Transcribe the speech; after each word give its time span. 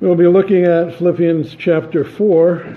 We'll 0.00 0.16
be 0.16 0.26
looking 0.26 0.64
at 0.64 0.96
Philippians 0.96 1.54
chapter 1.54 2.04
4 2.04 2.76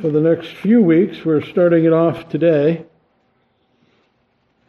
for 0.00 0.10
the 0.10 0.20
next 0.20 0.54
few 0.56 0.80
weeks. 0.80 1.24
We're 1.24 1.42
starting 1.42 1.84
it 1.84 1.92
off 1.92 2.28
today. 2.30 2.86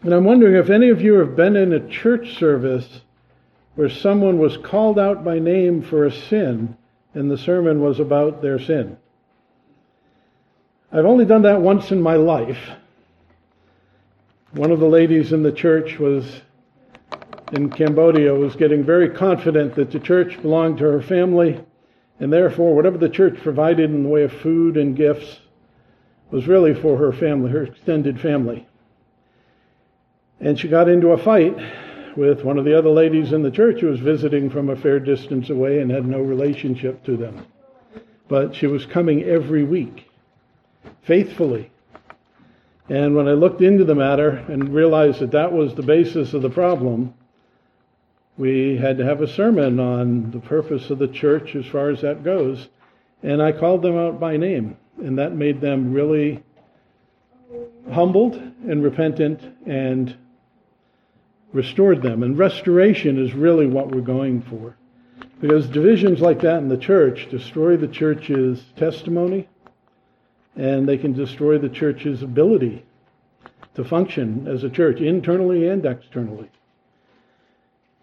And 0.03 0.13
I'm 0.13 0.25
wondering 0.25 0.55
if 0.55 0.69
any 0.69 0.89
of 0.89 1.01
you 1.01 1.13
have 1.15 1.37
been 1.37 1.55
in 1.55 1.71
a 1.71 1.87
church 1.87 2.37
service 2.37 3.01
where 3.75 3.89
someone 3.89 4.39
was 4.39 4.57
called 4.57 4.99
out 4.99 5.23
by 5.23 5.39
name 5.39 5.81
for 5.81 6.05
a 6.05 6.11
sin 6.11 6.75
and 7.13 7.31
the 7.31 7.37
sermon 7.37 7.81
was 7.81 7.99
about 7.99 8.41
their 8.41 8.59
sin. 8.59 8.97
I've 10.91 11.05
only 11.05 11.25
done 11.25 11.43
that 11.43 11.61
once 11.61 11.91
in 11.91 12.01
my 12.01 12.15
life. 12.15 12.71
One 14.51 14.71
of 14.71 14.79
the 14.79 14.89
ladies 14.89 15.31
in 15.31 15.43
the 15.43 15.51
church 15.51 15.97
was 15.97 16.41
in 17.51 17.69
Cambodia 17.69 18.33
was 18.33 18.55
getting 18.55 18.83
very 18.83 19.09
confident 19.09 19.75
that 19.75 19.91
the 19.91 19.99
church 19.99 20.41
belonged 20.41 20.77
to 20.79 20.85
her 20.85 21.01
family, 21.01 21.63
and 22.19 22.31
therefore, 22.33 22.75
whatever 22.75 22.97
the 22.97 23.09
church 23.09 23.39
provided 23.41 23.89
in 23.89 24.03
the 24.03 24.09
way 24.09 24.23
of 24.23 24.33
food 24.33 24.75
and 24.75 24.95
gifts 24.95 25.39
was 26.29 26.47
really 26.47 26.73
for 26.73 26.97
her 26.97 27.13
family, 27.13 27.51
her 27.51 27.63
extended 27.63 28.19
family. 28.19 28.67
And 30.39 30.59
she 30.59 30.67
got 30.67 30.89
into 30.89 31.09
a 31.09 31.17
fight 31.17 31.55
with 32.17 32.43
one 32.43 32.57
of 32.57 32.65
the 32.65 32.77
other 32.77 32.89
ladies 32.89 33.31
in 33.31 33.43
the 33.43 33.51
church 33.51 33.79
who 33.79 33.87
was 33.87 33.99
visiting 33.99 34.49
from 34.49 34.69
a 34.69 34.75
fair 34.75 34.99
distance 34.99 35.49
away 35.49 35.79
and 35.79 35.89
had 35.89 36.05
no 36.05 36.21
relationship 36.21 37.03
to 37.05 37.15
them. 37.15 37.45
But 38.27 38.55
she 38.55 38.67
was 38.67 38.85
coming 38.85 39.23
every 39.23 39.63
week, 39.63 40.09
faithfully. 41.03 41.71
And 42.89 43.15
when 43.15 43.27
I 43.27 43.33
looked 43.33 43.61
into 43.61 43.85
the 43.85 43.95
matter 43.95 44.29
and 44.29 44.73
realized 44.73 45.19
that 45.19 45.31
that 45.31 45.53
was 45.53 45.75
the 45.75 45.83
basis 45.83 46.33
of 46.33 46.41
the 46.41 46.49
problem, 46.49 47.13
we 48.37 48.77
had 48.77 48.97
to 48.97 49.05
have 49.05 49.21
a 49.21 49.27
sermon 49.27 49.79
on 49.79 50.31
the 50.31 50.39
purpose 50.39 50.89
of 50.89 50.99
the 50.99 51.07
church 51.07 51.55
as 51.55 51.65
far 51.65 51.89
as 51.89 52.01
that 52.01 52.23
goes. 52.23 52.69
And 53.23 53.41
I 53.41 53.51
called 53.51 53.81
them 53.81 53.97
out 53.97 54.19
by 54.19 54.37
name, 54.37 54.77
and 54.97 55.17
that 55.17 55.33
made 55.33 55.59
them 55.59 55.91
really 55.91 56.43
humbled 57.91 58.35
and 58.35 58.83
repentant 58.83 59.41
and 59.65 60.15
restored 61.51 62.01
them. 62.01 62.21
And 62.21 62.37
restoration 62.37 63.23
is 63.23 63.33
really 63.33 63.65
what 63.65 63.89
we're 63.89 64.01
going 64.01 64.41
for. 64.41 64.75
Because 65.41 65.67
divisions 65.67 66.19
like 66.19 66.41
that 66.41 66.59
in 66.59 66.69
the 66.69 66.77
church 66.77 67.29
destroy 67.29 67.77
the 67.77 67.87
church's 67.87 68.63
testimony 68.75 69.47
and 70.55 70.87
they 70.87 70.97
can 70.97 71.13
destroy 71.13 71.57
the 71.57 71.69
church's 71.69 72.23
ability 72.23 72.83
to 73.75 73.83
function 73.83 74.47
as 74.47 74.63
a 74.63 74.69
church 74.69 74.99
internally 74.99 75.67
and 75.67 75.85
externally. 75.85 76.49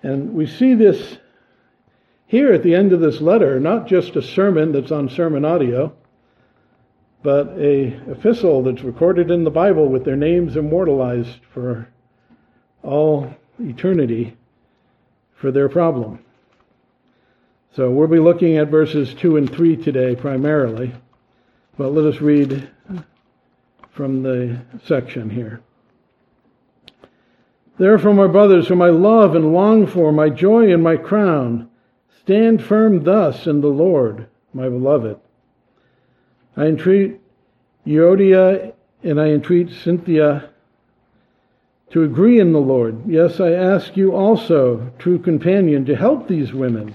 And 0.04 0.34
we 0.34 0.46
see 0.46 0.74
this 0.74 1.16
here 2.26 2.52
at 2.52 2.62
the 2.62 2.74
end 2.74 2.92
of 2.92 3.00
this 3.00 3.22
letter, 3.22 3.58
not 3.58 3.86
just 3.86 4.16
a 4.16 4.22
sermon 4.22 4.70
that's 4.70 4.92
on 4.92 5.08
sermon 5.08 5.46
audio, 5.46 5.94
but 7.22 7.48
a 7.58 7.86
epistle 8.10 8.62
that's 8.62 8.82
recorded 8.82 9.30
in 9.30 9.44
the 9.44 9.50
Bible 9.50 9.88
with 9.88 10.04
their 10.04 10.14
names 10.14 10.56
immortalized 10.56 11.38
for 11.54 11.88
all 12.82 13.34
eternity 13.58 14.36
for 15.36 15.50
their 15.50 15.70
problem. 15.70 16.22
So 17.74 17.90
we'll 17.90 18.06
be 18.06 18.18
looking 18.18 18.58
at 18.58 18.68
verses 18.68 19.14
2 19.14 19.38
and 19.38 19.50
3 19.50 19.76
today 19.78 20.14
primarily, 20.14 20.94
but 21.78 21.94
let 21.94 22.04
us 22.04 22.20
read 22.20 22.68
from 23.90 24.22
the 24.22 24.60
section 24.84 25.30
here. 25.30 25.62
Therefore, 27.76 28.14
my 28.14 28.28
brothers, 28.28 28.68
whom 28.68 28.80
I 28.80 28.90
love 28.90 29.34
and 29.34 29.52
long 29.52 29.86
for, 29.86 30.12
my 30.12 30.28
joy 30.28 30.72
and 30.72 30.82
my 30.82 30.96
crown, 30.96 31.68
stand 32.20 32.62
firm 32.62 33.02
thus 33.02 33.46
in 33.46 33.60
the 33.60 33.68
Lord, 33.68 34.26
my 34.52 34.68
beloved. 34.68 35.18
I 36.56 36.66
entreat 36.66 37.20
Euodia 37.84 38.72
and 39.02 39.20
I 39.20 39.30
entreat 39.30 39.68
Syntyche 39.70 40.48
to 41.90 42.02
agree 42.02 42.38
in 42.38 42.52
the 42.52 42.60
Lord. 42.60 43.08
Yes, 43.08 43.40
I 43.40 43.50
ask 43.50 43.96
you 43.96 44.14
also, 44.14 44.92
true 44.98 45.18
companion, 45.18 45.84
to 45.86 45.96
help 45.96 46.28
these 46.28 46.52
women 46.52 46.94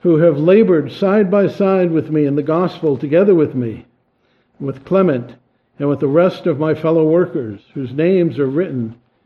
who 0.00 0.16
have 0.16 0.38
labored 0.38 0.92
side 0.92 1.30
by 1.30 1.46
side 1.46 1.90
with 1.90 2.10
me 2.10 2.26
in 2.26 2.34
the 2.34 2.42
gospel 2.42 2.98
together 2.98 3.34
with 3.34 3.54
me, 3.54 3.86
with 4.60 4.84
Clement, 4.84 5.36
and 5.78 5.88
with 5.88 6.00
the 6.00 6.08
rest 6.08 6.46
of 6.46 6.58
my 6.58 6.74
fellow 6.74 7.04
workers, 7.04 7.62
whose 7.74 7.92
names 7.92 8.38
are 8.38 8.46
written 8.46 9.00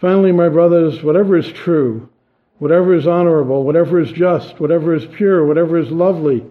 Finally, 0.00 0.32
my 0.32 0.48
brothers, 0.48 1.02
whatever 1.02 1.36
is 1.36 1.52
true, 1.52 2.08
whatever 2.58 2.94
is 2.94 3.06
honorable, 3.06 3.64
whatever 3.64 4.00
is 4.00 4.10
just, 4.10 4.58
whatever 4.58 4.94
is 4.94 5.04
pure, 5.06 5.44
whatever 5.44 5.76
is 5.78 5.90
lovely, 5.90 6.42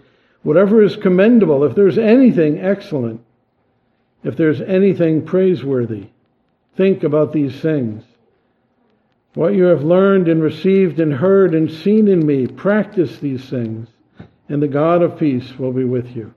whatever 0.43 0.83
is 0.83 0.95
commendable, 0.95 1.63
if 1.63 1.75
there's 1.75 1.97
anything 1.97 2.59
excellent, 2.59 3.19
if 4.23 4.37
there's 4.37 4.61
anything 4.61 5.25
praiseworthy, 5.25 6.07
think 6.75 7.03
about 7.03 7.33
these 7.33 7.59
things. 7.59 8.03
What 9.33 9.55
you 9.55 9.63
have 9.65 9.83
learned 9.83 10.27
and 10.27 10.43
received 10.43 10.99
and 10.99 11.13
heard 11.13 11.55
and 11.55 11.71
seen 11.71 12.07
in 12.07 12.25
me, 12.25 12.45
practice 12.45 13.17
these 13.17 13.49
things, 13.49 13.87
and 14.47 14.61
the 14.61 14.67
God 14.67 15.01
of 15.01 15.17
peace 15.17 15.57
will 15.57 15.71
be 15.71 15.85
with 15.85 16.15
you. 16.15 16.33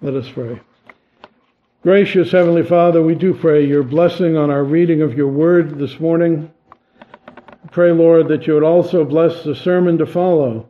Let 0.00 0.14
us 0.14 0.30
pray. 0.30 0.60
Gracious 1.82 2.30
Heavenly 2.30 2.62
Father, 2.62 3.02
we 3.02 3.16
do 3.16 3.34
pray 3.34 3.66
your 3.66 3.82
blessing 3.82 4.36
on 4.36 4.50
our 4.50 4.62
reading 4.62 5.02
of 5.02 5.14
your 5.14 5.26
word 5.26 5.80
this 5.80 5.98
morning. 5.98 6.48
Pray, 7.72 7.90
Lord, 7.90 8.28
that 8.28 8.46
you 8.46 8.54
would 8.54 8.62
also 8.62 9.04
bless 9.04 9.42
the 9.42 9.56
sermon 9.56 9.98
to 9.98 10.06
follow, 10.06 10.68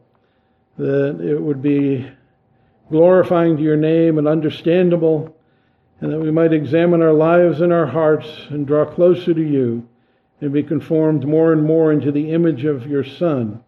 that 0.78 1.20
it 1.20 1.38
would 1.38 1.60
be 1.60 2.10
glorifying 2.90 3.58
to 3.58 3.62
your 3.62 3.76
name 3.76 4.16
and 4.16 4.26
understandable, 4.26 5.36
and 6.00 6.10
that 6.10 6.18
we 6.18 6.30
might 6.30 6.54
examine 6.54 7.02
our 7.02 7.12
lives 7.12 7.60
and 7.60 7.74
our 7.74 7.86
hearts 7.86 8.46
and 8.48 8.66
draw 8.66 8.86
closer 8.86 9.34
to 9.34 9.46
you 9.46 9.86
and 10.40 10.50
be 10.50 10.62
conformed 10.62 11.28
more 11.28 11.52
and 11.52 11.62
more 11.62 11.92
into 11.92 12.10
the 12.10 12.32
image 12.32 12.64
of 12.64 12.86
your 12.86 13.04
Son 13.04 13.62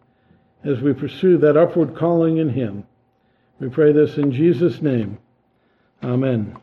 as 0.63 0.81
we 0.81 0.93
pursue 0.93 1.37
that 1.37 1.57
upward 1.57 1.95
calling 1.95 2.37
in 2.37 2.49
him. 2.49 2.85
We 3.59 3.69
pray 3.69 3.91
this 3.91 4.17
in 4.17 4.31
Jesus' 4.31 4.81
name. 4.81 5.19
Amen. 6.03 6.57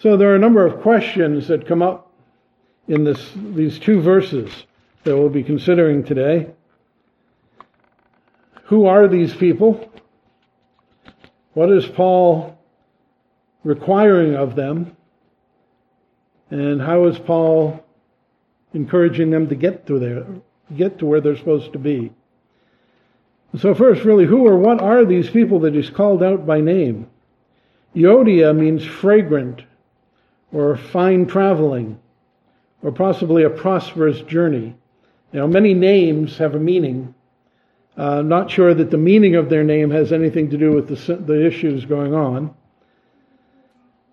So 0.00 0.16
there 0.16 0.30
are 0.30 0.36
a 0.36 0.38
number 0.38 0.64
of 0.64 0.80
questions 0.80 1.48
that 1.48 1.66
come 1.66 1.82
up 1.82 2.12
in 2.86 3.02
this, 3.02 3.32
these 3.34 3.80
two 3.80 4.00
verses 4.00 4.48
that 5.02 5.16
we'll 5.16 5.28
be 5.28 5.42
considering 5.42 6.04
today. 6.04 6.50
Who 8.64 8.86
are 8.86 9.08
these 9.08 9.34
people? 9.34 9.90
What 11.54 11.72
is 11.72 11.84
Paul 11.84 12.56
requiring 13.64 14.36
of 14.36 14.54
them? 14.54 14.96
And 16.50 16.80
how 16.80 17.06
is 17.06 17.18
Paul 17.18 17.84
encouraging 18.74 19.30
them 19.30 19.48
to 19.48 19.56
get 19.56 19.84
to 19.88 19.98
there, 19.98 20.24
get 20.76 21.00
to 21.00 21.06
where 21.06 21.20
they're 21.20 21.36
supposed 21.36 21.72
to 21.72 21.78
be? 21.80 22.12
So 23.58 23.74
first, 23.74 24.04
really, 24.04 24.26
who 24.26 24.46
or 24.46 24.58
what 24.58 24.80
are 24.80 25.04
these 25.04 25.28
people 25.28 25.58
that 25.60 25.74
he's 25.74 25.90
called 25.90 26.22
out 26.22 26.46
by 26.46 26.60
name? 26.60 27.08
Euodia 27.96 28.54
means 28.54 28.84
fragrant 28.84 29.62
or 30.52 30.76
fine 30.76 31.26
traveling, 31.26 31.98
or 32.82 32.92
possibly 32.92 33.42
a 33.42 33.50
prosperous 33.50 34.20
journey. 34.22 34.74
Know, 35.32 35.46
many 35.46 35.74
names 35.74 36.38
have 36.38 36.54
a 36.54 36.58
meaning. 36.58 37.14
Uh, 37.96 38.22
not 38.22 38.50
sure 38.50 38.72
that 38.72 38.90
the 38.90 38.96
meaning 38.96 39.34
of 39.34 39.48
their 39.50 39.64
name 39.64 39.90
has 39.90 40.12
anything 40.12 40.50
to 40.50 40.56
do 40.56 40.72
with 40.72 40.88
the, 40.88 41.16
the 41.16 41.46
issues 41.46 41.84
going 41.84 42.14
on. 42.14 42.54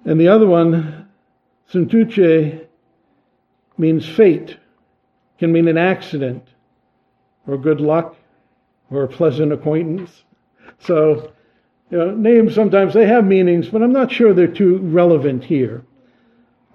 And 0.04 0.20
the 0.20 0.28
other 0.28 0.48
one, 0.48 1.08
Syntyche, 1.72 2.66
means 3.78 4.08
fate, 4.08 4.58
can 5.40 5.52
mean 5.52 5.68
an 5.68 5.78
accident, 5.78 6.48
or 7.48 7.58
good 7.58 7.80
luck, 7.80 8.16
or 8.90 9.04
a 9.04 9.08
pleasant 9.08 9.54
acquaintance. 9.54 10.24
So, 10.80 11.32
you 11.92 11.98
know, 11.98 12.12
names 12.12 12.56
sometimes 12.56 12.94
they 12.94 13.06
have 13.06 13.26
meanings, 13.26 13.70
but 13.70 13.82
I'm 13.82 13.94
not 13.94 14.12
sure 14.12 14.34
they're 14.34 14.48
too 14.48 14.78
relevant 14.78 15.44
here. 15.44 15.84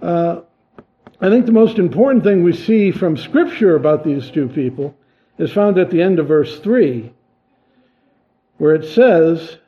Uh, 0.02 0.40
I 1.20 1.28
think 1.28 1.46
the 1.46 1.52
most 1.52 1.78
important 1.78 2.24
thing 2.24 2.42
we 2.42 2.54
see 2.54 2.90
from 2.90 3.16
Scripture 3.16 3.76
about 3.76 4.04
these 4.04 4.30
two 4.30 4.48
people 4.48 4.94
is 5.38 5.52
found 5.52 5.78
at 5.78 5.90
the 5.90 6.00
end 6.00 6.18
of 6.18 6.28
verse 6.28 6.60
3, 6.60 7.12
where 8.58 8.74
it 8.74 8.86
says 8.86 9.58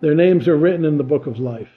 their 0.00 0.14
names 0.14 0.48
are 0.48 0.56
written 0.56 0.84
in 0.84 0.96
the 0.96 1.04
book 1.04 1.26
of 1.26 1.38
life. 1.38 1.70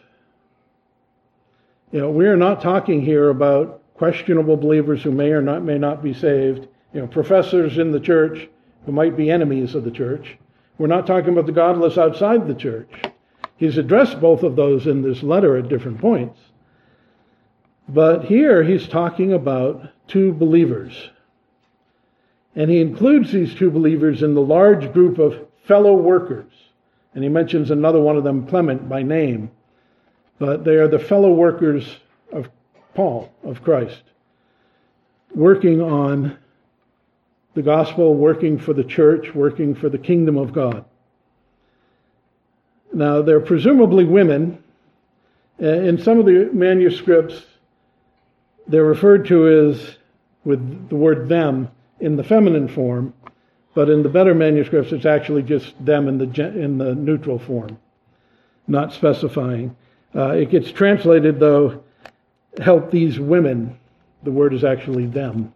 You 1.91 1.99
know, 1.99 2.09
we 2.09 2.25
are 2.27 2.37
not 2.37 2.61
talking 2.61 3.01
here 3.01 3.29
about 3.29 3.81
questionable 3.95 4.55
believers 4.55 5.03
who 5.03 5.11
may 5.11 5.31
or 5.31 5.41
not 5.41 5.63
may 5.63 5.77
not 5.77 6.01
be 6.01 6.13
saved, 6.13 6.67
you 6.93 7.01
know, 7.01 7.07
professors 7.07 7.77
in 7.77 7.91
the 7.91 7.99
church 7.99 8.47
who 8.85 8.91
might 8.91 9.17
be 9.17 9.29
enemies 9.29 9.75
of 9.75 9.83
the 9.83 9.91
church. 9.91 10.37
We're 10.77 10.87
not 10.87 11.05
talking 11.05 11.33
about 11.33 11.45
the 11.45 11.51
godless 11.51 11.97
outside 11.97 12.47
the 12.47 12.55
church. 12.55 12.89
He's 13.57 13.77
addressed 13.77 14.19
both 14.19 14.43
of 14.43 14.55
those 14.55 14.87
in 14.87 15.01
this 15.01 15.21
letter 15.21 15.57
at 15.57 15.69
different 15.69 15.99
points. 15.99 16.39
But 17.89 18.25
here 18.25 18.63
he's 18.63 18.87
talking 18.87 19.33
about 19.33 19.89
two 20.07 20.33
believers. 20.33 21.09
And 22.55 22.69
he 22.69 22.81
includes 22.81 23.31
these 23.31 23.55
two 23.55 23.71
believers 23.71 24.23
in 24.23 24.33
the 24.33 24.41
large 24.41 24.91
group 24.93 25.19
of 25.19 25.47
fellow 25.65 25.93
workers. 25.93 26.51
And 27.13 27.23
he 27.23 27.29
mentions 27.29 27.71
another 27.71 27.99
one 27.99 28.17
of 28.17 28.23
them, 28.23 28.47
Clement, 28.47 28.87
by 28.87 29.03
name. 29.03 29.51
But 30.39 30.63
they 30.63 30.75
are 30.75 30.87
the 30.87 30.99
fellow 30.99 31.31
workers 31.31 31.97
of 32.31 32.49
Paul, 32.93 33.31
of 33.43 33.63
Christ, 33.63 34.03
working 35.33 35.81
on 35.81 36.37
the 37.53 37.61
gospel, 37.61 38.15
working 38.15 38.57
for 38.57 38.73
the 38.73 38.83
church, 38.83 39.33
working 39.35 39.75
for 39.75 39.89
the 39.89 39.97
kingdom 39.97 40.37
of 40.37 40.53
God. 40.53 40.85
Now, 42.93 43.21
they're 43.21 43.39
presumably 43.39 44.05
women. 44.05 44.61
Uh, 45.61 45.67
in 45.67 45.97
some 46.01 46.19
of 46.19 46.25
the 46.25 46.49
manuscripts, 46.51 47.45
they're 48.71 48.85
referred 48.85 49.25
to 49.27 49.69
as 49.69 49.97
with 50.43 50.89
the 50.89 50.95
word 50.95 51.29
them 51.29 51.69
in 51.99 52.15
the 52.15 52.23
feminine 52.23 52.67
form, 52.67 53.13
but 53.73 53.89
in 53.89 54.01
the 54.01 54.09
better 54.09 54.33
manuscripts, 54.33 54.91
it's 54.91 55.05
actually 55.05 55.43
just 55.43 55.73
them 55.83 56.07
in 56.07 56.17
the, 56.17 56.45
in 56.59 56.77
the 56.77 56.95
neutral 56.95 57.37
form, 57.37 57.77
not 58.67 58.93
specifying. 58.93 59.75
Uh, 60.15 60.29
it 60.29 60.49
gets 60.49 60.71
translated, 60.71 61.39
though, 61.39 61.83
help 62.61 62.91
these 62.91 63.19
women. 63.19 63.77
The 64.23 64.31
word 64.31 64.53
is 64.53 64.63
actually 64.63 65.05
them. 65.05 65.53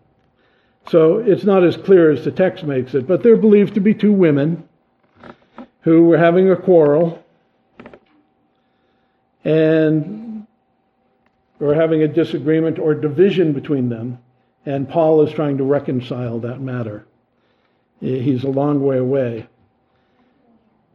So 0.89 1.17
it's 1.17 1.43
not 1.43 1.63
as 1.63 1.75
clear 1.75 2.11
as 2.11 2.23
the 2.23 2.31
text 2.31 2.63
makes 2.63 2.93
it, 2.93 3.07
but 3.07 3.23
they're 3.23 3.37
believed 3.37 3.73
to 3.73 3.79
be 3.79 3.93
two 3.93 4.13
women 4.13 4.67
who 5.81 6.05
were 6.05 6.17
having 6.17 6.51
a 6.51 6.55
quarrel 6.55 7.23
and 9.43 10.24
were 11.59 11.73
having 11.73 12.03
a 12.03 12.07
disagreement 12.07 12.79
or 12.79 12.93
division 12.93 13.53
between 13.53 13.89
them, 13.89 14.19
and 14.65 14.89
Paul 14.89 15.21
is 15.21 15.33
trying 15.33 15.57
to 15.57 15.63
reconcile 15.63 16.39
that 16.39 16.59
matter. 16.59 17.05
He's 17.99 18.43
a 18.43 18.49
long 18.49 18.83
way 18.83 18.97
away. 18.97 19.47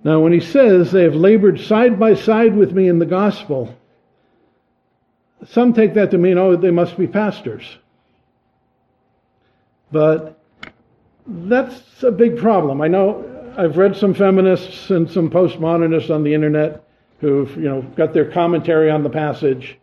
Now, 0.02 0.20
when 0.20 0.32
he 0.32 0.40
says 0.40 0.90
they 0.90 1.02
have 1.02 1.14
labored 1.14 1.60
side 1.60 1.98
by 1.98 2.14
side 2.14 2.56
with 2.56 2.72
me 2.72 2.88
in 2.88 2.98
the 2.98 3.06
gospel, 3.06 3.74
some 5.46 5.72
take 5.72 5.94
that 5.94 6.10
to 6.10 6.18
mean, 6.18 6.38
oh, 6.38 6.56
they 6.56 6.70
must 6.70 6.96
be 6.98 7.06
pastors. 7.06 7.78
But 9.92 10.38
that's 11.26 12.02
a 12.02 12.10
big 12.10 12.38
problem. 12.38 12.80
I 12.80 12.88
know 12.88 13.52
I've 13.56 13.76
read 13.76 13.96
some 13.96 14.14
feminists 14.14 14.90
and 14.90 15.10
some 15.10 15.30
postmodernists 15.30 16.14
on 16.14 16.22
the 16.22 16.34
internet 16.34 16.84
who've, 17.20 17.54
you 17.56 17.68
know, 17.68 17.82
got 17.82 18.14
their 18.14 18.30
commentary 18.30 18.90
on 18.90 19.02
the 19.02 19.10
passage 19.10 19.78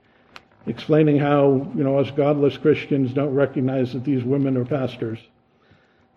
explaining 0.67 1.17
how, 1.17 1.71
you 1.75 1.83
know, 1.83 1.97
us 1.97 2.11
godless 2.11 2.57
Christians 2.57 3.13
don't 3.13 3.33
recognize 3.33 3.93
that 3.93 4.03
these 4.03 4.23
women 4.23 4.57
are 4.57 4.65
pastors. 4.65 5.19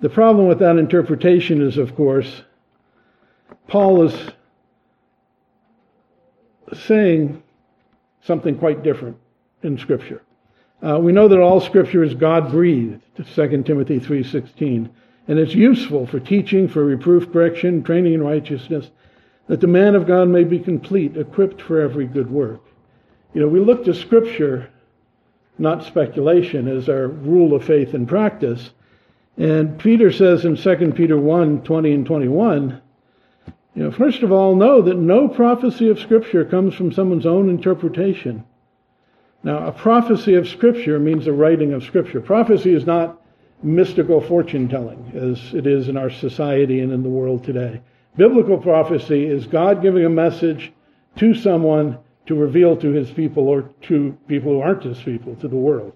The 0.00 0.08
problem 0.08 0.48
with 0.48 0.58
that 0.58 0.76
interpretation 0.76 1.62
is, 1.62 1.78
of 1.78 1.94
course, 1.94 2.42
Paul 3.68 4.02
is 4.02 4.30
saying 6.72 7.42
something 8.22 8.58
quite 8.58 8.82
different 8.82 9.16
in 9.62 9.78
Scripture. 9.78 10.22
Uh, 10.82 10.98
we 10.98 11.12
know 11.12 11.28
that 11.28 11.38
all 11.38 11.60
Scripture 11.60 12.02
is 12.02 12.14
God 12.14 12.50
breathed, 12.50 13.02
2 13.16 13.62
Timothy 13.62 14.00
3.16, 14.00 14.88
and 15.28 15.38
it's 15.38 15.54
useful 15.54 16.06
for 16.06 16.18
teaching, 16.18 16.66
for 16.66 16.84
reproof, 16.84 17.30
correction, 17.32 17.82
training 17.82 18.14
in 18.14 18.22
righteousness, 18.22 18.90
that 19.46 19.60
the 19.60 19.66
man 19.66 19.94
of 19.94 20.06
God 20.06 20.28
may 20.28 20.44
be 20.44 20.58
complete, 20.58 21.16
equipped 21.16 21.60
for 21.60 21.80
every 21.80 22.06
good 22.06 22.30
work. 22.30 22.62
You 23.32 23.42
know, 23.42 23.48
we 23.48 23.60
look 23.60 23.84
to 23.84 23.94
Scripture, 23.94 24.70
not 25.58 25.84
speculation, 25.84 26.66
as 26.66 26.88
our 26.88 27.06
rule 27.06 27.54
of 27.54 27.64
faith 27.64 27.94
and 27.94 28.08
practice. 28.08 28.70
And 29.36 29.78
Peter 29.78 30.10
says 30.10 30.44
in 30.44 30.56
2 30.56 30.92
Peter 30.92 31.16
1 31.16 31.62
20 31.62 31.92
and 31.92 32.06
21, 32.06 32.82
you 33.74 33.82
know, 33.84 33.92
first 33.92 34.22
of 34.22 34.32
all, 34.32 34.56
know 34.56 34.82
that 34.82 34.96
no 34.96 35.28
prophecy 35.28 35.88
of 35.88 36.00
Scripture 36.00 36.44
comes 36.44 36.74
from 36.74 36.92
someone's 36.92 37.26
own 37.26 37.48
interpretation. 37.48 38.44
Now, 39.44 39.66
a 39.66 39.72
prophecy 39.72 40.34
of 40.34 40.48
Scripture 40.48 40.98
means 40.98 41.26
a 41.26 41.32
writing 41.32 41.72
of 41.72 41.84
Scripture. 41.84 42.20
Prophecy 42.20 42.74
is 42.74 42.84
not 42.84 43.22
mystical 43.62 44.20
fortune 44.20 44.68
telling, 44.68 45.12
as 45.14 45.54
it 45.54 45.66
is 45.66 45.88
in 45.88 45.96
our 45.96 46.10
society 46.10 46.80
and 46.80 46.92
in 46.92 47.02
the 47.02 47.08
world 47.08 47.44
today. 47.44 47.80
Biblical 48.16 48.58
prophecy 48.58 49.24
is 49.24 49.46
God 49.46 49.82
giving 49.82 50.04
a 50.04 50.10
message 50.10 50.72
to 51.16 51.32
someone 51.34 51.98
to 52.30 52.36
reveal 52.36 52.76
to 52.76 52.92
his 52.92 53.10
people 53.10 53.48
or 53.48 53.62
to 53.82 54.16
people 54.28 54.52
who 54.52 54.60
aren't 54.60 54.84
his 54.84 55.00
people, 55.00 55.34
to 55.34 55.48
the 55.48 55.56
world. 55.56 55.92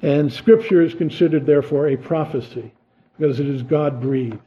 And 0.00 0.32
Scripture 0.32 0.80
is 0.80 0.94
considered, 0.94 1.44
therefore, 1.44 1.88
a 1.88 1.98
prophecy 1.98 2.72
because 3.18 3.38
it 3.38 3.46
is 3.46 3.62
God 3.62 4.00
breathed. 4.00 4.38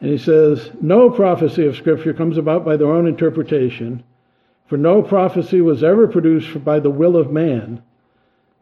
And 0.00 0.08
he 0.08 0.18
says, 0.18 0.70
No 0.80 1.10
prophecy 1.10 1.66
of 1.66 1.74
Scripture 1.74 2.14
comes 2.14 2.38
about 2.38 2.64
by 2.64 2.76
their 2.76 2.92
own 2.92 3.08
interpretation, 3.08 4.04
for 4.68 4.76
no 4.76 5.02
prophecy 5.02 5.60
was 5.60 5.82
ever 5.82 6.06
produced 6.06 6.64
by 6.64 6.78
the 6.78 6.90
will 6.90 7.16
of 7.16 7.32
man, 7.32 7.82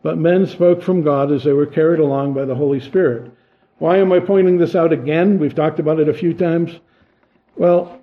but 0.02 0.16
men 0.16 0.46
spoke 0.46 0.82
from 0.82 1.02
God 1.02 1.30
as 1.30 1.44
they 1.44 1.52
were 1.52 1.66
carried 1.66 2.00
along 2.00 2.32
by 2.32 2.46
the 2.46 2.54
Holy 2.54 2.80
Spirit. 2.80 3.30
Why 3.76 3.98
am 3.98 4.10
I 4.10 4.20
pointing 4.20 4.56
this 4.56 4.74
out 4.74 4.94
again? 4.94 5.38
We've 5.38 5.54
talked 5.54 5.80
about 5.80 6.00
it 6.00 6.08
a 6.08 6.14
few 6.14 6.32
times. 6.32 6.80
Well, 7.56 8.01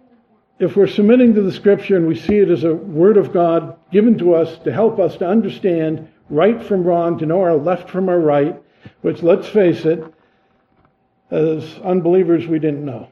if 0.60 0.76
we're 0.76 0.88
submitting 0.88 1.34
to 1.34 1.42
the 1.42 1.52
Scripture 1.52 1.96
and 1.96 2.06
we 2.06 2.16
see 2.16 2.38
it 2.38 2.50
as 2.50 2.66
a 2.66 2.76
Word 2.76 3.16
of 3.16 3.32
God 3.32 3.78
given 3.92 4.18
to 4.18 4.36
us 4.36 4.60
to 4.60 4.74
help 4.74 5.00
us 5.00 5.16
to 5.18 5.28
understand 5.28 6.08
right 6.30 6.62
from 6.62 6.84
wrong, 6.84 7.18
to 7.18 7.26
know 7.26 7.42
our 7.42 7.56
left 7.56 7.90
from 7.90 8.10
our 8.10 8.20
right, 8.20 8.62
which, 9.02 9.24
let's 9.24 9.48
face 9.48 9.86
it, 9.86 10.04
as 11.32 11.80
unbelievers, 11.80 12.46
we 12.46 12.60
didn't 12.60 12.84
know. 12.84 13.08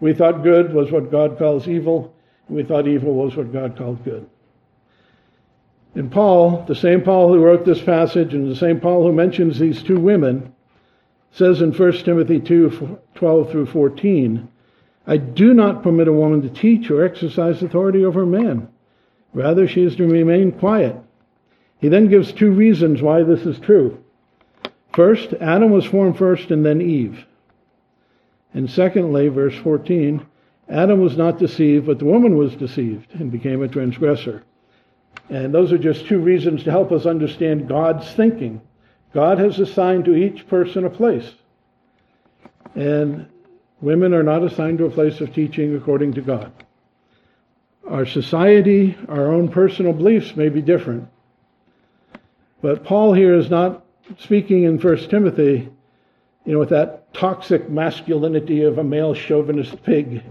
We 0.00 0.12
thought 0.12 0.42
good 0.42 0.74
was 0.74 0.90
what 0.90 1.10
God 1.10 1.38
calls 1.38 1.68
evil, 1.68 2.14
and 2.48 2.56
we 2.56 2.64
thought 2.64 2.88
evil 2.88 3.14
was 3.14 3.36
what 3.36 3.52
God 3.52 3.76
called 3.76 4.04
good. 4.04 4.28
And 5.94 6.10
Paul, 6.10 6.64
the 6.66 6.74
same 6.74 7.02
Paul 7.02 7.28
who 7.28 7.42
wrote 7.42 7.64
this 7.64 7.82
passage 7.82 8.34
and 8.34 8.50
the 8.50 8.56
same 8.56 8.80
Paul 8.80 9.04
who 9.04 9.12
mentions 9.12 9.58
these 9.58 9.82
two 9.82 9.98
women, 9.98 10.52
says 11.30 11.62
in 11.62 11.72
1 11.72 11.92
Timothy 12.04 12.40
2 12.40 12.98
12 13.14 13.50
through 13.50 13.66
14, 13.66 14.48
I 15.08 15.16
do 15.16 15.52
not 15.54 15.82
permit 15.82 16.06
a 16.06 16.12
woman 16.12 16.42
to 16.42 16.48
teach 16.48 16.88
or 16.90 17.04
exercise 17.04 17.60
authority 17.62 18.04
over 18.04 18.22
a 18.22 18.26
man. 18.26 18.68
Rather, 19.34 19.66
she 19.66 19.82
is 19.82 19.96
to 19.96 20.06
remain 20.06 20.52
quiet 20.52 20.96
he 21.80 21.88
then 21.88 22.08
gives 22.08 22.32
two 22.32 22.50
reasons 22.50 23.02
why 23.02 23.22
this 23.22 23.46
is 23.46 23.58
true. 23.60 24.02
First, 24.92 25.32
Adam 25.34 25.70
was 25.70 25.84
formed 25.84 26.18
first 26.18 26.50
and 26.50 26.64
then 26.64 26.80
Eve. 26.80 27.24
And 28.52 28.68
secondly, 28.68 29.28
verse 29.28 29.54
14, 29.56 30.26
Adam 30.68 31.00
was 31.00 31.16
not 31.16 31.38
deceived, 31.38 31.86
but 31.86 31.98
the 31.98 32.04
woman 32.04 32.36
was 32.36 32.56
deceived 32.56 33.14
and 33.14 33.30
became 33.30 33.62
a 33.62 33.68
transgressor. 33.68 34.42
And 35.30 35.54
those 35.54 35.72
are 35.72 35.78
just 35.78 36.06
two 36.06 36.18
reasons 36.18 36.64
to 36.64 36.70
help 36.70 36.90
us 36.90 37.06
understand 37.06 37.68
God's 37.68 38.10
thinking. 38.12 38.60
God 39.14 39.38
has 39.38 39.60
assigned 39.60 40.04
to 40.06 40.14
each 40.14 40.48
person 40.48 40.84
a 40.84 40.90
place. 40.90 41.30
And 42.74 43.28
women 43.80 44.14
are 44.14 44.22
not 44.22 44.42
assigned 44.42 44.78
to 44.78 44.86
a 44.86 44.90
place 44.90 45.20
of 45.20 45.34
teaching 45.34 45.76
according 45.76 46.14
to 46.14 46.20
God. 46.20 46.52
Our 47.88 48.06
society, 48.06 48.96
our 49.08 49.32
own 49.32 49.48
personal 49.48 49.92
beliefs 49.92 50.36
may 50.36 50.48
be 50.48 50.60
different. 50.60 51.08
But 52.60 52.84
Paul 52.84 53.12
here 53.14 53.34
is 53.34 53.48
not 53.48 53.84
speaking 54.18 54.64
in 54.64 54.78
1 54.78 54.96
Timothy, 55.08 55.68
you 56.44 56.52
know, 56.52 56.58
with 56.58 56.70
that 56.70 57.12
toxic 57.14 57.70
masculinity 57.70 58.62
of 58.62 58.78
a 58.78 58.84
male 58.84 59.14
chauvinist 59.14 59.82
pig 59.82 60.22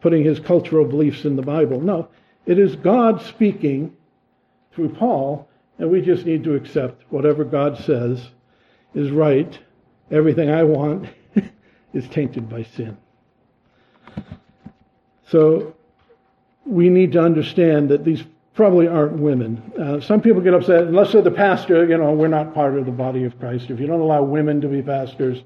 putting 0.00 0.22
his 0.22 0.38
cultural 0.38 0.86
beliefs 0.86 1.24
in 1.24 1.36
the 1.36 1.42
Bible. 1.42 1.80
No, 1.80 2.08
it 2.46 2.58
is 2.58 2.76
God 2.76 3.20
speaking 3.22 3.96
through 4.72 4.90
Paul, 4.90 5.48
and 5.78 5.90
we 5.90 6.00
just 6.00 6.24
need 6.24 6.44
to 6.44 6.54
accept 6.54 7.02
whatever 7.10 7.44
God 7.44 7.78
says 7.78 8.30
is 8.94 9.10
right. 9.10 9.58
Everything 10.10 10.50
I 10.50 10.62
want 10.62 11.08
is 11.92 12.08
tainted 12.08 12.48
by 12.48 12.62
sin. 12.62 12.96
So 15.28 15.74
we 16.64 16.88
need 16.88 17.12
to 17.12 17.20
understand 17.20 17.88
that 17.90 18.04
these 18.04 18.22
probably 18.54 18.86
aren't 18.86 19.18
women. 19.18 19.72
Uh, 19.78 20.00
some 20.00 20.20
people 20.20 20.42
get 20.42 20.54
upset, 20.54 20.82
unless 20.82 21.12
they're 21.12 21.22
the 21.22 21.30
pastor, 21.30 21.86
you 21.86 21.96
know, 21.96 22.12
we're 22.12 22.28
not 22.28 22.54
part 22.54 22.76
of 22.76 22.84
the 22.84 22.92
body 22.92 23.24
of 23.24 23.38
Christ. 23.38 23.70
If 23.70 23.80
you 23.80 23.86
don't 23.86 24.00
allow 24.00 24.22
women 24.22 24.60
to 24.60 24.68
be 24.68 24.82
pastors, 24.82 25.42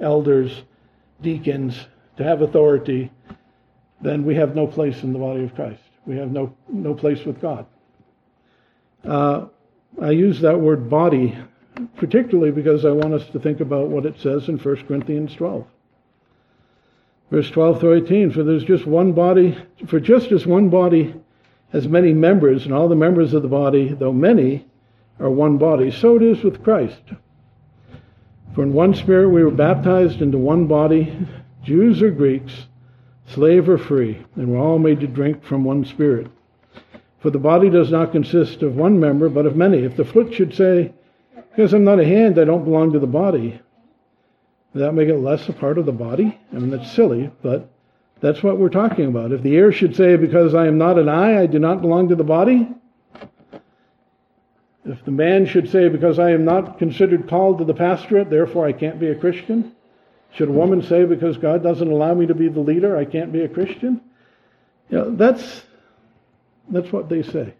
elders, 0.00 0.62
deacons, 1.20 1.86
to 2.16 2.22
have 2.22 2.42
authority, 2.42 3.10
then 4.00 4.24
we 4.24 4.36
have 4.36 4.54
no 4.54 4.66
place 4.66 5.02
in 5.02 5.12
the 5.12 5.18
body 5.18 5.42
of 5.42 5.54
Christ. 5.54 5.82
We 6.06 6.16
have 6.16 6.30
no, 6.30 6.54
no 6.68 6.94
place 6.94 7.24
with 7.24 7.40
God. 7.40 7.66
Uh, 9.04 9.46
I 10.00 10.10
use 10.10 10.40
that 10.40 10.58
word 10.58 10.88
body 10.88 11.36
particularly 11.96 12.52
because 12.52 12.84
I 12.84 12.90
want 12.90 13.14
us 13.14 13.26
to 13.30 13.40
think 13.40 13.60
about 13.60 13.88
what 13.88 14.06
it 14.06 14.20
says 14.20 14.48
in 14.48 14.58
1 14.58 14.86
Corinthians 14.86 15.34
12. 15.34 15.66
Verse 17.30 17.50
12 17.50 17.80
through 17.80 18.04
18, 18.04 18.30
for 18.30 18.42
there's 18.42 18.64
just 18.64 18.86
one 18.86 19.12
body, 19.12 19.56
for 19.86 19.98
just 19.98 20.30
as 20.30 20.46
one 20.46 20.68
body 20.68 21.14
has 21.72 21.88
many 21.88 22.12
members, 22.12 22.64
and 22.64 22.74
all 22.74 22.88
the 22.88 22.94
members 22.94 23.34
of 23.34 23.42
the 23.42 23.48
body, 23.48 23.88
though 23.88 24.12
many, 24.12 24.66
are 25.18 25.30
one 25.30 25.58
body, 25.58 25.90
so 25.90 26.16
it 26.16 26.22
is 26.22 26.42
with 26.42 26.62
Christ. 26.62 27.00
For 28.54 28.62
in 28.62 28.72
one 28.72 28.94
spirit 28.94 29.30
we 29.30 29.42
were 29.42 29.50
baptized 29.50 30.22
into 30.22 30.38
one 30.38 30.66
body, 30.66 31.26
Jews 31.64 32.02
or 32.02 32.10
Greeks, 32.10 32.66
slave 33.26 33.68
or 33.68 33.78
free, 33.78 34.24
and 34.36 34.48
we're 34.48 34.60
all 34.60 34.78
made 34.78 35.00
to 35.00 35.06
drink 35.06 35.42
from 35.42 35.64
one 35.64 35.84
spirit. 35.84 36.28
For 37.20 37.30
the 37.30 37.38
body 37.38 37.70
does 37.70 37.90
not 37.90 38.12
consist 38.12 38.62
of 38.62 38.76
one 38.76 39.00
member, 39.00 39.28
but 39.28 39.46
of 39.46 39.56
many. 39.56 39.78
If 39.78 39.96
the 39.96 40.04
foot 40.04 40.34
should 40.34 40.54
say, 40.54 40.92
Because 41.34 41.72
I'm 41.72 41.84
not 41.84 41.98
a 41.98 42.04
hand, 42.04 42.38
I 42.38 42.44
don't 42.44 42.64
belong 42.64 42.92
to 42.92 42.98
the 42.98 43.06
body, 43.06 43.60
does 44.74 44.80
that 44.80 44.92
make 44.92 45.08
it 45.08 45.18
less 45.18 45.48
a 45.48 45.52
part 45.52 45.78
of 45.78 45.86
the 45.86 45.92
body? 45.92 46.36
I 46.52 46.56
mean, 46.56 46.70
that's 46.70 46.90
silly, 46.90 47.30
but 47.42 47.70
that's 48.20 48.42
what 48.42 48.58
we're 48.58 48.70
talking 48.70 49.06
about. 49.06 49.30
If 49.30 49.42
the 49.42 49.52
ear 49.52 49.70
should 49.70 49.94
say, 49.94 50.16
Because 50.16 50.52
I 50.52 50.66
am 50.66 50.78
not 50.78 50.98
an 50.98 51.08
eye, 51.08 51.40
I 51.40 51.46
do 51.46 51.60
not 51.60 51.80
belong 51.80 52.08
to 52.08 52.16
the 52.16 52.24
body, 52.24 52.68
if 54.84 55.04
the 55.04 55.12
man 55.12 55.46
should 55.46 55.70
say, 55.70 55.88
Because 55.88 56.18
I 56.18 56.32
am 56.32 56.44
not 56.44 56.80
considered 56.80 57.28
called 57.28 57.58
to 57.58 57.64
the 57.64 57.72
pastorate, 57.72 58.30
therefore 58.30 58.66
I 58.66 58.72
can't 58.72 58.98
be 58.98 59.08
a 59.08 59.14
Christian, 59.14 59.76
should 60.32 60.48
a 60.48 60.52
woman 60.52 60.82
say, 60.82 61.04
Because 61.04 61.38
God 61.38 61.62
doesn't 61.62 61.88
allow 61.88 62.12
me 62.14 62.26
to 62.26 62.34
be 62.34 62.48
the 62.48 62.58
leader, 62.58 62.96
I 62.96 63.04
can't 63.04 63.32
be 63.32 63.42
a 63.42 63.48
Christian? 63.48 64.00
You 64.90 64.98
know, 64.98 65.14
that's, 65.14 65.62
that's 66.68 66.90
what 66.90 67.08
they 67.08 67.22
say. 67.22 67.54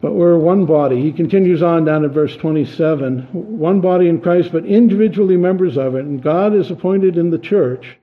But 0.00 0.14
we're 0.14 0.38
one 0.38 0.64
body. 0.64 1.02
He 1.02 1.12
continues 1.12 1.62
on 1.62 1.84
down 1.84 2.04
at 2.04 2.10
verse 2.10 2.36
27 2.36 3.28
one 3.32 3.80
body 3.80 4.08
in 4.08 4.20
Christ, 4.20 4.50
but 4.52 4.64
individually 4.64 5.36
members 5.36 5.76
of 5.76 5.94
it. 5.94 6.04
And 6.04 6.22
God 6.22 6.54
is 6.54 6.70
appointed 6.70 7.18
in 7.18 7.30
the 7.30 7.38
church 7.38 7.98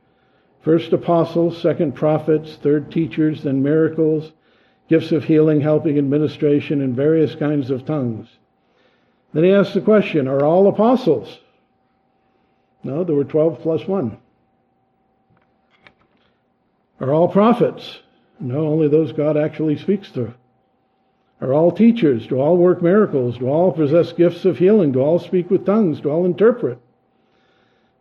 first 0.61 0.91
apostles, 0.91 1.59
second 1.61 1.95
prophets, 1.95 2.57
third 2.61 2.91
teachers, 2.91 3.43
then 3.43 3.63
miracles 3.63 4.31
gifts 4.87 5.11
of 5.11 5.25
healing, 5.25 5.61
helping, 5.61 5.97
administration, 5.97 6.81
and 6.81 6.95
various 6.95 7.35
kinds 7.35 7.69
of 7.69 7.85
tongues. 7.85 8.27
Then 9.33 9.43
he 9.43 9.51
asks 9.51 9.73
the 9.73 9.81
question 9.81 10.27
Are 10.27 10.45
all 10.45 10.67
apostles? 10.67 11.39
No, 12.83 13.03
there 13.03 13.15
were 13.15 13.25
12 13.25 13.61
plus 13.61 13.85
1. 13.85 14.17
Are 16.99 17.13
all 17.13 17.27
prophets? 17.27 17.99
No, 18.39 18.67
only 18.67 18.87
those 18.87 19.11
God 19.11 19.35
actually 19.35 19.77
speaks 19.77 20.09
through. 20.09 20.33
Are 21.39 21.53
all 21.53 21.71
teachers? 21.71 22.25
Do 22.25 22.39
all 22.39 22.57
work 22.57 22.81
miracles? 22.81 23.37
Do 23.37 23.47
all 23.47 23.71
possess 23.71 24.11
gifts 24.11 24.45
of 24.45 24.57
healing? 24.57 24.91
Do 24.91 25.01
all 25.01 25.19
speak 25.19 25.51
with 25.51 25.65
tongues? 25.65 26.01
Do 26.01 26.09
all 26.09 26.25
interpret? 26.25 26.79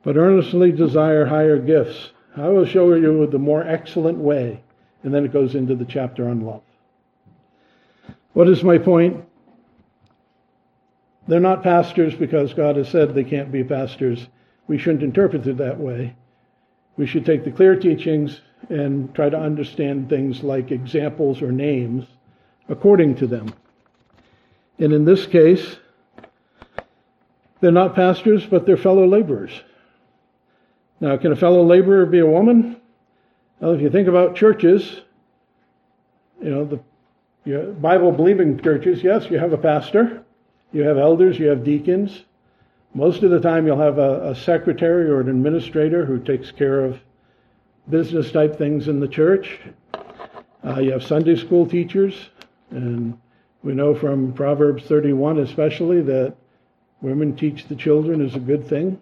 But 0.03 0.17
earnestly 0.17 0.73
desire 0.73 1.27
higher 1.27 1.59
gifts. 1.59 2.13
I 2.37 2.49
will 2.49 2.65
show 2.65 2.95
you 2.95 3.27
the 3.27 3.39
more 3.39 3.63
excellent 3.63 4.19
way. 4.19 4.63
And 5.03 5.13
then 5.13 5.25
it 5.25 5.33
goes 5.33 5.55
into 5.55 5.75
the 5.75 5.85
chapter 5.85 6.29
on 6.29 6.41
love. 6.41 6.63
What 8.33 8.49
is 8.49 8.65
my 8.65 8.79
point? 8.79 9.25
They're 11.29 11.41
not 11.41 11.63
pastors 11.63 12.15
because 12.15 12.55
God 12.55 12.77
has 12.77 12.89
said 12.89 13.15
they 13.15 13.25
can't 13.25 13.53
be 13.53 13.65
pastors. 13.65 14.27
We 14.67 14.79
shouldn't 14.79 15.03
interpret 15.03 15.47
it 15.47 15.59
that 15.59 15.79
way. 15.79 16.17
We 16.97 17.07
should 17.07 17.27
take 17.27 17.45
the 17.45 17.51
clear 17.51 17.77
teachings 17.77 18.41
and 18.71 19.15
try 19.15 19.29
to 19.29 19.39
understand 19.39 20.09
things 20.09 20.43
like 20.43 20.71
examples 20.71 21.43
or 21.43 21.53
names 21.53 22.07
according 22.69 23.17
to 23.17 23.27
them. 23.27 23.55
And 24.79 24.93
in 24.93 25.05
this 25.05 25.27
case, 25.27 25.77
they're 27.61 27.73
not 27.73 27.95
pastors, 27.95 28.45
but 28.45 28.67
they're 28.67 28.77
fellow 28.77 29.07
laborers. 29.07 29.53
Now, 31.01 31.17
can 31.17 31.33
a 31.33 31.37
fellow 31.37 31.65
laborer 31.65 32.07
be 32.07 32.19
a 32.21 32.27
woman? 32.27 32.81
Well, 33.61 33.73
if 33.73 33.81
you 33.81 33.91
think 33.91 34.09
about 34.09 34.37
churches, 34.37 35.03
you 36.43 36.51
know, 36.51 36.65
the 36.65 37.73
Bible 37.81 38.13
believing 38.13 38.61
churches, 38.61 39.03
yes, 39.03 39.31
you 39.31 39.39
have 39.39 39.53
a 39.53 39.59
pastor, 39.59 40.25
you 40.73 40.83
have 40.83 40.99
elders, 40.99 41.39
you 41.39 41.47
have 41.47 41.65
deacons. 41.65 42.25
Most 42.93 43.23
of 43.23 43.31
the 43.31 43.41
time, 43.41 43.67
you'll 43.67 43.79
have 43.79 43.99
a, 43.99 44.31
a 44.31 44.35
secretary 44.35 45.09
or 45.09 45.21
an 45.21 45.29
administrator 45.29 46.05
who 46.05 46.19
takes 46.19 46.51
care 46.51 46.85
of 46.85 46.99
business 47.89 48.33
type 48.33 48.57
things 48.57 48.89
in 48.89 49.01
the 49.01 49.09
church. 49.09 49.61
Uh, 50.67 50.81
you 50.81 50.91
have 50.91 51.03
Sunday 51.03 51.37
school 51.37 51.67
teachers, 51.67 52.31
and 52.71 53.19
we 53.63 53.75
know 53.75 53.95
from 53.95 54.33
Proverbs 54.33 54.85
31 54.85 55.39
especially 55.39 56.03
that 56.03 56.35
women 57.01 57.37
teach 57.37 57.67
the 57.67 57.77
children 57.77 58.25
is 58.25 58.35
a 58.35 58.41
good 58.41 58.69
thing. 58.69 59.01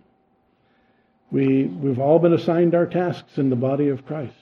We, 1.30 1.64
we've 1.64 1.98
all 1.98 2.18
been 2.18 2.32
assigned 2.32 2.74
our 2.74 2.86
tasks 2.86 3.38
in 3.38 3.50
the 3.50 3.56
body 3.56 3.88
of 3.88 4.06
Christ. 4.06 4.34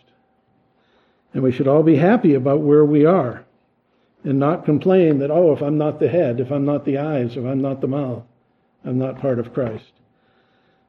And 1.33 1.43
we 1.43 1.53
should 1.53 1.69
all 1.69 1.83
be 1.83 1.97
happy 1.97 2.35
about 2.35 2.61
where 2.61 2.85
we 2.85 3.05
are 3.05 3.45
and 4.25 4.39
not 4.39 4.65
complain 4.65 5.19
that, 5.19 5.31
oh, 5.31 5.53
if 5.53 5.63
I'm 5.63 5.79
not 5.79 5.99
the 5.99 6.09
head, 6.09 6.39
if 6.39 6.51
I'm 6.51 6.65
not 6.65 6.85
the 6.85 6.99
eyes, 6.99 7.37
if 7.37 7.45
I'm 7.45 7.63
not 7.63 7.81
the 7.81 7.89
mouth, 7.89 8.23
I'm 8.85 8.99
not 8.99 9.21
part 9.21 9.39
of 9.39 9.55
Christ. 9.55 9.93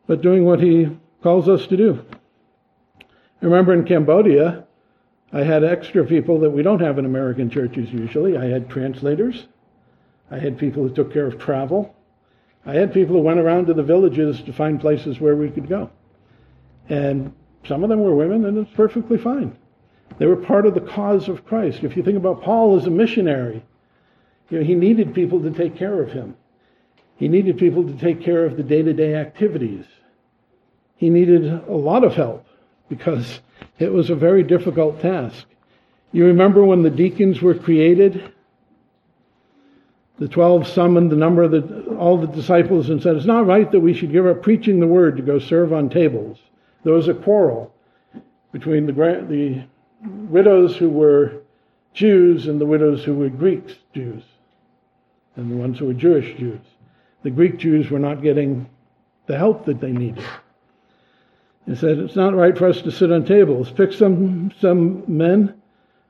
But 0.05 0.21
doing 0.21 0.45
what 0.45 0.59
he 0.59 0.89
calls 1.21 1.47
us 1.47 1.65
to 1.67 1.77
do. 1.77 2.05
I 2.99 3.45
remember 3.45 3.73
in 3.73 3.85
Cambodia, 3.85 4.65
I 5.33 5.41
had 5.41 5.63
extra 5.63 6.05
people 6.05 6.39
that 6.41 6.51
we 6.51 6.61
don't 6.61 6.79
have 6.79 6.99
in 6.99 7.05
American 7.05 7.49
churches 7.49 7.91
usually. 7.91 8.37
I 8.37 8.45
had 8.45 8.69
translators. 8.69 9.47
I 10.29 10.37
had 10.37 10.59
people 10.59 10.83
who 10.83 10.93
took 10.93 11.11
care 11.11 11.25
of 11.25 11.39
travel. 11.39 11.95
I 12.67 12.73
had 12.75 12.93
people 12.93 13.15
who 13.15 13.21
went 13.23 13.39
around 13.39 13.65
to 13.65 13.73
the 13.73 13.83
villages 13.83 14.41
to 14.43 14.53
find 14.53 14.79
places 14.79 15.19
where 15.19 15.35
we 15.35 15.49
could 15.49 15.67
go. 15.67 15.89
And 16.87 17.33
some 17.65 17.83
of 17.83 17.89
them 17.89 18.01
were 18.01 18.15
women, 18.15 18.45
and 18.45 18.57
it's 18.59 18.75
perfectly 18.75 19.17
fine. 19.17 19.57
They 20.19 20.27
were 20.27 20.35
part 20.35 20.67
of 20.67 20.75
the 20.75 20.81
cause 20.81 21.27
of 21.27 21.45
Christ. 21.45 21.83
If 21.83 21.97
you 21.97 22.03
think 22.03 22.17
about 22.17 22.43
Paul 22.43 22.77
as 22.77 22.85
a 22.85 22.91
missionary, 22.91 23.63
you 24.49 24.59
know, 24.59 24.63
he 24.63 24.75
needed 24.75 25.15
people 25.15 25.41
to 25.41 25.49
take 25.49 25.75
care 25.75 26.01
of 26.01 26.11
him. 26.11 26.35
He 27.15 27.27
needed 27.27 27.57
people 27.57 27.83
to 27.83 27.93
take 27.93 28.21
care 28.21 28.45
of 28.45 28.55
the 28.55 28.63
day 28.63 28.83
to 28.83 28.93
day 28.93 29.15
activities. 29.15 29.85
He 30.95 31.09
needed 31.09 31.45
a 31.67 31.75
lot 31.75 32.03
of 32.03 32.13
help 32.13 32.45
because 32.87 33.39
it 33.83 33.91
was 33.91 34.09
a 34.09 34.15
very 34.15 34.43
difficult 34.43 34.99
task. 35.01 35.45
You 36.11 36.25
remember 36.25 36.63
when 36.63 36.83
the 36.83 36.89
deacons 36.89 37.41
were 37.41 37.55
created? 37.55 38.31
The 40.19 40.27
twelve 40.27 40.67
summoned 40.67 41.11
the 41.11 41.15
number 41.15 41.43
of 41.43 41.51
the, 41.51 41.95
all 41.97 42.17
the 42.17 42.27
disciples 42.27 42.89
and 42.89 43.01
said, 43.01 43.15
It's 43.15 43.25
not 43.25 43.45
right 43.45 43.69
that 43.71 43.79
we 43.79 43.93
should 43.93 44.11
give 44.11 44.25
up 44.25 44.41
preaching 44.41 44.79
the 44.79 44.87
word 44.87 45.17
to 45.17 45.23
go 45.23 45.39
serve 45.39 45.73
on 45.73 45.89
tables. 45.89 46.39
There 46.83 46.93
was 46.93 47.07
a 47.07 47.13
quarrel 47.13 47.73
between 48.51 48.85
the, 48.85 48.93
the 48.93 49.63
widows 50.29 50.77
who 50.77 50.89
were 50.89 51.41
Jews 51.93 52.47
and 52.47 52.61
the 52.61 52.65
widows 52.65 53.03
who 53.03 53.15
were 53.15 53.29
Greek 53.29 53.77
Jews, 53.93 54.23
and 55.35 55.51
the 55.51 55.55
ones 55.55 55.79
who 55.79 55.85
were 55.87 55.93
Jewish 55.93 56.37
Jews. 56.37 56.61
The 57.23 57.31
Greek 57.31 57.57
Jews 57.57 57.89
were 57.89 57.99
not 57.99 58.21
getting 58.21 58.69
the 59.25 59.37
help 59.37 59.65
that 59.65 59.79
they 59.79 59.91
needed. 59.91 60.23
He 61.65 61.75
said, 61.75 61.97
It's 61.97 62.15
not 62.15 62.35
right 62.35 62.57
for 62.57 62.67
us 62.67 62.81
to 62.81 62.91
sit 62.91 63.11
on 63.11 63.25
tables. 63.25 63.71
Pick 63.71 63.93
some, 63.93 64.51
some 64.59 65.03
men 65.07 65.61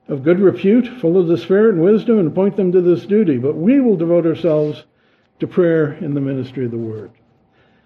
of 0.08 0.24
good 0.24 0.40
repute, 0.40 0.88
full 1.00 1.18
of 1.18 1.28
the 1.28 1.38
Spirit 1.38 1.76
and 1.76 1.84
wisdom, 1.84 2.20
and 2.20 2.28
appoint 2.28 2.58
them 2.58 2.72
to 2.72 2.82
this 2.82 3.06
duty. 3.06 3.38
But 3.38 3.56
we 3.56 3.80
will 3.80 3.96
devote 3.96 4.26
ourselves 4.26 4.84
to 5.40 5.48
prayer 5.48 5.94
in 5.94 6.14
the 6.14 6.22
ministry 6.22 6.66
of 6.66 6.72
the 6.72 6.78
word. 6.78 7.12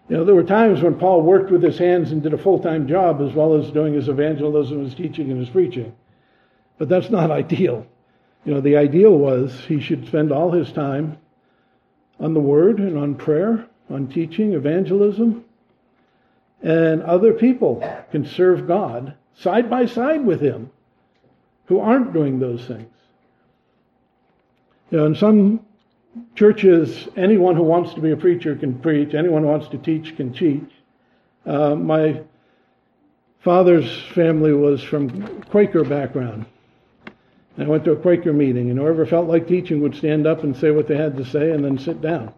You 0.09 0.17
know, 0.17 0.23
there 0.23 0.35
were 0.35 0.43
times 0.43 0.81
when 0.81 0.97
Paul 0.97 1.21
worked 1.21 1.51
with 1.51 1.61
his 1.61 1.77
hands 1.77 2.11
and 2.11 2.23
did 2.23 2.33
a 2.33 2.37
full 2.37 2.59
time 2.59 2.87
job 2.87 3.21
as 3.21 3.33
well 3.33 3.55
as 3.55 3.71
doing 3.71 3.93
his 3.93 4.07
evangelism, 4.07 4.83
his 4.85 4.95
teaching, 4.95 5.29
and 5.31 5.39
his 5.39 5.49
preaching. 5.49 5.93
But 6.77 6.87
that's 6.87 7.09
not 7.09 7.31
ideal. 7.43 7.85
You 8.45 8.53
know, 8.53 8.61
the 8.61 8.77
ideal 8.77 9.17
was 9.17 9.53
he 9.67 9.81
should 9.81 10.07
spend 10.07 10.31
all 10.31 10.51
his 10.51 10.71
time 10.71 11.17
on 12.19 12.33
the 12.33 12.39
Word 12.39 12.79
and 12.79 12.97
on 12.97 13.15
prayer, 13.15 13.67
on 13.89 14.07
teaching, 14.07 14.53
evangelism, 14.53 15.43
and 16.61 17.01
other 17.03 17.33
people 17.33 17.83
can 18.11 18.25
serve 18.25 18.67
God 18.67 19.13
side 19.35 19.69
by 19.69 19.85
side 19.85 20.25
with 20.25 20.41
him 20.41 20.71
who 21.65 21.79
aren't 21.79 22.13
doing 22.13 22.39
those 22.39 22.65
things. 22.65 22.91
You 24.89 24.99
know, 24.99 25.05
in 25.05 25.15
some 25.15 25.59
churches, 26.35 27.07
anyone 27.15 27.55
who 27.55 27.63
wants 27.63 27.93
to 27.93 28.01
be 28.01 28.11
a 28.11 28.17
preacher 28.17 28.55
can 28.55 28.79
preach, 28.79 29.13
anyone 29.13 29.43
who 29.43 29.49
wants 29.49 29.67
to 29.69 29.77
teach 29.77 30.15
can 30.15 30.33
teach. 30.33 30.69
Uh, 31.45 31.75
my 31.75 32.21
father's 33.39 34.01
family 34.13 34.53
was 34.53 34.81
from 34.81 35.41
Quaker 35.43 35.83
background. 35.83 36.45
I 37.57 37.65
went 37.65 37.85
to 37.85 37.91
a 37.91 37.95
Quaker 37.95 38.33
meeting, 38.33 38.69
and 38.69 38.77
whoever 38.77 39.05
felt 39.05 39.27
like 39.27 39.47
teaching 39.47 39.81
would 39.81 39.95
stand 39.95 40.27
up 40.27 40.43
and 40.43 40.55
say 40.55 40.71
what 40.71 40.87
they 40.87 40.95
had 40.95 41.17
to 41.17 41.25
say 41.25 41.51
and 41.51 41.65
then 41.65 41.77
sit 41.77 42.01
down. 42.01 42.31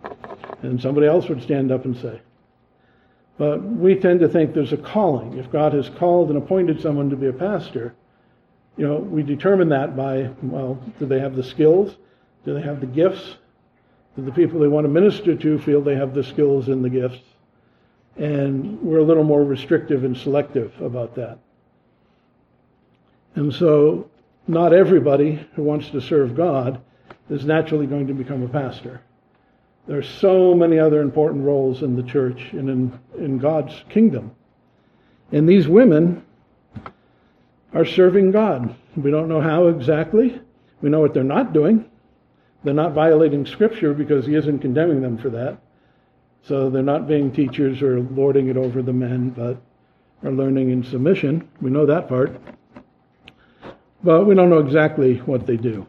And 0.62 0.82
somebody 0.82 1.08
else 1.08 1.28
would 1.28 1.44
stand 1.44 1.72
up 1.72 1.86
and 1.86 1.96
say. 1.98 2.22
But 3.40 3.64
we 3.64 3.96
tend 3.96 4.20
to 4.20 4.28
think 4.28 4.54
there's 4.54 4.74
a 4.74 4.78
calling. 4.78 5.38
If 5.38 5.50
God 5.50 5.74
has 5.74 5.88
called 5.88 6.28
and 6.28 6.38
appointed 6.38 6.82
someone 6.82 7.10
to 7.10 7.16
be 7.16 7.28
a 7.28 7.34
pastor, 7.34 7.96
you 8.76 8.86
know, 8.86 8.98
we 8.98 9.24
determine 9.24 9.70
that 9.70 9.96
by, 9.96 10.30
well, 10.44 10.78
do 11.00 11.06
they 11.06 11.22
have 11.22 11.38
the 11.38 11.44
skills? 11.44 11.96
Do 12.44 12.54
they 12.54 12.62
have 12.62 12.82
the 12.82 12.86
gifts? 12.86 13.38
Do 14.18 14.26
the 14.26 14.34
people 14.34 14.60
they 14.60 14.68
want 14.68 14.84
to 14.84 14.90
minister 14.90 15.36
to 15.36 15.58
feel 15.60 15.82
they 15.82 15.96
have 15.96 16.14
the 16.14 16.24
skills 16.24 16.68
and 16.68 16.84
the 16.84 16.90
gifts? 16.90 17.22
And 18.18 18.82
we're 18.82 19.00
a 19.00 19.04
little 19.04 19.24
more 19.24 19.46
restrictive 19.46 20.04
and 20.04 20.18
selective 20.18 20.74
about 20.82 21.16
that. 21.16 21.40
And 23.36 23.54
so, 23.54 24.10
not 24.48 24.74
everybody 24.74 25.48
who 25.54 25.64
wants 25.64 25.90
to 25.92 26.02
serve 26.02 26.36
God 26.36 26.82
is 27.30 27.46
naturally 27.46 27.88
going 27.88 28.08
to 28.08 28.14
become 28.14 28.44
a 28.44 28.50
pastor. 28.50 29.00
There 29.90 29.98
are 29.98 30.04
so 30.04 30.54
many 30.54 30.78
other 30.78 31.02
important 31.02 31.44
roles 31.44 31.82
in 31.82 31.96
the 31.96 32.04
church 32.04 32.50
and 32.52 32.70
in, 32.70 33.00
in 33.18 33.40
God's 33.40 33.74
kingdom. 33.90 34.36
And 35.32 35.50
these 35.50 35.68
women 35.68 36.24
are 37.74 37.86
serving 37.86 38.30
God. 38.30 38.76
We 38.96 39.10
don't 39.10 39.28
know 39.28 39.42
how 39.42 39.66
exactly. 39.66 40.40
We 40.84 40.92
know 40.92 41.00
what 41.00 41.16
they're 41.16 41.24
not 41.24 41.54
doing. 41.54 41.90
They're 42.64 42.76
not 42.76 42.94
violating 42.94 43.48
Scripture 43.48 43.96
because 43.96 44.28
He 44.28 44.36
isn't 44.36 44.60
condemning 44.60 45.02
them 45.02 45.18
for 45.18 45.32
that. 45.32 45.58
So 46.44 46.70
they're 46.70 46.84
not 46.84 47.08
being 47.08 47.32
teachers 47.32 47.82
or 47.82 48.00
lording 48.00 48.48
it 48.50 48.58
over 48.58 48.84
the 48.84 48.94
men, 48.94 49.32
but 49.32 49.60
are 50.24 50.32
learning 50.32 50.70
in 50.70 50.84
submission. 50.84 51.50
We 51.62 51.72
know 51.72 51.88
that 51.88 52.08
part. 52.08 52.40
But 54.04 54.26
we 54.26 54.36
don't 54.36 54.52
know 54.52 54.60
exactly 54.60 55.16
what 55.22 55.48
they 55.48 55.58
do. 55.58 55.88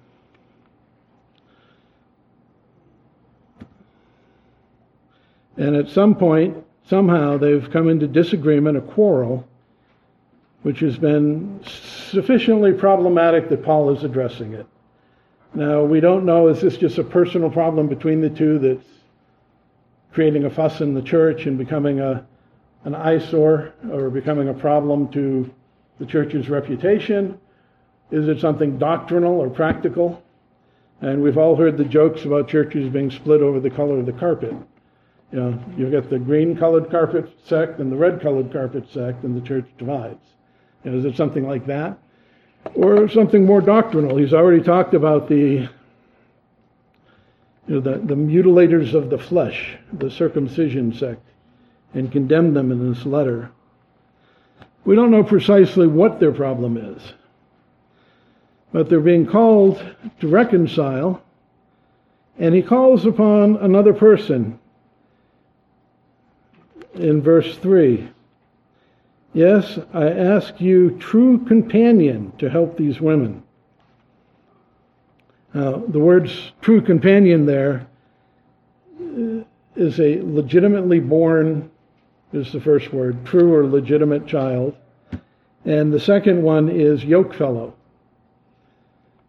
And 5.61 5.77
at 5.77 5.91
some 5.91 6.15
point, 6.15 6.57
somehow, 6.89 7.37
they've 7.37 7.71
come 7.71 7.91
into 7.91 8.09
disagreement, 8.09 8.79
a 8.79 8.81
quarrel, 8.81 9.47
which 10.63 10.81
has 10.81 10.97
been 10.97 11.61
sufficiently 11.67 12.73
problematic 12.73 13.51
that 13.51 13.63
Paul 13.63 13.95
is 13.95 14.03
addressing 14.03 14.55
it. 14.55 14.67
Now, 15.53 15.85
we 15.85 16.01
don't 16.01 16.25
know, 16.25 16.49
is 16.49 16.63
this 16.63 16.79
just 16.79 16.97
a 16.97 17.05
personal 17.05 17.51
problem 17.51 17.89
between 17.89 18.23
the 18.23 18.31
two 18.31 18.59
that's 18.59 18.87
creating 20.13 20.47
a 20.47 20.51
fuss 20.51 20.81
in 20.81 20.95
the 20.95 21.03
church 21.03 21.45
and 21.45 21.59
becoming 21.59 22.01
a, 22.01 22.27
an 22.85 22.95
eyesore 22.95 23.75
or 23.93 24.09
becoming 24.09 24.49
a 24.49 24.55
problem 24.55 25.09
to 25.09 25.53
the 25.99 26.07
church's 26.07 26.49
reputation? 26.49 27.39
Is 28.11 28.29
it 28.29 28.41
something 28.41 28.79
doctrinal 28.79 29.39
or 29.39 29.51
practical? 29.51 30.23
And 31.03 31.23
we've 31.23 31.37
all 31.37 31.55
heard 31.55 31.77
the 31.77 31.85
jokes 31.85 32.25
about 32.25 32.49
churches 32.49 32.91
being 32.91 33.11
split 33.11 33.43
over 33.43 33.61
the 33.61 33.69
color 33.69 33.99
of 33.99 34.07
the 34.07 34.13
carpet. 34.13 34.55
You 35.33 35.39
know, 35.39 35.65
you 35.77 35.91
get 35.91 36.11
the 36.11 36.19
green 36.19 36.57
colored 36.57 36.91
carpet 36.91 37.31
sect 37.45 37.79
and 37.79 37.91
the 37.91 37.97
red 37.97 38.21
colored 38.21 38.53
carpet 38.53 38.91
sect, 38.91 39.23
and 39.23 39.37
the 39.37 39.47
church 39.47 39.67
divides. 39.79 40.25
You 40.85 40.91
know, 40.91 40.99
is 40.99 41.05
it 41.05 41.17
something 41.17 41.47
like 41.47 41.67
that? 41.67 41.99
Or 42.75 43.09
something 43.09 43.45
more 43.45 43.61
doctrinal? 43.61 44.17
He's 44.17 44.35
already 44.35 44.63
talked 44.63 44.95
about 44.95 45.29
the, 45.29 45.37
you 45.37 45.69
know, 47.69 47.81
the, 47.81 47.99
the 47.99 48.17
mutilators 48.17 48.95
of 48.95 49.09
the 49.09 49.19
flesh, 49.19 49.77
the 49.93 50.11
circumcision 50.11 50.93
sect, 50.93 51.23
and 51.95 52.11
condemned 52.11 52.57
them 52.57 52.73
in 52.73 52.93
this 52.93 53.07
letter. 53.07 53.51
We 54.85 54.97
don't 54.97 55.11
know 55.11 55.23
precisely 55.23 55.87
what 55.87 56.19
their 56.19 56.33
problem 56.33 56.77
is, 56.77 57.13
but 58.73 58.89
they're 58.89 59.01
being 59.01 59.27
called 59.27 59.83
to 60.21 60.29
reconcile, 60.29 61.23
and 62.39 62.55
he 62.55 62.63
calls 62.63 63.07
upon 63.07 63.57
another 63.57 63.93
person 63.93 64.59
in 66.95 67.23
verse 67.23 67.57
3. 67.59 68.09
Yes, 69.33 69.79
I 69.95 70.11
ask 70.11 70.61
you, 70.61 70.99
true 70.99 71.45
companion, 71.45 72.33
to 72.39 72.51
help 72.51 72.77
these 72.77 73.01
women. 73.01 73.43
Now, 75.55 75.83
the 75.87 75.99
words 75.99 76.53
true 76.61 76.81
companion 76.81 77.47
there 77.47 77.87
uh, 79.01 79.45
is 79.77 80.01
a 80.01 80.21
legitimately 80.23 81.01
born, 81.01 81.71
is 82.33 82.53
the 82.53 82.61
first 82.61 82.93
word, 82.93 83.25
true 83.25 83.55
or 83.55 83.67
legitimate 83.67 84.27
child. 84.27 84.77
And 85.65 85.93
the 85.93 86.01
second 86.01 86.43
one 86.43 86.69
is 86.69 87.05
yoke 87.05 87.35
fellow. 87.35 87.75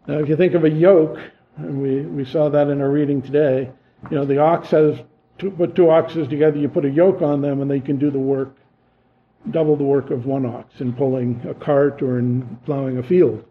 Now, 0.06 0.18
if 0.18 0.28
you 0.28 0.36
think 0.36 0.54
of 0.54 0.64
a 0.64 0.70
yoke, 0.70 1.18
and 1.56 1.80
we, 1.80 2.00
we 2.02 2.24
saw 2.24 2.48
that 2.48 2.68
in 2.68 2.80
our 2.80 2.90
reading 2.90 3.22
today, 3.22 3.70
you 4.10 4.16
know, 4.16 4.24
the 4.24 4.38
ox 4.38 4.70
has 4.70 4.98
to 5.42 5.50
put 5.50 5.74
two 5.74 5.90
oxes 5.90 6.28
together, 6.28 6.56
you 6.56 6.68
put 6.68 6.84
a 6.84 6.90
yoke 6.90 7.20
on 7.20 7.42
them, 7.42 7.60
and 7.60 7.70
they 7.70 7.80
can 7.80 7.98
do 7.98 8.10
the 8.10 8.18
work, 8.18 8.56
double 9.50 9.76
the 9.76 9.84
work 9.84 10.10
of 10.10 10.24
one 10.24 10.46
ox 10.46 10.80
in 10.80 10.92
pulling 10.92 11.44
a 11.48 11.54
cart 11.54 12.00
or 12.00 12.18
in 12.18 12.58
plowing 12.64 12.98
a 12.98 13.02
field. 13.02 13.44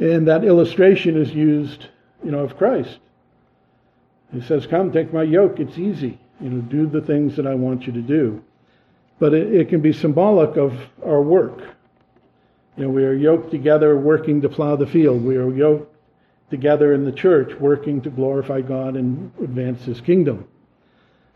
And 0.00 0.26
that 0.26 0.44
illustration 0.44 1.16
is 1.16 1.32
used, 1.32 1.86
you 2.24 2.32
know, 2.32 2.40
of 2.40 2.58
Christ. 2.58 2.98
He 4.32 4.40
says, 4.42 4.66
Come, 4.66 4.92
take 4.92 5.12
my 5.12 5.22
yoke, 5.22 5.60
it's 5.60 5.78
easy. 5.78 6.18
You 6.40 6.50
know, 6.50 6.60
do 6.60 6.86
the 6.86 7.00
things 7.00 7.36
that 7.36 7.46
I 7.46 7.54
want 7.54 7.86
you 7.86 7.92
to 7.92 8.02
do. 8.02 8.42
But 9.18 9.32
it, 9.32 9.54
it 9.54 9.68
can 9.68 9.80
be 9.80 9.92
symbolic 9.92 10.56
of 10.56 10.74
our 11.04 11.22
work. 11.22 11.60
You 12.76 12.84
know, 12.84 12.90
we 12.90 13.04
are 13.04 13.14
yoked 13.14 13.52
together 13.52 13.96
working 13.96 14.42
to 14.42 14.48
plow 14.48 14.76
the 14.76 14.86
field. 14.86 15.24
We 15.24 15.36
are 15.36 15.50
yoked 15.50 15.94
together 16.50 16.92
in 16.92 17.04
the 17.04 17.12
church 17.12 17.54
working 17.58 18.02
to 18.02 18.10
glorify 18.10 18.60
God 18.60 18.96
and 18.96 19.32
advance 19.40 19.84
His 19.84 20.00
kingdom. 20.00 20.46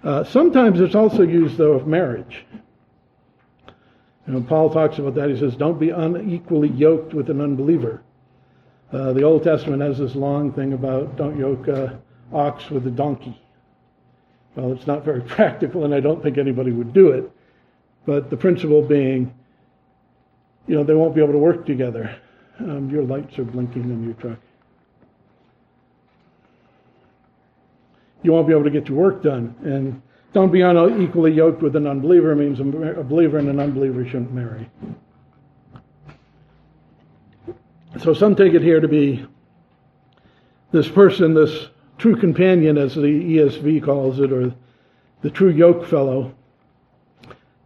Uh, 0.02 0.24
sometimes 0.24 0.80
it's 0.80 0.94
also 0.94 1.22
used, 1.22 1.56
though, 1.56 1.72
of 1.72 1.86
marriage. 1.86 2.44
You 4.26 4.34
know, 4.34 4.42
Paul 4.42 4.70
talks 4.70 4.98
about 4.98 5.14
that. 5.16 5.28
He 5.28 5.38
says, 5.38 5.56
don't 5.56 5.78
be 5.78 5.90
unequally 5.90 6.68
yoked 6.68 7.14
with 7.14 7.30
an 7.30 7.40
unbeliever. 7.40 8.02
Uh, 8.92 9.12
the 9.12 9.22
Old 9.22 9.44
Testament 9.44 9.82
has 9.82 9.98
this 9.98 10.14
long 10.14 10.52
thing 10.52 10.72
about 10.72 11.16
don't 11.16 11.38
yoke 11.38 11.68
a 11.68 12.00
ox 12.32 12.70
with 12.70 12.86
a 12.86 12.90
donkey. 12.90 13.40
Well, 14.56 14.72
it's 14.72 14.86
not 14.86 15.04
very 15.04 15.20
practical, 15.36 15.84
and 15.84 15.94
I 15.94 16.00
don't 16.00 16.22
think 16.22 16.38
anybody 16.38 16.72
would 16.72 16.92
do 16.92 17.08
it. 17.10 17.30
But 18.06 18.30
the 18.30 18.36
principle 18.36 18.82
being, 18.82 19.34
you 20.66 20.76
know, 20.76 20.84
they 20.84 20.94
won't 20.94 21.14
be 21.14 21.22
able 21.22 21.32
to 21.32 21.38
work 21.38 21.66
together. 21.66 22.16
Um, 22.58 22.90
your 22.90 23.04
lights 23.04 23.38
are 23.38 23.44
blinking 23.44 23.84
in 23.84 24.04
your 24.04 24.14
truck. 24.14 24.38
You 28.22 28.32
won't 28.32 28.46
be 28.46 28.52
able 28.52 28.64
to 28.64 28.70
get 28.70 28.88
your 28.88 28.98
work 28.98 29.22
done. 29.22 29.54
And 29.64 30.02
don't 30.32 30.52
be 30.52 30.60
unequally 30.60 31.32
yoked 31.32 31.62
with 31.62 31.76
an 31.76 31.86
unbeliever 31.86 32.34
means 32.36 32.60
a 32.60 32.64
believer 32.64 33.38
and 33.38 33.48
an 33.48 33.58
unbeliever 33.58 34.04
shouldn't 34.04 34.32
marry. 34.32 34.70
So 37.98 38.14
some 38.14 38.36
take 38.36 38.54
it 38.54 38.62
here 38.62 38.80
to 38.80 38.88
be 38.88 39.26
this 40.70 40.88
person, 40.88 41.34
this 41.34 41.68
true 41.98 42.16
companion, 42.16 42.78
as 42.78 42.94
the 42.94 43.02
ESV 43.02 43.82
calls 43.84 44.20
it, 44.20 44.32
or 44.32 44.54
the 45.22 45.30
true 45.30 45.50
yoke 45.50 45.84
fellow, 45.84 46.34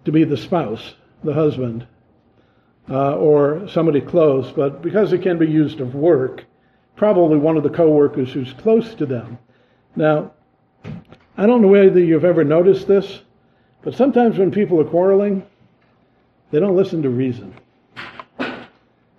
to 0.04 0.12
be 0.12 0.24
the 0.24 0.36
spouse, 0.36 0.94
the 1.22 1.34
husband, 1.34 1.86
uh, 2.88 3.16
or 3.16 3.68
somebody 3.68 4.00
close. 4.00 4.50
But 4.50 4.82
because 4.82 5.12
it 5.12 5.22
can 5.22 5.38
be 5.38 5.46
used 5.46 5.80
of 5.80 5.94
work, 5.94 6.44
probably 6.96 7.38
one 7.38 7.56
of 7.56 7.62
the 7.62 7.70
co-workers 7.70 8.32
who's 8.32 8.52
close 8.54 8.94
to 8.94 9.06
them. 9.06 9.38
Now, 9.94 10.32
I 11.36 11.46
don't 11.46 11.62
know 11.62 11.68
whether 11.68 12.00
you've 12.00 12.24
ever 12.24 12.44
noticed 12.44 12.86
this, 12.86 13.22
but 13.82 13.94
sometimes 13.94 14.38
when 14.38 14.50
people 14.50 14.80
are 14.80 14.84
quarreling, 14.84 15.44
they 16.50 16.60
don't 16.60 16.76
listen 16.76 17.02
to 17.02 17.10
reason. 17.10 17.54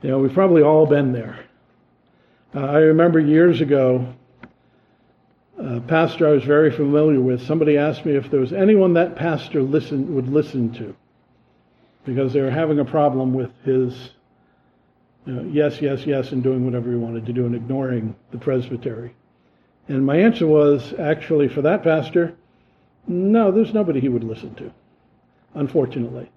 You 0.01 0.12
know, 0.12 0.19
we've 0.19 0.34
probably 0.34 0.62
all 0.62 0.86
been 0.86 1.12
there. 1.12 1.45
Uh, 2.54 2.60
I 2.60 2.78
remember 2.78 3.19
years 3.19 3.60
ago, 3.60 4.13
a 5.58 5.82
pastor 5.82 6.28
I 6.28 6.32
was 6.32 6.43
very 6.43 6.71
familiar 6.71 7.19
with, 7.19 7.45
somebody 7.45 7.78
asked 7.78 8.06
me 8.06 8.15
if 8.15 8.30
there 8.30 8.39
was 8.39 8.54
anyone 8.54 8.93
that 8.93 9.15
pastor 9.15 9.63
would 9.63 10.30
listen 10.30 10.71
to 10.73 10.95
because 12.06 12.34
they 12.34 12.41
were 12.41 12.51
having 12.51 12.80
a 12.80 12.86
problem 12.86 13.34
with 13.34 13.51
his 13.63 14.12
you 15.25 15.34
know, 15.34 15.43
yes, 15.51 15.82
yes, 15.82 16.06
yes, 16.06 16.32
and 16.32 16.43
doing 16.43 16.63
whatever 16.65 16.91
he 16.91 16.95
wanted 16.95 17.25
to 17.25 17.34
do 17.34 17.45
and 17.45 17.56
ignoring 17.56 18.15
the 18.32 18.38
presbytery. 18.38 19.15
And 19.87 20.05
my 20.05 20.17
answer 20.17 20.47
was 20.47 20.93
actually 20.99 21.47
for 21.47 21.61
that 21.61 21.83
pastor, 21.83 22.35
no, 23.07 23.51
there's 23.51 23.73
nobody 23.73 23.99
he 23.99 24.09
would 24.09 24.23
listen 24.23 24.55
to, 24.55 24.71
unfortunately. 25.53 26.29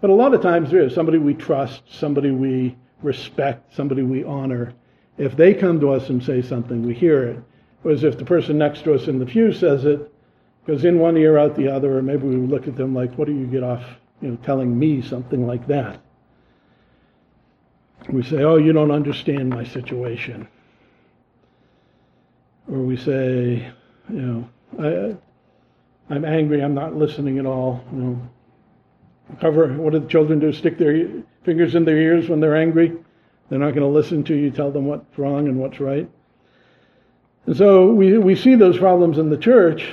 But 0.00 0.10
a 0.10 0.14
lot 0.14 0.32
of 0.32 0.40
times 0.40 0.70
there 0.70 0.82
is 0.82 0.94
somebody 0.94 1.18
we 1.18 1.34
trust, 1.34 1.82
somebody 1.88 2.30
we 2.30 2.76
respect, 3.02 3.74
somebody 3.74 4.02
we 4.02 4.24
honor. 4.24 4.72
If 5.18 5.36
they 5.36 5.52
come 5.52 5.80
to 5.80 5.92
us 5.92 6.08
and 6.08 6.22
say 6.22 6.40
something, 6.40 6.82
we 6.82 6.94
hear 6.94 7.24
it. 7.24 7.38
Whereas 7.82 8.04
if 8.04 8.16
the 8.16 8.24
person 8.24 8.56
next 8.56 8.84
to 8.84 8.94
us 8.94 9.06
in 9.06 9.18
the 9.18 9.26
pew 9.26 9.52
says 9.52 9.84
it, 9.84 10.10
goes 10.66 10.86
in 10.86 10.98
one 10.98 11.18
ear, 11.18 11.36
out 11.36 11.56
the 11.56 11.68
other, 11.68 11.98
or 11.98 12.02
maybe 12.02 12.26
we 12.26 12.36
look 12.36 12.66
at 12.66 12.76
them 12.76 12.94
like, 12.94 13.14
what 13.16 13.26
do 13.26 13.34
you 13.34 13.46
get 13.46 13.62
off, 13.62 13.84
you 14.22 14.30
know, 14.30 14.36
telling 14.36 14.78
me 14.78 15.02
something 15.02 15.46
like 15.46 15.66
that? 15.66 16.00
We 18.08 18.22
say, 18.22 18.42
oh, 18.42 18.56
you 18.56 18.72
don't 18.72 18.90
understand 18.90 19.50
my 19.50 19.64
situation 19.64 20.48
or 22.70 22.78
we 22.78 22.96
say, 22.96 23.70
you 24.08 24.20
know, 24.22 24.48
I, 24.78 26.14
I'm 26.14 26.24
angry, 26.24 26.62
I'm 26.62 26.74
not 26.74 26.94
listening 26.94 27.38
at 27.38 27.46
all. 27.46 27.84
You 27.92 27.98
know, 27.98 28.28
cover, 29.40 29.72
what 29.74 29.92
do 29.92 30.00
the 30.00 30.08
children 30.08 30.38
do? 30.38 30.52
Stick 30.52 30.78
their 30.78 31.08
fingers 31.44 31.74
in 31.74 31.84
their 31.84 31.98
ears 31.98 32.28
when 32.28 32.40
they're 32.40 32.56
angry? 32.56 32.92
They're 33.48 33.58
not 33.58 33.74
going 33.74 33.82
to 33.82 33.86
listen 33.86 34.24
to 34.24 34.34
you 34.34 34.50
tell 34.50 34.70
them 34.70 34.86
what's 34.86 35.18
wrong 35.18 35.48
and 35.48 35.58
what's 35.58 35.80
right. 35.80 36.08
And 37.46 37.56
so 37.56 37.90
we, 37.90 38.16
we 38.18 38.34
see 38.34 38.54
those 38.54 38.78
problems 38.78 39.18
in 39.18 39.28
the 39.28 39.36
church, 39.36 39.86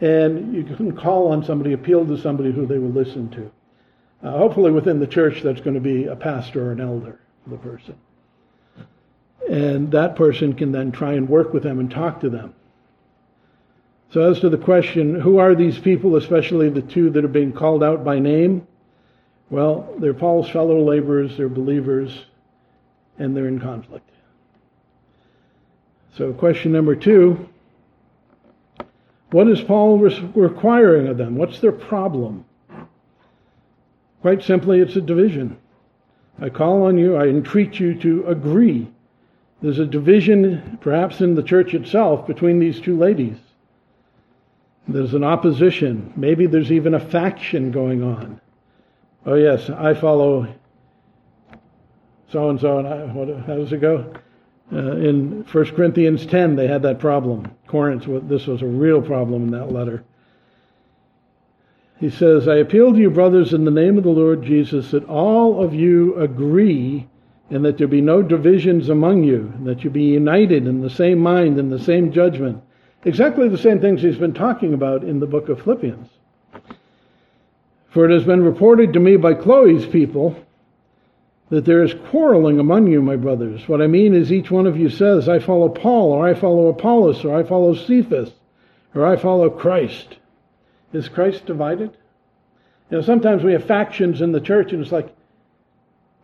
and 0.00 0.54
you 0.54 0.62
can 0.62 0.94
call 0.94 1.32
on 1.32 1.42
somebody, 1.42 1.72
appeal 1.72 2.06
to 2.06 2.18
somebody 2.18 2.52
who 2.52 2.66
they 2.66 2.78
will 2.78 2.90
listen 2.90 3.30
to. 3.30 3.50
Uh, 4.22 4.36
hopefully, 4.36 4.70
within 4.70 5.00
the 5.00 5.06
church, 5.06 5.42
that's 5.42 5.60
going 5.60 5.74
to 5.74 5.80
be 5.80 6.04
a 6.04 6.16
pastor 6.16 6.68
or 6.68 6.72
an 6.72 6.80
elder 6.80 7.18
for 7.44 7.50
the 7.50 7.56
person. 7.56 7.94
And 9.58 9.90
that 9.90 10.14
person 10.14 10.52
can 10.52 10.70
then 10.70 10.92
try 10.92 11.14
and 11.14 11.28
work 11.28 11.52
with 11.52 11.64
them 11.64 11.80
and 11.80 11.90
talk 11.90 12.20
to 12.20 12.30
them. 12.30 12.54
So, 14.12 14.30
as 14.30 14.38
to 14.40 14.48
the 14.48 14.56
question, 14.56 15.20
who 15.20 15.38
are 15.38 15.56
these 15.56 15.80
people, 15.80 16.14
especially 16.14 16.68
the 16.68 16.80
two 16.80 17.10
that 17.10 17.24
are 17.24 17.28
being 17.28 17.52
called 17.52 17.82
out 17.82 18.04
by 18.04 18.20
name? 18.20 18.68
Well, 19.50 19.92
they're 19.98 20.14
Paul's 20.14 20.48
fellow 20.48 20.80
laborers, 20.80 21.36
they're 21.36 21.48
believers, 21.48 22.26
and 23.18 23.36
they're 23.36 23.48
in 23.48 23.58
conflict. 23.58 24.08
So, 26.16 26.32
question 26.32 26.70
number 26.70 26.94
two 26.94 27.48
what 29.32 29.48
is 29.48 29.60
Paul 29.60 29.98
requiring 29.98 31.08
of 31.08 31.18
them? 31.18 31.34
What's 31.34 31.58
their 31.58 31.72
problem? 31.72 32.44
Quite 34.20 34.44
simply, 34.44 34.78
it's 34.78 34.94
a 34.94 35.00
division. 35.00 35.58
I 36.40 36.48
call 36.48 36.84
on 36.84 36.96
you, 36.96 37.16
I 37.16 37.26
entreat 37.26 37.80
you 37.80 37.94
to 37.96 38.24
agree. 38.28 38.88
There's 39.60 39.78
a 39.78 39.86
division, 39.86 40.78
perhaps 40.80 41.20
in 41.20 41.34
the 41.34 41.42
church 41.42 41.74
itself, 41.74 42.26
between 42.26 42.58
these 42.58 42.80
two 42.80 42.96
ladies. 42.96 43.36
There's 44.86 45.14
an 45.14 45.24
opposition. 45.24 46.12
Maybe 46.16 46.46
there's 46.46 46.72
even 46.72 46.94
a 46.94 47.00
faction 47.00 47.70
going 47.70 48.02
on. 48.02 48.40
Oh, 49.26 49.34
yes, 49.34 49.68
I 49.68 49.94
follow 49.94 50.48
so 52.30 52.50
and 52.50 52.60
so, 52.60 52.78
and 52.78 53.46
how 53.46 53.56
does 53.56 53.72
it 53.72 53.80
go? 53.80 54.12
Uh, 54.70 54.96
in 54.96 55.44
1 55.50 55.64
Corinthians 55.74 56.26
10, 56.26 56.56
they 56.56 56.66
had 56.66 56.82
that 56.82 56.98
problem. 56.98 57.50
Corinth, 57.66 58.04
this 58.28 58.46
was 58.46 58.60
a 58.60 58.66
real 58.66 59.00
problem 59.00 59.44
in 59.44 59.50
that 59.52 59.72
letter. 59.72 60.04
He 61.98 62.10
says, 62.10 62.46
I 62.46 62.56
appeal 62.56 62.92
to 62.92 62.98
you, 62.98 63.10
brothers, 63.10 63.54
in 63.54 63.64
the 63.64 63.70
name 63.70 63.96
of 63.96 64.04
the 64.04 64.10
Lord 64.10 64.42
Jesus, 64.42 64.90
that 64.90 65.04
all 65.06 65.64
of 65.64 65.74
you 65.74 66.16
agree 66.16 67.08
and 67.50 67.64
that 67.64 67.78
there 67.78 67.88
be 67.88 68.00
no 68.00 68.22
divisions 68.22 68.88
among 68.88 69.24
you, 69.24 69.52
that 69.64 69.82
you 69.82 69.90
be 69.90 70.02
united 70.02 70.66
in 70.66 70.80
the 70.80 70.90
same 70.90 71.18
mind 71.18 71.58
and 71.58 71.72
the 71.72 71.78
same 71.78 72.12
judgment. 72.12 72.62
Exactly 73.04 73.48
the 73.48 73.56
same 73.56 73.80
things 73.80 74.02
he's 74.02 74.18
been 74.18 74.34
talking 74.34 74.74
about 74.74 75.02
in 75.02 75.20
the 75.20 75.26
book 75.26 75.48
of 75.48 75.62
Philippians. 75.62 76.08
For 77.90 78.04
it 78.04 78.12
has 78.12 78.24
been 78.24 78.42
reported 78.42 78.92
to 78.92 79.00
me 79.00 79.16
by 79.16 79.34
Chloe's 79.34 79.86
people 79.86 80.36
that 81.48 81.64
there 81.64 81.82
is 81.82 81.94
quarreling 82.10 82.58
among 82.58 82.88
you, 82.88 83.00
my 83.00 83.16
brothers. 83.16 83.66
What 83.66 83.80
I 83.80 83.86
mean 83.86 84.14
is 84.14 84.30
each 84.30 84.50
one 84.50 84.66
of 84.66 84.76
you 84.76 84.90
says, 84.90 85.28
I 85.28 85.38
follow 85.38 85.70
Paul, 85.70 86.12
or 86.12 86.28
I 86.28 86.34
follow 86.34 86.68
Apollos, 86.68 87.24
or 87.24 87.34
I 87.34 87.44
follow 87.44 87.74
Cephas, 87.74 88.30
or 88.94 89.06
I 89.06 89.16
follow 89.16 89.48
Christ. 89.48 90.18
Is 90.92 91.08
Christ 91.08 91.46
divided? 91.46 91.96
You 92.90 92.98
know, 92.98 93.02
sometimes 93.02 93.42
we 93.42 93.52
have 93.52 93.64
factions 93.64 94.20
in 94.20 94.32
the 94.32 94.40
church, 94.40 94.72
and 94.72 94.82
it's 94.82 94.92
like, 94.92 95.14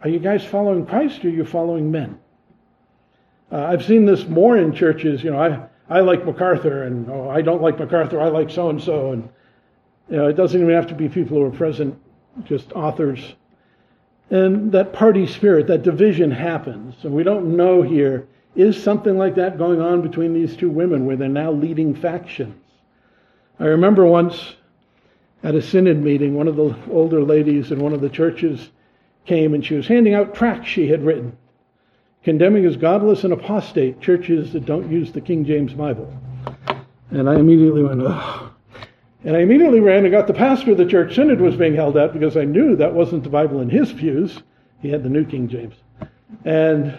are 0.05 0.09
you 0.09 0.21
guys 0.21 0.45
following 0.45 0.87
Christ, 0.87 1.25
or 1.25 1.29
are 1.29 1.33
you 1.33 1.45
following 1.45 1.91
men? 1.91 2.21
Uh, 3.51 3.65
I've 3.65 3.85
seen 3.85 4.05
this 4.05 4.25
more 4.29 4.57
in 4.57 4.73
churches. 4.73 5.25
You 5.25 5.33
know, 5.33 5.41
I, 5.41 5.97
I 5.97 6.01
like 6.01 6.25
MacArthur, 6.25 6.85
and 6.85 7.11
oh, 7.11 7.29
I 7.29 7.43
don't 7.43 7.61
like 7.61 7.81
MacArthur, 7.81 8.21
I 8.21 8.29
like 8.29 8.51
so 8.51 8.71
and 8.71 8.81
so. 8.81 9.11
And 9.11 9.29
you 10.09 10.17
know, 10.19 10.29
it 10.29 10.35
doesn't 10.35 10.61
even 10.61 10.73
have 10.73 10.87
to 10.87 10.95
be 10.95 11.09
people 11.09 11.39
who 11.39 11.45
are 11.45 11.51
present, 11.51 12.01
just 12.45 12.73
authors 12.73 13.35
and 14.31 14.73
that 14.73 14.93
party 14.93 15.27
spirit, 15.27 15.67
that 15.67 15.83
division 15.83 16.31
happens. 16.31 16.95
And 17.05 17.15
we 17.15 17.23
don't 17.23 17.57
know 17.57 17.83
here 17.83 18.27
is 18.55 18.81
something 18.81 19.19
like 19.19 19.35
that 19.35 19.59
going 19.59 19.81
on 19.81 20.01
between 20.01 20.33
these 20.33 20.57
two 20.57 20.71
women 20.71 21.07
where 21.07 21.17
they're 21.17 21.29
now 21.29 21.53
leading 21.53 21.95
factions. 21.95 22.55
I 23.61 23.65
remember 23.65 24.07
once 24.07 24.55
at 25.43 25.55
a 25.55 25.63
synod 25.63 25.99
meeting, 25.99 26.35
one 26.35 26.49
of 26.49 26.57
the 26.57 26.75
older 26.91 27.23
ladies 27.23 27.71
in 27.71 27.81
one 27.81 27.93
of 27.93 28.01
the 28.01 28.09
churches 28.09 28.71
came 29.27 29.55
and 29.55 29.65
she 29.65 29.75
was 29.75 29.87
handing 29.87 30.15
out 30.15 30.35
tracts 30.35 30.69
she 30.69 30.89
had 30.89 31.05
written, 31.05 31.37
condemning 32.23 32.65
as 32.65 32.77
godless 32.77 33.25
and 33.25 33.33
apostate 33.33 34.01
churches 34.01 34.53
that 34.53 34.67
don't 34.67 34.91
use 34.91 35.13
the 35.13 35.21
King 35.21 35.45
James 35.45 35.73
Bible. 35.73 36.13
And 37.11 37.29
I 37.29 37.37
immediately 37.37 37.83
went, 37.83 38.03
oh, 38.03 38.51
and 39.25 39.37
I 39.37 39.41
immediately 39.41 39.81
ran 39.81 40.05
and 40.05 40.13
got 40.13 40.27
the 40.27 40.35
pastor 40.35 40.73
of 40.73 40.77
the 40.77 40.87
church 40.87 41.15
synod 41.15 41.41
was 41.41 41.57
being 41.57 41.75
held 41.75 41.97
up 41.97 42.13
because 42.13 42.37
I 42.37 42.45
knew 42.45 42.77
that 42.77 42.93
wasn't 42.93 43.23
the 43.23 43.31
Bible 43.31 43.61
in 43.61 43.71
his 43.71 43.93
pews. 43.93 44.43
He 44.83 44.91
had 44.91 45.03
the 45.03 45.09
New 45.09 45.25
King 45.25 45.49
James. 45.49 45.75
And 46.45 46.99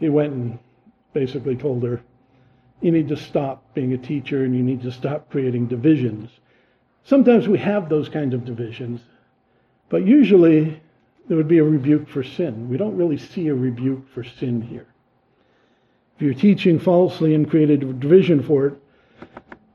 he 0.00 0.08
went 0.08 0.32
and 0.32 0.58
basically 1.12 1.54
told 1.54 1.84
her, 1.84 2.02
you 2.80 2.90
need 2.90 3.08
to 3.08 3.16
stop 3.16 3.62
being 3.74 3.92
a 3.92 3.98
teacher 3.98 4.44
and 4.44 4.56
you 4.56 4.62
need 4.62 4.82
to 4.82 4.90
stop 4.90 5.30
creating 5.30 5.68
divisions. 5.68 6.30
Sometimes 7.04 7.46
we 7.46 7.58
have 7.58 7.88
those 7.88 8.08
kinds 8.08 8.34
of 8.34 8.44
divisions, 8.44 9.00
but 9.88 10.04
usually 10.04 10.80
there 11.28 11.36
would 11.36 11.48
be 11.48 11.58
a 11.58 11.64
rebuke 11.64 12.08
for 12.08 12.22
sin. 12.22 12.68
We 12.68 12.76
don't 12.76 12.96
really 12.96 13.18
see 13.18 13.48
a 13.48 13.54
rebuke 13.54 14.08
for 14.12 14.24
sin 14.24 14.60
here. 14.60 14.86
If 16.16 16.22
you're 16.22 16.34
teaching 16.34 16.78
falsely 16.78 17.34
and 17.34 17.48
created 17.48 17.82
a 17.82 17.92
division 17.92 18.42
for 18.42 18.66
it, 18.66 18.78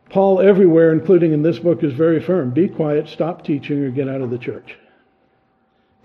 Paul, 0.10 0.40
everywhere, 0.40 0.94
including 0.94 1.34
in 1.34 1.42
this 1.42 1.60
book, 1.60 1.84
is 1.84 1.94
very 1.94 2.22
firm. 2.22 2.52
Be 2.52 2.68
quiet, 2.70 3.10
stop 3.10 3.44
teaching, 3.44 3.84
or 3.84 3.92
get 3.92 4.08
out 4.08 4.22
of 4.22 4.30
the 4.30 4.38
church. 4.38 4.78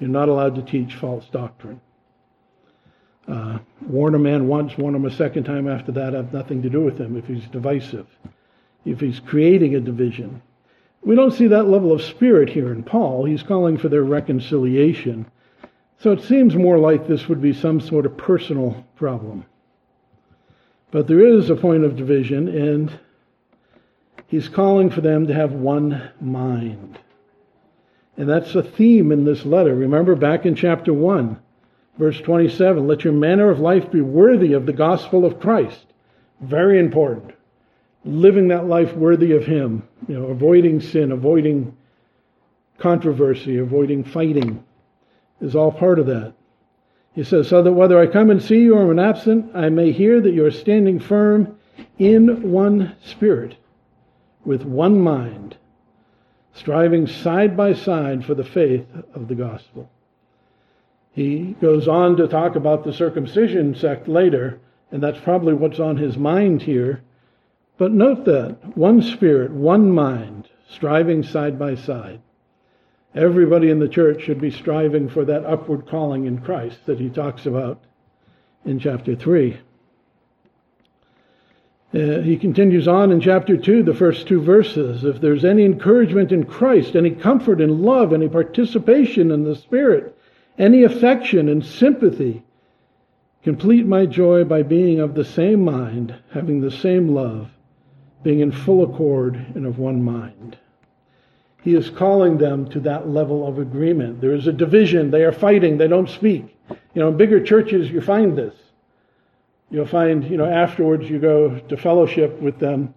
You're 0.00 0.11
not 0.11 0.28
allowed 0.28 0.57
to 0.57 0.62
teach 0.62 0.96
false 0.96 1.26
doctrine. 1.26 1.81
Uh, 3.28 3.59
warn 3.87 4.16
a 4.16 4.18
man 4.18 4.48
once, 4.48 4.76
warn 4.76 4.96
him 4.96 5.05
a 5.05 5.11
second 5.11 5.44
time 5.44 5.68
after 5.68 5.92
that, 5.92 6.12
have 6.12 6.33
nothing 6.33 6.61
to 6.62 6.68
do 6.68 6.81
with 6.81 6.98
him 6.98 7.16
if 7.16 7.26
he's 7.26 7.44
divisive, 7.46 8.09
if 8.85 8.98
he's 8.98 9.20
creating 9.20 9.76
a 9.76 9.81
division. 9.81 10.42
We 11.04 11.16
don't 11.16 11.32
see 11.32 11.48
that 11.48 11.68
level 11.68 11.92
of 11.92 12.02
spirit 12.02 12.48
here 12.48 12.72
in 12.72 12.84
Paul. 12.84 13.24
He's 13.24 13.42
calling 13.42 13.76
for 13.76 13.88
their 13.88 14.04
reconciliation. 14.04 15.26
So 15.98 16.12
it 16.12 16.22
seems 16.22 16.54
more 16.54 16.78
like 16.78 17.06
this 17.06 17.28
would 17.28 17.42
be 17.42 17.52
some 17.52 17.80
sort 17.80 18.06
of 18.06 18.16
personal 18.16 18.84
problem. 18.96 19.44
But 20.90 21.08
there 21.08 21.26
is 21.26 21.50
a 21.50 21.56
point 21.56 21.84
of 21.84 21.96
division, 21.96 22.48
and 22.48 22.98
He's 24.26 24.48
calling 24.48 24.90
for 24.90 25.00
them 25.00 25.26
to 25.26 25.34
have 25.34 25.52
one 25.52 26.10
mind. 26.20 26.98
And 28.16 28.28
that's 28.28 28.54
a 28.54 28.62
theme 28.62 29.10
in 29.10 29.24
this 29.24 29.44
letter. 29.44 29.74
Remember 29.74 30.14
back 30.14 30.46
in 30.46 30.54
chapter 30.54 30.92
1, 30.92 31.38
verse 31.98 32.20
27 32.20 32.86
let 32.86 33.04
your 33.04 33.12
manner 33.12 33.50
of 33.50 33.58
life 33.58 33.90
be 33.90 34.00
worthy 34.00 34.52
of 34.52 34.66
the 34.66 34.72
gospel 34.72 35.24
of 35.24 35.40
Christ. 35.40 35.86
Very 36.40 36.78
important. 36.78 37.32
Living 38.04 38.48
that 38.48 38.66
life 38.66 38.94
worthy 38.94 39.32
of 39.32 39.46
Him, 39.46 39.86
you 40.08 40.18
know, 40.18 40.26
avoiding 40.26 40.80
sin, 40.80 41.12
avoiding 41.12 41.76
controversy, 42.78 43.58
avoiding 43.58 44.02
fighting 44.02 44.64
is 45.40 45.54
all 45.54 45.70
part 45.70 45.98
of 45.98 46.06
that. 46.06 46.34
He 47.14 47.22
says, 47.22 47.48
So 47.48 47.62
that 47.62 47.72
whether 47.72 47.98
I 47.98 48.06
come 48.06 48.30
and 48.30 48.42
see 48.42 48.60
you 48.60 48.74
or 48.74 48.90
am 48.90 48.98
absent, 48.98 49.54
I 49.54 49.68
may 49.68 49.92
hear 49.92 50.20
that 50.20 50.32
you 50.32 50.44
are 50.44 50.50
standing 50.50 50.98
firm 50.98 51.58
in 51.98 52.50
one 52.50 52.96
spirit 53.04 53.56
with 54.44 54.62
one 54.62 55.00
mind, 55.00 55.56
striving 56.54 57.06
side 57.06 57.56
by 57.56 57.74
side 57.74 58.24
for 58.24 58.34
the 58.34 58.44
faith 58.44 58.86
of 59.14 59.28
the 59.28 59.34
gospel. 59.34 59.90
He 61.12 61.54
goes 61.60 61.86
on 61.86 62.16
to 62.16 62.26
talk 62.26 62.56
about 62.56 62.84
the 62.84 62.92
circumcision 62.92 63.74
sect 63.74 64.08
later, 64.08 64.58
and 64.90 65.02
that's 65.02 65.20
probably 65.20 65.52
what's 65.52 65.78
on 65.78 65.98
his 65.98 66.16
mind 66.16 66.62
here. 66.62 67.02
But 67.78 67.92
note 67.92 68.24
that 68.26 68.76
one 68.76 69.02
spirit, 69.02 69.50
one 69.50 69.90
mind, 69.90 70.48
striving 70.68 71.22
side 71.22 71.58
by 71.58 71.74
side. 71.74 72.20
Everybody 73.14 73.70
in 73.70 73.78
the 73.78 73.88
church 73.88 74.22
should 74.22 74.40
be 74.40 74.50
striving 74.50 75.08
for 75.08 75.24
that 75.24 75.44
upward 75.44 75.87
calling 75.87 76.26
in 76.26 76.40
Christ 76.40 76.87
that 76.87 76.98
he 76.98 77.11
talks 77.11 77.44
about 77.46 77.82
in 78.64 78.78
chapter 78.78 79.14
3. 79.14 79.58
Uh, 81.94 82.20
he 82.22 82.38
continues 82.38 82.88
on 82.88 83.12
in 83.12 83.20
chapter 83.20 83.54
2, 83.54 83.82
the 83.82 83.94
first 83.94 84.26
two 84.26 84.40
verses. 84.40 85.04
If 85.04 85.20
there's 85.20 85.44
any 85.44 85.66
encouragement 85.66 86.32
in 86.32 86.44
Christ, 86.44 86.96
any 86.96 87.11
comfort 87.11 87.61
in 87.61 87.82
love, 87.82 88.14
any 88.14 88.30
participation 88.30 89.30
in 89.30 89.44
the 89.44 89.54
Spirit, 89.56 90.16
any 90.58 90.85
affection 90.85 91.50
and 91.50 91.64
sympathy, 91.64 92.44
complete 93.42 93.85
my 93.85 94.06
joy 94.06 94.44
by 94.44 94.62
being 94.62 95.00
of 95.00 95.14
the 95.14 95.24
same 95.24 95.62
mind, 95.62 96.14
having 96.30 96.62
the 96.62 96.70
same 96.70 97.14
love, 97.14 97.50
being 98.22 98.40
in 98.40 98.52
full 98.52 98.85
accord 98.85 99.35
and 99.54 99.66
of 99.66 99.78
one 99.78 100.02
mind. 100.02 100.56
He 101.62 101.74
is 101.74 101.90
calling 101.90 102.38
them 102.38 102.68
to 102.70 102.80
that 102.80 103.08
level 103.08 103.46
of 103.46 103.58
agreement. 103.58 104.20
There 104.20 104.35
is 104.35 104.46
a 104.46 104.52
division. 104.52 105.11
They 105.11 105.22
are 105.22 105.32
fighting. 105.32 105.78
They 105.78 105.88
don't 105.88 106.08
speak. 106.08 106.56
You 106.68 107.00
know, 107.00 107.08
in 107.08 107.16
bigger 107.16 107.42
churches, 107.42 107.90
you 107.90 108.00
find 108.00 108.37
this. 108.37 108.54
You'll 109.70 109.87
find, 109.87 110.28
you 110.28 110.37
know, 110.37 110.44
afterwards 110.44 111.08
you 111.08 111.18
go 111.18 111.58
to 111.58 111.76
fellowship 111.76 112.38
with 112.40 112.58
them. 112.58 112.92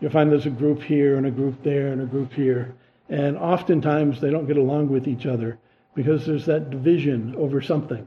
You'll 0.00 0.12
find 0.12 0.30
there's 0.30 0.46
a 0.46 0.50
group 0.50 0.82
here 0.82 1.16
and 1.16 1.26
a 1.26 1.30
group 1.30 1.62
there 1.62 1.88
and 1.88 2.02
a 2.02 2.06
group 2.06 2.32
here. 2.32 2.74
And 3.08 3.36
oftentimes 3.36 4.20
they 4.20 4.30
don't 4.30 4.46
get 4.46 4.56
along 4.56 4.88
with 4.88 5.08
each 5.08 5.26
other 5.26 5.58
because 5.94 6.24
there's 6.24 6.46
that 6.46 6.70
division 6.70 7.34
over 7.36 7.60
something. 7.60 8.06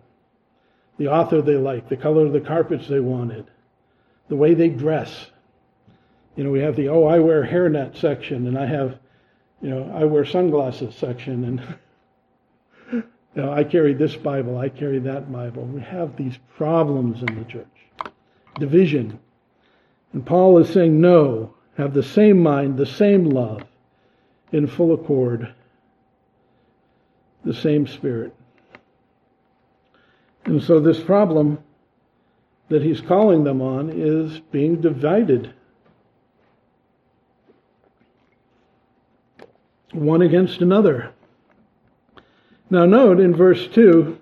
The 0.98 1.08
author 1.08 1.42
they 1.42 1.56
like, 1.56 1.90
the 1.90 1.98
color 1.98 2.26
of 2.26 2.34
the 2.34 2.42
carpets 2.42 2.88
they 2.88 3.00
wanted, 3.00 3.46
the 4.30 4.36
way 4.36 4.54
they 4.54 4.70
dress. 4.70 5.32
You 6.38 6.44
know, 6.44 6.52
we 6.52 6.60
have 6.60 6.76
the, 6.76 6.88
oh, 6.90 7.06
I 7.06 7.18
wear 7.18 7.44
hairnet 7.44 7.98
section, 7.98 8.46
and 8.46 8.58
I 8.58 8.68
have, 8.68 9.00
you 9.60 9.72
know, 9.72 9.92
I 9.94 10.06
wear 10.06 10.24
sunglasses 10.24 10.94
section, 10.94 11.44
and, 11.44 11.78
you 12.94 13.42
know, 13.42 13.52
I 13.52 13.64
carry 13.64 13.96
this 13.96 14.16
Bible, 14.16 14.60
I 14.60 14.70
carry 14.70 15.00
that 15.00 15.32
Bible. 15.32 15.66
We 15.66 15.82
have 15.82 16.16
these 16.16 16.38
problems 16.56 17.24
in 17.24 17.40
the 17.40 17.44
church. 17.46 18.14
Division. 18.60 19.20
And 20.14 20.24
Paul 20.24 20.60
is 20.60 20.70
saying, 20.70 21.02
no, 21.02 21.56
have 21.76 21.96
the 21.96 22.04
same 22.04 22.40
mind, 22.40 22.78
the 22.78 22.86
same 22.86 23.32
love, 23.32 23.64
in 24.52 24.68
full 24.68 24.94
accord, 24.94 25.54
the 27.44 27.54
same 27.54 27.88
spirit. 27.88 28.36
And 30.46 30.62
so 30.62 30.80
this 30.80 31.00
problem 31.00 31.58
that 32.70 32.84
he's 32.84 33.02
calling 33.02 33.44
them 33.44 33.60
on 33.60 33.90
is 33.90 34.40
being 34.52 34.82
divided. 34.82 35.54
One 39.98 40.22
against 40.22 40.62
another. 40.62 41.12
Now, 42.70 42.86
note 42.86 43.20
in 43.20 43.36
verse 43.36 43.68
2, 43.68 44.20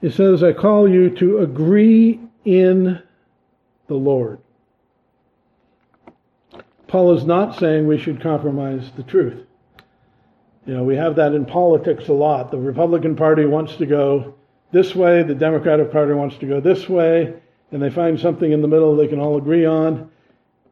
it 0.00 0.12
says, 0.12 0.44
I 0.44 0.52
call 0.52 0.88
you 0.88 1.10
to 1.16 1.38
agree 1.38 2.20
in 2.44 3.02
the 3.88 3.94
Lord. 3.94 4.38
Paul 6.86 7.16
is 7.16 7.24
not 7.24 7.58
saying 7.58 7.88
we 7.88 7.98
should 7.98 8.20
compromise 8.20 8.92
the 8.96 9.02
truth. 9.02 9.44
You 10.66 10.74
know, 10.74 10.84
we 10.84 10.94
have 10.94 11.16
that 11.16 11.34
in 11.34 11.44
politics 11.44 12.06
a 12.06 12.12
lot. 12.12 12.52
The 12.52 12.58
Republican 12.58 13.16
Party 13.16 13.44
wants 13.44 13.74
to 13.76 13.86
go 13.86 14.36
this 14.70 14.94
way, 14.94 15.24
the 15.24 15.34
Democratic 15.34 15.90
Party 15.90 16.14
wants 16.14 16.36
to 16.38 16.46
go 16.46 16.60
this 16.60 16.88
way, 16.88 17.34
and 17.72 17.82
they 17.82 17.90
find 17.90 18.20
something 18.20 18.52
in 18.52 18.62
the 18.62 18.68
middle 18.68 18.94
they 18.94 19.08
can 19.08 19.18
all 19.18 19.36
agree 19.36 19.66
on, 19.66 20.08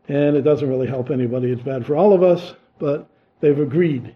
and 0.07 0.37
it 0.37 0.43
doesn't 0.43 0.69
really 0.69 0.87
help 0.87 1.11
anybody. 1.11 1.51
It's 1.51 1.63
bad 1.63 1.85
for 1.85 1.97
all 1.97 2.13
of 2.13 2.23
us, 2.23 2.55
but 2.79 3.09
they've 3.45 3.59
agreed. 3.59 4.15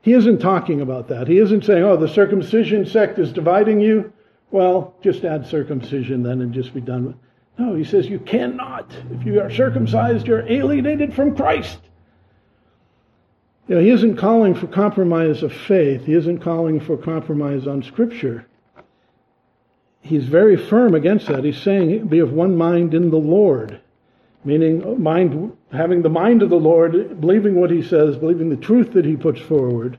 He 0.00 0.14
isn't 0.14 0.38
talking 0.38 0.80
about 0.80 1.08
that. 1.08 1.28
He 1.28 1.38
isn't 1.38 1.64
saying, 1.64 1.84
oh, 1.84 1.96
the 1.96 2.08
circumcision 2.08 2.86
sect 2.86 3.18
is 3.18 3.32
dividing 3.32 3.80
you. 3.80 4.12
Well, 4.50 4.94
just 5.02 5.24
add 5.24 5.46
circumcision 5.46 6.22
then 6.22 6.40
and 6.40 6.54
just 6.54 6.72
be 6.72 6.80
done 6.80 7.04
with 7.04 7.16
No, 7.58 7.74
he 7.74 7.84
says 7.84 8.06
you 8.06 8.18
cannot. 8.20 8.90
If 9.10 9.26
you 9.26 9.40
are 9.40 9.50
circumcised, 9.50 10.26
you're 10.26 10.50
alienated 10.50 11.12
from 11.12 11.36
Christ. 11.36 11.78
You 13.66 13.74
know, 13.74 13.82
he 13.82 13.90
isn't 13.90 14.16
calling 14.16 14.54
for 14.54 14.66
compromise 14.66 15.42
of 15.42 15.52
faith. 15.52 16.06
He 16.06 16.14
isn't 16.14 16.38
calling 16.38 16.80
for 16.80 16.96
compromise 16.96 17.66
on 17.66 17.82
Scripture. 17.82 18.46
He's 20.00 20.24
very 20.24 20.56
firm 20.56 20.94
against 20.94 21.26
that. 21.26 21.44
He's 21.44 21.60
saying, 21.60 22.06
be 22.06 22.20
of 22.20 22.32
one 22.32 22.56
mind 22.56 22.94
in 22.94 23.10
the 23.10 23.18
Lord, 23.18 23.80
meaning 24.44 24.84
uh, 24.84 24.90
mind, 24.90 25.56
having 25.72 26.02
the 26.02 26.08
mind 26.08 26.42
of 26.42 26.50
the 26.50 26.56
Lord, 26.56 27.20
believing 27.20 27.60
what 27.60 27.70
he 27.70 27.82
says, 27.82 28.16
believing 28.16 28.48
the 28.48 28.56
truth 28.56 28.92
that 28.92 29.04
he 29.04 29.16
puts 29.16 29.40
forward. 29.40 29.98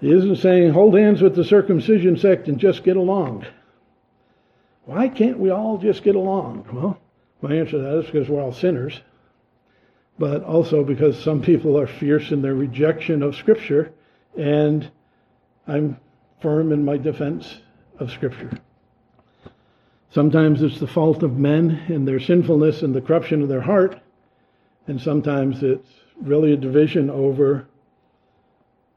He 0.00 0.12
isn't 0.12 0.36
saying, 0.36 0.72
hold 0.72 0.96
hands 0.96 1.22
with 1.22 1.34
the 1.34 1.44
circumcision 1.44 2.16
sect 2.16 2.48
and 2.48 2.58
just 2.58 2.84
get 2.84 2.96
along. 2.96 3.46
Why 4.84 5.08
can't 5.08 5.38
we 5.38 5.50
all 5.50 5.76
just 5.76 6.02
get 6.02 6.14
along? 6.14 6.66
Well, 6.72 7.00
my 7.42 7.54
answer 7.54 7.72
to 7.72 7.78
that 7.78 7.98
is 7.98 8.06
because 8.06 8.28
we're 8.28 8.40
all 8.40 8.52
sinners 8.52 9.00
but 10.18 10.42
also 10.42 10.82
because 10.82 11.20
some 11.22 11.40
people 11.40 11.78
are 11.78 11.86
fierce 11.86 12.32
in 12.32 12.42
their 12.42 12.54
rejection 12.54 13.22
of 13.22 13.36
Scripture, 13.36 13.92
and 14.36 14.90
I'm 15.66 15.98
firm 16.42 16.72
in 16.72 16.84
my 16.84 16.96
defense 16.96 17.60
of 17.98 18.10
Scripture. 18.10 18.50
Sometimes 20.10 20.62
it's 20.62 20.80
the 20.80 20.86
fault 20.86 21.22
of 21.22 21.38
men 21.38 21.82
and 21.88 22.08
their 22.08 22.20
sinfulness 22.20 22.82
and 22.82 22.94
the 22.94 23.00
corruption 23.00 23.42
of 23.42 23.48
their 23.48 23.60
heart, 23.60 24.00
and 24.86 25.00
sometimes 25.00 25.62
it's 25.62 25.90
really 26.20 26.52
a 26.52 26.56
division 26.56 27.10
over 27.10 27.66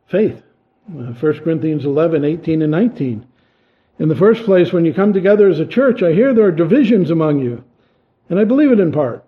faith. 0.08 0.42
Uh, 0.90 1.14
1 1.14 1.40
Corinthians 1.40 1.86
11, 1.86 2.24
18, 2.24 2.62
and 2.62 2.72
19. 2.72 3.26
In 4.00 4.10
the 4.10 4.16
first 4.16 4.44
place, 4.44 4.74
when 4.74 4.86
you 4.86 4.94
come 4.94 5.14
together 5.14 5.48
as 5.48 5.60
a 5.60 5.66
church, 5.66 6.02
I 6.02 6.14
hear 6.14 6.34
there 6.34 6.48
are 6.48 6.52
divisions 6.52 7.12
among 7.12 7.40
you, 7.40 7.64
and 8.30 8.40
I 8.40 8.46
believe 8.46 8.72
it 8.72 8.80
in 8.80 8.92
part. 8.92 9.24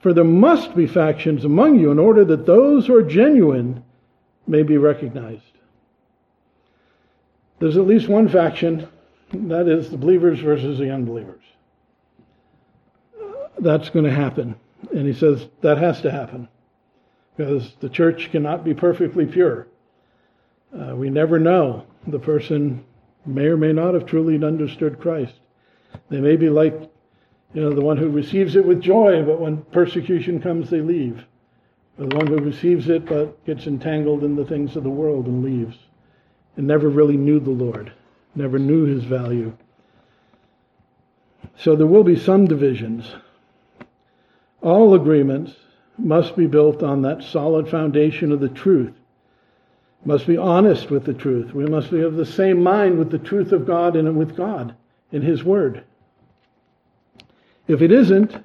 For 0.00 0.14
there 0.14 0.24
must 0.24 0.74
be 0.74 0.86
factions 0.86 1.44
among 1.44 1.78
you 1.78 1.90
in 1.90 1.98
order 1.98 2.24
that 2.24 2.46
those 2.46 2.86
who 2.86 2.96
are 2.96 3.02
genuine 3.02 3.84
may 4.46 4.62
be 4.62 4.78
recognized. 4.78 5.42
There's 7.58 7.76
at 7.76 7.86
least 7.86 8.08
one 8.08 8.26
faction, 8.28 8.88
that 9.32 9.68
is 9.68 9.90
the 9.90 9.96
believers 9.96 10.40
versus 10.40 10.78
the 10.78 10.90
unbelievers. 10.90 11.42
That's 13.58 13.90
going 13.90 14.04
to 14.04 14.10
happen. 14.10 14.56
And 14.94 15.06
he 15.06 15.12
says 15.12 15.46
that 15.60 15.78
has 15.78 16.00
to 16.02 16.10
happen 16.10 16.48
because 17.36 17.74
the 17.80 17.88
church 17.88 18.30
cannot 18.30 18.64
be 18.64 18.74
perfectly 18.74 19.26
pure. 19.26 19.66
Uh, 20.76 20.94
we 20.96 21.10
never 21.10 21.38
know. 21.38 21.86
The 22.06 22.18
person 22.18 22.84
may 23.26 23.46
or 23.46 23.56
may 23.56 23.72
not 23.72 23.94
have 23.94 24.06
truly 24.06 24.42
understood 24.44 25.00
Christ. 25.00 25.34
They 26.08 26.20
may 26.20 26.36
be 26.36 26.48
like 26.48 26.90
you 27.52 27.62
know, 27.62 27.72
the 27.72 27.80
one 27.80 27.96
who 27.96 28.08
receives 28.08 28.54
it 28.56 28.64
with 28.64 28.80
joy, 28.80 29.24
but 29.24 29.40
when 29.40 29.62
persecution 29.72 30.40
comes, 30.40 30.70
they 30.70 30.80
leave. 30.80 31.24
Or 31.98 32.06
the 32.06 32.16
one 32.16 32.26
who 32.26 32.38
receives 32.38 32.88
it 32.88 33.06
but 33.06 33.44
gets 33.44 33.66
entangled 33.66 34.22
in 34.22 34.36
the 34.36 34.44
things 34.44 34.76
of 34.76 34.84
the 34.84 34.90
world 34.90 35.26
and 35.26 35.44
leaves. 35.44 35.76
And 36.56 36.66
never 36.66 36.88
really 36.88 37.16
knew 37.16 37.40
the 37.40 37.50
Lord, 37.50 37.92
never 38.34 38.58
knew 38.58 38.84
his 38.84 39.04
value. 39.04 39.52
So 41.56 41.76
there 41.76 41.86
will 41.86 42.04
be 42.04 42.18
some 42.18 42.46
divisions. 42.46 43.14
All 44.62 44.94
agreements 44.94 45.54
must 45.98 46.36
be 46.36 46.46
built 46.46 46.82
on 46.82 47.02
that 47.02 47.22
solid 47.22 47.68
foundation 47.68 48.32
of 48.32 48.40
the 48.40 48.48
truth. 48.48 48.92
Must 50.04 50.26
be 50.26 50.36
honest 50.36 50.90
with 50.90 51.04
the 51.04 51.12
truth. 51.12 51.52
We 51.52 51.66
must 51.66 51.90
be 51.90 52.00
of 52.00 52.16
the 52.16 52.24
same 52.24 52.62
mind 52.62 52.98
with 52.98 53.10
the 53.10 53.18
truth 53.18 53.52
of 53.52 53.66
God 53.66 53.96
and 53.96 54.16
with 54.16 54.36
God 54.36 54.74
in 55.12 55.20
His 55.20 55.44
Word. 55.44 55.84
If 57.68 57.82
it 57.82 57.92
isn't, 57.92 58.42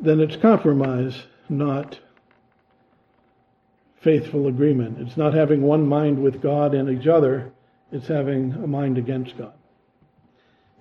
then 0.00 0.20
it's 0.20 0.36
compromise, 0.36 1.22
not 1.48 1.98
faithful 4.00 4.46
agreement. 4.46 4.98
It's 5.00 5.16
not 5.16 5.34
having 5.34 5.62
one 5.62 5.86
mind 5.86 6.22
with 6.22 6.40
God 6.40 6.74
and 6.74 6.88
each 6.88 7.06
other, 7.06 7.52
it's 7.92 8.08
having 8.08 8.52
a 8.52 8.66
mind 8.66 8.98
against 8.98 9.36
God. 9.36 9.52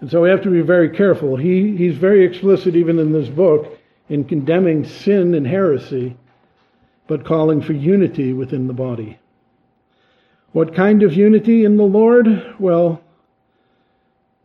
And 0.02 0.10
so 0.10 0.22
we 0.22 0.30
have 0.30 0.43
to 0.43 0.50
be 0.50 0.62
very 0.62 0.89
careful. 0.89 1.36
He, 1.36 1.76
he's 1.76 1.98
very 1.98 2.26
explicit, 2.26 2.76
even 2.76 3.00
in 3.00 3.12
this 3.12 3.28
book, 3.28 3.78
in 4.08 4.24
condemning 4.24 4.86
sin 4.86 5.34
and 5.34 5.45
heresy, 5.45 6.15
but 7.08 7.26
calling 7.26 7.62
for 7.62 7.74
unity 7.74 8.34
within 8.34 8.67
the 8.67 8.74
body. 8.74 9.19
What 10.52 10.74
kind 10.74 11.04
of 11.04 11.13
unity 11.13 11.65
in 11.65 11.78
the 11.78 11.84
Lord? 11.84 12.56
Well, 12.60 13.02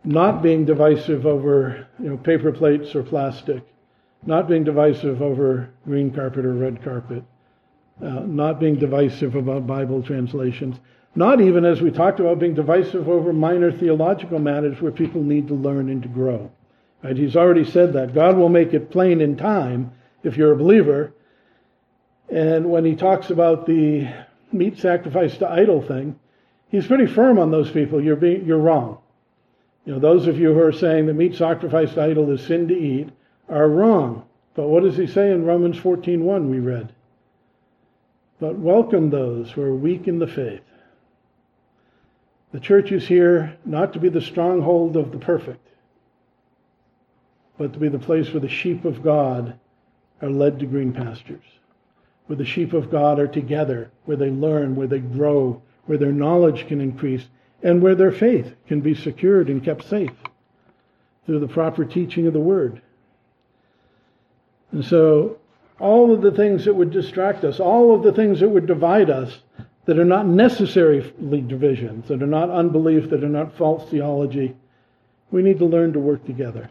not 0.04 0.42
being 0.42 0.64
divisive 0.64 1.24
over 1.24 1.86
you 1.98 2.10
know, 2.10 2.16
paper 2.16 2.52
plates 2.52 2.94
or 2.94 3.02
plastic, 3.02 3.62
not 4.26 4.48
being 4.48 4.64
divisive 4.64 5.22
over 5.22 5.70
green 5.84 6.10
carpet 6.10 6.44
or 6.44 6.52
red 6.52 6.82
carpet, 6.82 7.22
uh, 8.02 8.20
not 8.20 8.60
being 8.60 8.76
divisive 8.76 9.34
about 9.34 9.66
Bible 9.66 10.02
translations, 10.02 10.76
not 11.14 11.40
even, 11.40 11.64
as 11.64 11.80
we 11.80 11.90
talked 11.90 12.20
about, 12.20 12.40
being 12.40 12.54
divisive 12.54 13.08
over 13.08 13.32
minor 13.32 13.70
theological 13.70 14.38
matters 14.38 14.80
where 14.80 14.90
people 14.90 15.22
need 15.22 15.48
to 15.48 15.54
learn 15.54 15.88
and 15.88 16.02
to 16.02 16.08
grow. 16.08 16.50
Right? 17.02 17.16
He's 17.16 17.36
already 17.36 17.64
said 17.64 17.92
that. 17.92 18.14
God 18.14 18.36
will 18.36 18.48
make 18.48 18.74
it 18.74 18.90
plain 18.90 19.20
in 19.20 19.36
time 19.36 19.92
if 20.22 20.36
you're 20.36 20.52
a 20.52 20.56
believer. 20.56 21.12
And 22.28 22.70
when 22.70 22.84
he 22.84 22.96
talks 22.96 23.30
about 23.30 23.66
the 23.66 24.08
meat 24.50 24.78
sacrifice 24.78 25.36
to 25.38 25.50
idol 25.50 25.82
thing, 25.82 26.18
he's 26.68 26.86
pretty 26.86 27.06
firm 27.06 27.38
on 27.38 27.50
those 27.50 27.70
people. 27.70 28.02
You're, 28.02 28.16
being, 28.16 28.44
you're 28.44 28.58
wrong. 28.58 28.98
You 29.84 29.92
know, 29.92 29.98
those 29.98 30.26
of 30.26 30.38
you 30.38 30.54
who 30.54 30.60
are 30.60 30.72
saying 30.72 31.06
the 31.06 31.14
meat 31.14 31.36
sacrificed 31.36 31.94
to 31.94 32.02
idol 32.02 32.30
is 32.32 32.42
sin 32.42 32.68
to 32.68 32.74
eat 32.74 33.10
are 33.48 33.68
wrong. 33.68 34.24
But 34.54 34.68
what 34.68 34.82
does 34.82 34.96
he 34.96 35.06
say 35.06 35.30
in 35.30 35.44
Romans 35.44 35.78
14:1 35.78 36.48
we 36.48 36.60
read? 36.60 36.92
But 38.40 38.58
welcome 38.58 39.10
those 39.10 39.50
who 39.50 39.62
are 39.62 39.74
weak 39.74 40.08
in 40.08 40.18
the 40.18 40.26
faith. 40.26 40.62
The 42.54 42.60
church 42.60 42.92
is 42.92 43.08
here 43.08 43.56
not 43.64 43.92
to 43.94 43.98
be 43.98 44.08
the 44.08 44.20
stronghold 44.20 44.96
of 44.96 45.10
the 45.10 45.18
perfect, 45.18 45.66
but 47.58 47.72
to 47.72 47.80
be 47.80 47.88
the 47.88 47.98
place 47.98 48.32
where 48.32 48.38
the 48.38 48.48
sheep 48.48 48.84
of 48.84 49.02
God 49.02 49.58
are 50.22 50.30
led 50.30 50.60
to 50.60 50.66
green 50.66 50.92
pastures, 50.92 51.42
where 52.28 52.36
the 52.36 52.44
sheep 52.44 52.72
of 52.72 52.92
God 52.92 53.18
are 53.18 53.26
together, 53.26 53.90
where 54.04 54.16
they 54.16 54.30
learn, 54.30 54.76
where 54.76 54.86
they 54.86 55.00
grow, 55.00 55.60
where 55.86 55.98
their 55.98 56.12
knowledge 56.12 56.68
can 56.68 56.80
increase, 56.80 57.26
and 57.64 57.82
where 57.82 57.96
their 57.96 58.12
faith 58.12 58.54
can 58.68 58.80
be 58.80 58.94
secured 58.94 59.48
and 59.48 59.64
kept 59.64 59.82
safe 59.88 60.14
through 61.26 61.40
the 61.40 61.48
proper 61.48 61.84
teaching 61.84 62.28
of 62.28 62.34
the 62.34 62.38
Word. 62.38 62.80
And 64.70 64.84
so 64.84 65.38
all 65.80 66.14
of 66.14 66.22
the 66.22 66.30
things 66.30 66.66
that 66.66 66.74
would 66.74 66.92
distract 66.92 67.42
us, 67.42 67.58
all 67.58 67.92
of 67.92 68.04
the 68.04 68.12
things 68.12 68.38
that 68.38 68.48
would 68.48 68.66
divide 68.66 69.10
us, 69.10 69.40
that 69.86 69.98
are 69.98 70.04
not 70.04 70.26
necessarily 70.26 71.40
divisions, 71.42 72.08
that 72.08 72.22
are 72.22 72.26
not 72.26 72.50
unbelief, 72.50 73.10
that 73.10 73.22
are 73.22 73.28
not 73.28 73.56
false 73.56 73.88
theology. 73.90 74.54
We 75.30 75.42
need 75.42 75.58
to 75.58 75.66
learn 75.66 75.92
to 75.92 75.98
work 75.98 76.24
together. 76.24 76.70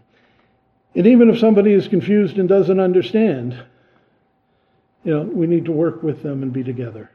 And 0.95 1.07
even 1.07 1.29
if 1.29 1.39
somebody 1.39 1.73
is 1.73 1.87
confused 1.87 2.37
and 2.37 2.47
doesn't 2.49 2.79
understand, 2.79 3.53
you 5.03 5.13
know, 5.13 5.23
we 5.23 5.47
need 5.47 5.65
to 5.65 5.71
work 5.71 6.01
with 6.01 6.23
them 6.23 6.43
and 6.43 6.53
be 6.53 6.63
together 6.63 7.11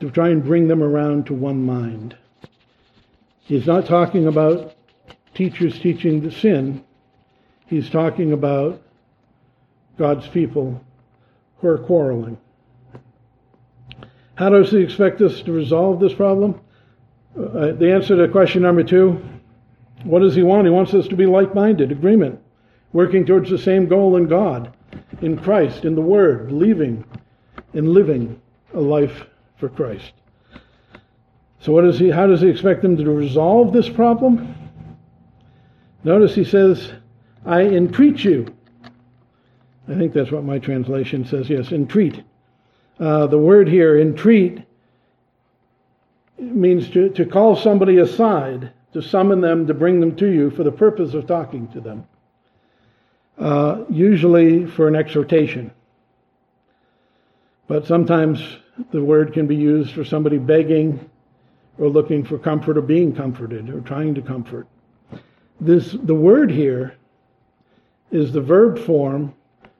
to 0.00 0.10
try 0.10 0.28
and 0.28 0.44
bring 0.44 0.68
them 0.68 0.82
around 0.82 1.26
to 1.26 1.34
one 1.34 1.64
mind. 1.64 2.16
He's 3.40 3.66
not 3.66 3.86
talking 3.86 4.26
about 4.26 4.74
teachers 5.34 5.78
teaching 5.78 6.20
the 6.20 6.30
sin. 6.30 6.84
He's 7.66 7.88
talking 7.88 8.32
about 8.32 8.82
God's 9.98 10.26
people 10.28 10.82
who 11.58 11.68
are 11.68 11.78
quarreling. 11.78 12.38
How 14.42 14.48
does 14.48 14.72
he 14.72 14.78
expect 14.78 15.20
us 15.20 15.40
to 15.42 15.52
resolve 15.52 16.00
this 16.00 16.14
problem? 16.14 16.60
Uh, 17.38 17.70
the 17.78 17.92
answer 17.92 18.16
to 18.16 18.26
question 18.26 18.62
number 18.62 18.82
two 18.82 19.22
what 20.02 20.18
does 20.18 20.34
he 20.34 20.42
want? 20.42 20.66
He 20.66 20.70
wants 20.72 20.94
us 20.94 21.06
to 21.06 21.14
be 21.14 21.26
like 21.26 21.54
minded, 21.54 21.92
agreement, 21.92 22.40
working 22.92 23.24
towards 23.24 23.50
the 23.50 23.56
same 23.56 23.86
goal 23.86 24.16
in 24.16 24.26
God, 24.26 24.74
in 25.20 25.38
Christ, 25.38 25.84
in 25.84 25.94
the 25.94 26.00
Word, 26.00 26.48
believing 26.48 27.04
and 27.74 27.90
living 27.90 28.42
a 28.74 28.80
life 28.80 29.26
for 29.58 29.68
Christ. 29.68 30.12
So, 31.60 31.70
what 31.70 31.82
does 31.82 32.00
he, 32.00 32.10
how 32.10 32.26
does 32.26 32.40
he 32.40 32.48
expect 32.48 32.82
them 32.82 32.96
to 32.96 33.10
resolve 33.12 33.72
this 33.72 33.88
problem? 33.88 34.56
Notice 36.02 36.34
he 36.34 36.42
says, 36.42 36.92
I 37.46 37.60
entreat 37.60 38.24
you. 38.24 38.52
I 39.88 39.94
think 39.94 40.12
that's 40.12 40.32
what 40.32 40.42
my 40.42 40.58
translation 40.58 41.24
says, 41.24 41.48
yes, 41.48 41.70
entreat. 41.70 42.24
Uh, 43.02 43.26
the 43.26 43.36
word 43.36 43.66
here, 43.66 43.98
entreat, 43.98 44.62
means 46.38 46.88
to, 46.88 47.08
to 47.08 47.26
call 47.26 47.56
somebody 47.56 47.98
aside, 47.98 48.70
to 48.92 49.02
summon 49.02 49.40
them, 49.40 49.66
to 49.66 49.74
bring 49.74 49.98
them 49.98 50.14
to 50.14 50.28
you 50.28 50.50
for 50.50 50.62
the 50.62 50.70
purpose 50.70 51.12
of 51.12 51.26
talking 51.26 51.66
to 51.66 51.80
them, 51.80 52.06
uh, 53.38 53.82
usually 53.90 54.66
for 54.66 54.86
an 54.86 54.94
exhortation. 54.94 55.72
But 57.66 57.88
sometimes 57.88 58.58
the 58.92 59.02
word 59.02 59.32
can 59.32 59.48
be 59.48 59.56
used 59.56 59.92
for 59.94 60.04
somebody 60.04 60.38
begging 60.38 61.10
or 61.78 61.88
looking 61.88 62.22
for 62.22 62.38
comfort 62.38 62.78
or 62.78 62.82
being 62.82 63.12
comforted 63.12 63.68
or 63.68 63.80
trying 63.80 64.14
to 64.14 64.22
comfort. 64.22 64.68
This, 65.60 65.90
the 65.90 66.14
word 66.14 66.52
here 66.52 66.96
is 68.12 68.30
the 68.30 68.40
verb 68.40 68.78
form 68.78 69.34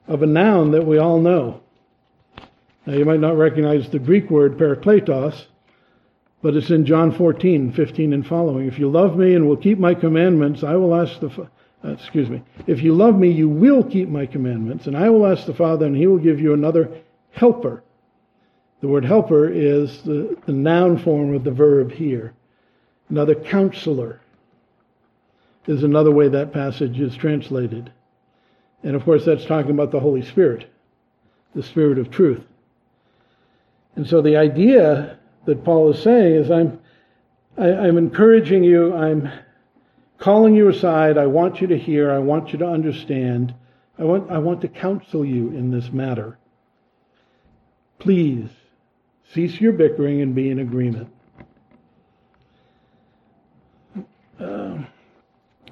of 0.09 0.25
a 0.25 0.27
noun 0.27 0.73
that 0.73 0.85
we 0.85 0.99
all 0.99 1.21
know. 1.21 1.61
Now, 2.87 2.95
you 2.95 3.05
might 3.05 3.21
not 3.21 3.37
recognize 3.37 3.89
the 3.89 3.99
Greek 3.99 4.31
word 4.31 4.59
parakletos, 4.59 5.47
but 6.43 6.57
it's 6.57 6.71
in 6.71 6.85
John 6.85 7.13
14, 7.13 7.73
15 7.73 8.13
and 8.13 8.27
following. 8.27 8.67
If 8.67 8.79
you 8.79 8.91
love 8.91 9.17
me 9.17 9.35
and 9.35 9.47
will 9.47 9.57
keep 9.57 9.79
my 9.79 9.95
commandments, 9.95 10.65
I 10.65 10.75
will 10.77 10.95
ask 10.95 11.21
the, 11.21 11.49
uh, 11.85 11.91
excuse 11.91 12.29
me, 12.29 12.43
if 12.67 12.83
you 12.83 12.95
love 12.95 13.17
me, 13.17 13.31
you 13.31 13.49
will 13.49 13.85
keep 13.85 14.09
my 14.09 14.27
commandments, 14.27 14.87
and 14.87 14.97
I 14.97 15.11
will 15.11 15.27
ask 15.27 15.47
the 15.47 15.55
Father, 15.55 15.87
and 15.87 15.97
he 15.97 16.07
will 16.07 16.19
give 16.19 16.41
you 16.41 16.55
another 16.55 16.91
helper 17.31 17.85
the 18.83 18.89
word 18.89 19.05
helper 19.05 19.49
is 19.49 20.03
the, 20.03 20.37
the 20.45 20.53
noun 20.53 20.99
form 20.99 21.35
of 21.35 21.45
the 21.45 21.53
verb 21.53 21.93
here. 21.93 22.35
Another 23.09 23.37
counselor 23.37 24.21
is 25.69 25.85
another 25.85 26.11
way 26.11 26.27
that 26.29 26.53
passage 26.53 26.99
is 26.99 27.15
translated. 27.15 27.93
And 28.83 28.97
of 28.97 29.05
course, 29.05 29.25
that's 29.25 29.45
talking 29.45 29.71
about 29.71 29.93
the 29.93 30.01
Holy 30.01 30.23
Spirit, 30.23 30.69
the 31.55 31.63
Spirit 31.63 31.99
of 31.99 32.11
truth. 32.11 32.43
And 33.97 34.07
so 34.07 34.23
the 34.23 34.37
idea 34.37 35.19
that 35.45 35.65
Paul 35.65 35.93
is 35.93 36.03
saying 36.03 36.35
is 36.35 36.51
I'm, 36.51 36.79
I, 37.59 37.69
am 37.69 37.81
i 37.81 37.89
am 37.89 37.99
encouraging 37.99 38.65
you, 38.65 38.95
I'm 38.95 39.31
calling 40.19 40.55
you 40.55 40.69
aside, 40.69 41.19
I 41.19 41.27
want 41.27 41.61
you 41.61 41.67
to 41.69 41.79
hear, 41.79 42.11
I 42.11 42.19
want 42.19 42.53
you 42.53 42.59
to 42.61 42.67
understand, 42.67 43.55
I 43.99 44.05
want, 44.05 44.31
I 44.31 44.39
want 44.39 44.61
to 44.63 44.69
counsel 44.69 45.25
you 45.25 45.49
in 45.49 45.71
this 45.71 45.93
matter. 45.93 46.39
Please 47.99 48.49
Cease 49.33 49.59
your 49.63 49.73
bickering 49.73 50.21
and 50.21 50.35
be 50.35 50.51
in 50.51 50.59
agreement. 50.59 51.09
Uh, 54.39 54.79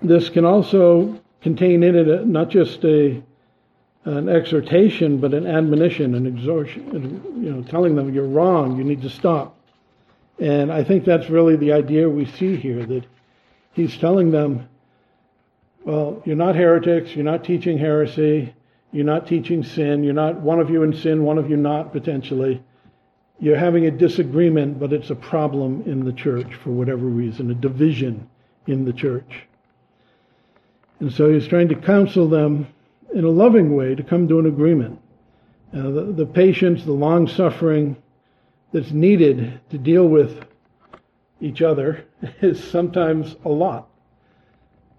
this 0.00 0.30
can 0.30 0.46
also 0.46 1.20
contain 1.42 1.83
in 1.83 1.94
it 1.94 2.26
not 2.26 2.48
just 2.48 2.83
a 2.87 3.22
an 4.18 4.29
exhortation, 4.29 5.18
but 5.18 5.35
an 5.35 5.46
admonition, 5.46 6.14
an 6.14 6.27
exhortation, 6.27 7.42
you 7.42 7.53
know, 7.53 7.62
telling 7.62 7.96
them 7.96 8.12
you're 8.14 8.27
wrong, 8.27 8.77
you 8.77 8.85
need 8.85 9.03
to 9.03 9.11
stop. 9.11 9.57
And 10.38 10.73
I 10.73 10.85
think 10.85 11.05
that's 11.05 11.29
really 11.29 11.57
the 11.57 11.73
idea 11.73 12.09
we 12.09 12.27
see 12.27 12.57
here 12.57 12.85
that 12.87 13.05
he's 13.73 13.96
telling 13.99 14.31
them, 14.31 14.68
well, 15.85 16.23
you're 16.25 16.37
not 16.37 16.57
heretics, 16.57 17.14
you're 17.14 17.25
not 17.25 17.44
teaching 17.44 17.79
heresy, 17.79 18.55
you're 18.92 19.05
not 19.05 19.27
teaching 19.27 19.62
sin, 19.62 20.03
you're 20.03 20.14
not 20.14 20.40
one 20.40 20.61
of 20.61 20.70
you 20.70 20.83
in 20.83 20.92
sin, 20.94 21.25
one 21.25 21.38
of 21.38 21.51
you 21.51 21.57
not 21.57 21.92
potentially 21.92 22.62
you're 23.40 23.57
having 23.57 23.87
a 23.87 23.90
disagreement, 23.90 24.79
but 24.79 24.92
it's 24.92 25.09
a 25.11 25.14
problem 25.14 25.83
in 25.87 26.05
the 26.05 26.12
church 26.12 26.55
for 26.62 26.70
whatever 26.70 27.07
reason, 27.07 27.51
a 27.51 27.55
division 27.55 28.29
in 28.66 28.85
the 28.85 28.92
church. 28.92 29.46
And 31.01 31.11
so 31.11 31.33
he's 31.33 31.49
trying 31.49 31.68
to 31.68 31.75
counsel 31.75 32.29
them 32.29 32.66
in 33.14 33.25
a 33.25 33.31
loving 33.31 33.75
way 33.75 33.94
to 33.94 34.03
come 34.03 34.29
to 34.29 34.38
an 34.38 34.46
agreement. 34.46 35.01
Uh, 35.73 35.83
the, 35.90 36.12
the 36.12 36.27
patience, 36.27 36.85
the 36.85 36.92
long 36.92 37.29
suffering 37.29 37.96
that's 38.73 38.90
needed 38.90 39.61
to 39.70 39.79
deal 39.79 40.07
with 40.07 40.44
each 41.40 41.62
other 41.62 42.05
is 42.40 42.62
sometimes 42.62 43.37
a 43.44 43.49
lot. 43.49 43.88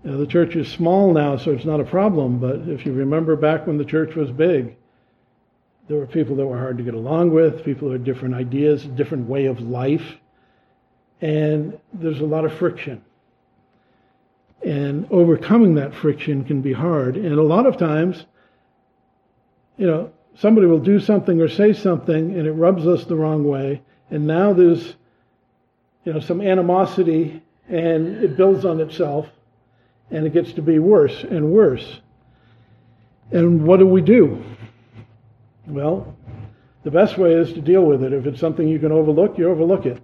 Know, 0.04 0.18
the 0.18 0.26
church 0.26 0.56
is 0.56 0.68
small 0.68 1.14
now, 1.14 1.38
so 1.38 1.52
it's 1.52 1.66
not 1.66 1.80
a 1.80 1.84
problem, 1.84 2.40
but 2.40 2.68
if 2.68 2.86
you 2.86 2.94
remember 2.94 3.36
back 3.36 3.68
when 3.68 3.78
the 3.78 3.86
church 3.86 4.16
was 4.16 4.32
big, 4.32 4.76
there 5.88 5.98
were 5.98 6.08
people 6.08 6.36
that 6.38 6.46
were 6.46 6.58
hard 6.58 6.78
to 6.78 6.84
get 6.84 6.96
along 6.96 7.32
with, 7.32 7.64
people 7.64 7.88
who 7.88 7.94
had 7.94 8.04
different 8.04 8.34
ideas, 8.34 8.84
different 8.86 9.28
way 9.28 9.46
of 9.46 9.62
life, 9.62 10.18
and 11.22 11.78
there's 11.94 12.20
a 12.20 12.26
lot 12.26 12.46
of 12.46 12.54
friction. 12.54 13.04
And 14.66 15.08
overcoming 15.10 15.76
that 15.76 15.94
friction 15.94 16.44
can 16.44 16.62
be 16.62 16.74
hard. 16.74 17.18
And 17.18 17.38
a 17.38 17.44
lot 17.44 17.66
of 17.66 17.78
times, 17.78 18.26
you 19.78 19.88
know, 19.88 20.12
somebody 20.36 20.68
will 20.68 20.80
do 20.80 21.00
something 21.00 21.42
or 21.42 21.48
say 21.48 21.74
something 21.74 22.38
and 22.38 22.48
it 22.48 22.52
rubs 22.52 22.86
us 22.88 23.06
the 23.06 23.16
wrong 23.16 23.44
way. 23.44 23.82
And 24.10 24.28
now 24.28 24.54
there's, 24.54 24.96
you 26.06 26.14
know, 26.14 26.20
some 26.20 26.42
animosity 26.42 27.42
and 27.70 28.24
it 28.24 28.38
builds 28.38 28.66
on 28.66 28.80
itself 28.80 29.28
and 30.12 30.28
it 30.28 30.34
gets 30.34 30.54
to 30.54 30.62
be 30.62 30.80
worse 30.80 31.24
and 31.24 31.52
worse. 31.52 32.02
And 33.32 33.66
what 33.66 33.80
do 33.80 33.88
we 33.88 34.02
do? 34.02 34.44
Well, 35.66 36.16
the 36.84 36.92
best 36.92 37.18
way 37.18 37.34
is 37.34 37.54
to 37.54 37.62
deal 37.62 37.84
with 37.84 38.04
it. 38.04 38.14
If 38.14 38.26
it's 38.26 38.40
something 38.40 38.68
you 38.68 38.80
can 38.80 38.92
overlook, 38.92 39.38
you 39.38 39.50
overlook 39.50 39.86
it. 39.86 40.02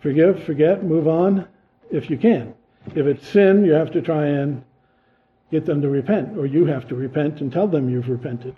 Forgive, 0.00 0.42
forget, 0.42 0.82
move 0.82 1.06
on 1.06 1.46
if 1.90 2.10
you 2.10 2.18
can. 2.18 2.54
If 2.88 3.06
it's 3.06 3.26
sin, 3.28 3.64
you 3.64 3.72
have 3.72 3.90
to 3.92 4.02
try 4.02 4.26
and 4.26 4.64
get 5.50 5.66
them 5.66 5.82
to 5.82 5.88
repent, 5.88 6.36
or 6.36 6.46
you 6.46 6.64
have 6.66 6.88
to 6.88 6.94
repent 6.94 7.40
and 7.40 7.52
tell 7.52 7.68
them 7.68 7.88
you've 7.88 8.08
repented. 8.08 8.56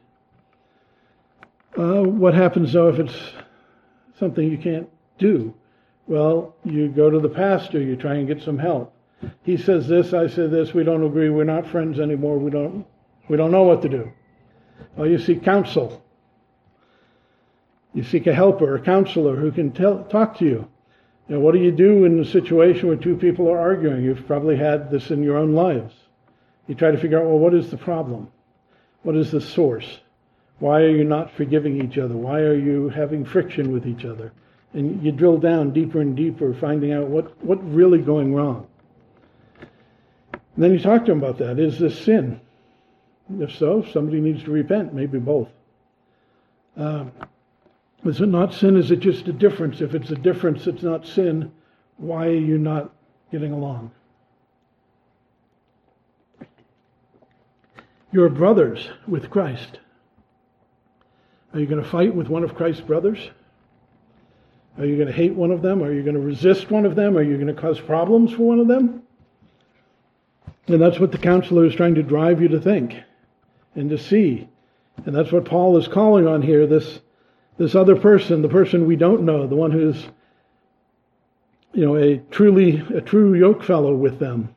Uh, 1.76 2.02
what 2.02 2.34
happens 2.34 2.72
though 2.72 2.88
if 2.88 3.00
it's 3.00 3.32
something 4.18 4.48
you 4.48 4.58
can't 4.58 4.88
do? 5.18 5.52
Well, 6.06 6.54
you 6.64 6.88
go 6.88 7.10
to 7.10 7.18
the 7.18 7.28
pastor, 7.28 7.80
you 7.80 7.96
try 7.96 8.14
and 8.14 8.28
get 8.28 8.42
some 8.42 8.58
help. 8.58 8.94
He 9.42 9.56
says 9.56 9.88
this, 9.88 10.12
I 10.12 10.26
say 10.28 10.46
this, 10.46 10.74
we 10.74 10.84
don't 10.84 11.02
agree, 11.02 11.30
we're 11.30 11.44
not 11.44 11.66
friends 11.66 11.98
anymore, 11.98 12.38
we 12.38 12.50
don't, 12.50 12.86
we 13.28 13.36
don't 13.36 13.50
know 13.50 13.62
what 13.62 13.82
to 13.82 13.88
do. 13.88 14.12
Well, 14.96 15.08
you 15.08 15.18
seek 15.18 15.42
counsel. 15.42 16.02
You 17.94 18.02
seek 18.02 18.26
a 18.26 18.34
helper, 18.34 18.74
a 18.74 18.80
counselor 18.80 19.36
who 19.36 19.50
can 19.50 19.72
tell, 19.72 20.04
talk 20.04 20.36
to 20.38 20.44
you. 20.44 20.68
Know, 21.28 21.40
what 21.40 21.54
do 21.54 21.60
you 21.60 21.72
do 21.72 22.04
in 22.04 22.20
a 22.20 22.24
situation 22.24 22.88
where 22.88 22.96
two 22.96 23.16
people 23.16 23.48
are 23.48 23.58
arguing? 23.58 24.02
You've 24.02 24.26
probably 24.26 24.56
had 24.56 24.90
this 24.90 25.10
in 25.10 25.22
your 25.22 25.38
own 25.38 25.54
lives. 25.54 25.94
You 26.66 26.74
try 26.74 26.90
to 26.90 26.98
figure 26.98 27.18
out, 27.18 27.26
well, 27.26 27.38
what 27.38 27.54
is 27.54 27.70
the 27.70 27.76
problem? 27.76 28.28
What 29.02 29.16
is 29.16 29.30
the 29.30 29.40
source? 29.40 30.00
Why 30.58 30.82
are 30.82 30.90
you 30.90 31.04
not 31.04 31.32
forgiving 31.32 31.82
each 31.82 31.98
other? 31.98 32.14
Why 32.14 32.40
are 32.40 32.56
you 32.56 32.88
having 32.88 33.24
friction 33.24 33.72
with 33.72 33.86
each 33.86 34.04
other? 34.04 34.32
And 34.74 35.02
you 35.02 35.12
drill 35.12 35.38
down 35.38 35.72
deeper 35.72 36.00
and 36.00 36.16
deeper, 36.16 36.52
finding 36.54 36.92
out 36.92 37.08
what, 37.08 37.42
what 37.44 37.58
really 37.72 37.98
going 37.98 38.34
wrong. 38.34 38.66
And 39.60 40.62
then 40.62 40.72
you 40.72 40.78
talk 40.78 41.06
to 41.06 41.12
them 41.12 41.22
about 41.22 41.38
that. 41.38 41.58
Is 41.58 41.78
this 41.78 41.98
sin? 41.98 42.40
If 43.40 43.56
so, 43.56 43.84
somebody 43.92 44.20
needs 44.20 44.44
to 44.44 44.50
repent, 44.50 44.92
maybe 44.92 45.18
both. 45.18 45.48
Uh, 46.76 47.06
is 48.04 48.20
it 48.20 48.26
not 48.26 48.52
sin? 48.52 48.76
Is 48.76 48.90
it 48.90 49.00
just 49.00 49.28
a 49.28 49.32
difference? 49.32 49.80
If 49.80 49.94
it's 49.94 50.10
a 50.10 50.16
difference, 50.16 50.66
it's 50.66 50.82
not 50.82 51.06
sin. 51.06 51.52
Why 51.96 52.26
are 52.26 52.34
you 52.34 52.58
not 52.58 52.92
getting 53.30 53.52
along? 53.52 53.90
You're 58.12 58.28
brothers 58.28 58.88
with 59.08 59.30
Christ. 59.30 59.80
Are 61.52 61.60
you 61.60 61.66
going 61.66 61.82
to 61.82 61.88
fight 61.88 62.14
with 62.14 62.28
one 62.28 62.44
of 62.44 62.54
Christ's 62.54 62.82
brothers? 62.82 63.18
Are 64.78 64.84
you 64.84 64.96
going 64.96 65.08
to 65.08 65.14
hate 65.14 65.34
one 65.34 65.50
of 65.50 65.62
them? 65.62 65.82
Are 65.82 65.92
you 65.92 66.02
going 66.02 66.16
to 66.16 66.20
resist 66.20 66.70
one 66.70 66.84
of 66.84 66.96
them? 66.96 67.16
Are 67.16 67.22
you 67.22 67.36
going 67.36 67.54
to 67.54 67.60
cause 67.60 67.80
problems 67.80 68.32
for 68.32 68.42
one 68.42 68.58
of 68.58 68.68
them? 68.68 69.02
And 70.66 70.80
that's 70.80 70.98
what 70.98 71.12
the 71.12 71.18
counselor 71.18 71.64
is 71.64 71.74
trying 71.74 71.94
to 71.94 72.02
drive 72.02 72.40
you 72.40 72.48
to 72.48 72.60
think 72.60 72.94
and 73.74 73.90
to 73.90 73.98
see. 73.98 74.48
And 75.06 75.14
that's 75.14 75.30
what 75.30 75.44
Paul 75.44 75.76
is 75.76 75.88
calling 75.88 76.26
on 76.26 76.42
here 76.42 76.66
this, 76.66 77.00
this 77.56 77.74
other 77.74 77.96
person, 77.96 78.42
the 78.42 78.48
person 78.48 78.86
we 78.86 78.96
don't 78.96 79.22
know, 79.22 79.46
the 79.46 79.56
one 79.56 79.70
who's 79.70 80.06
you 81.74 81.84
know, 81.84 81.96
a 81.96 82.18
truly 82.30 82.82
a 82.94 83.00
true 83.00 83.34
yoke 83.34 83.62
fellow 83.62 83.94
with 83.94 84.18
them. 84.18 84.54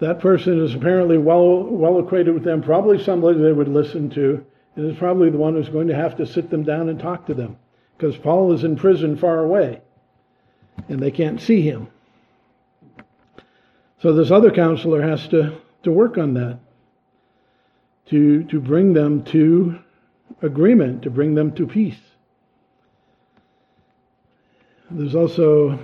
That 0.00 0.20
person 0.20 0.62
is 0.62 0.74
apparently 0.74 1.16
well 1.16 1.62
well 1.62 1.98
acquainted 1.98 2.34
with 2.34 2.44
them, 2.44 2.62
probably 2.62 3.02
somebody 3.02 3.38
they 3.38 3.52
would 3.52 3.68
listen 3.68 4.10
to, 4.10 4.44
and 4.74 4.90
is 4.90 4.98
probably 4.98 5.30
the 5.30 5.38
one 5.38 5.54
who's 5.54 5.68
going 5.68 5.88
to 5.88 5.94
have 5.94 6.16
to 6.16 6.26
sit 6.26 6.50
them 6.50 6.64
down 6.64 6.88
and 6.88 6.98
talk 6.98 7.26
to 7.26 7.34
them. 7.34 7.56
Because 7.96 8.16
Paul 8.16 8.52
is 8.52 8.64
in 8.64 8.76
prison 8.76 9.16
far 9.16 9.38
away, 9.38 9.80
and 10.88 11.00
they 11.00 11.10
can't 11.10 11.40
see 11.40 11.62
him. 11.62 11.88
So 14.02 14.12
this 14.12 14.30
other 14.30 14.50
counselor 14.50 15.00
has 15.00 15.26
to, 15.28 15.56
to 15.84 15.90
work 15.90 16.18
on 16.18 16.34
that. 16.34 16.58
To 18.10 18.44
to 18.44 18.60
bring 18.60 18.92
them 18.92 19.24
to 19.24 19.80
agreement, 20.42 21.02
to 21.02 21.10
bring 21.10 21.34
them 21.34 21.52
to 21.52 21.66
peace. 21.66 22.00
There's 24.90 25.14
also 25.14 25.78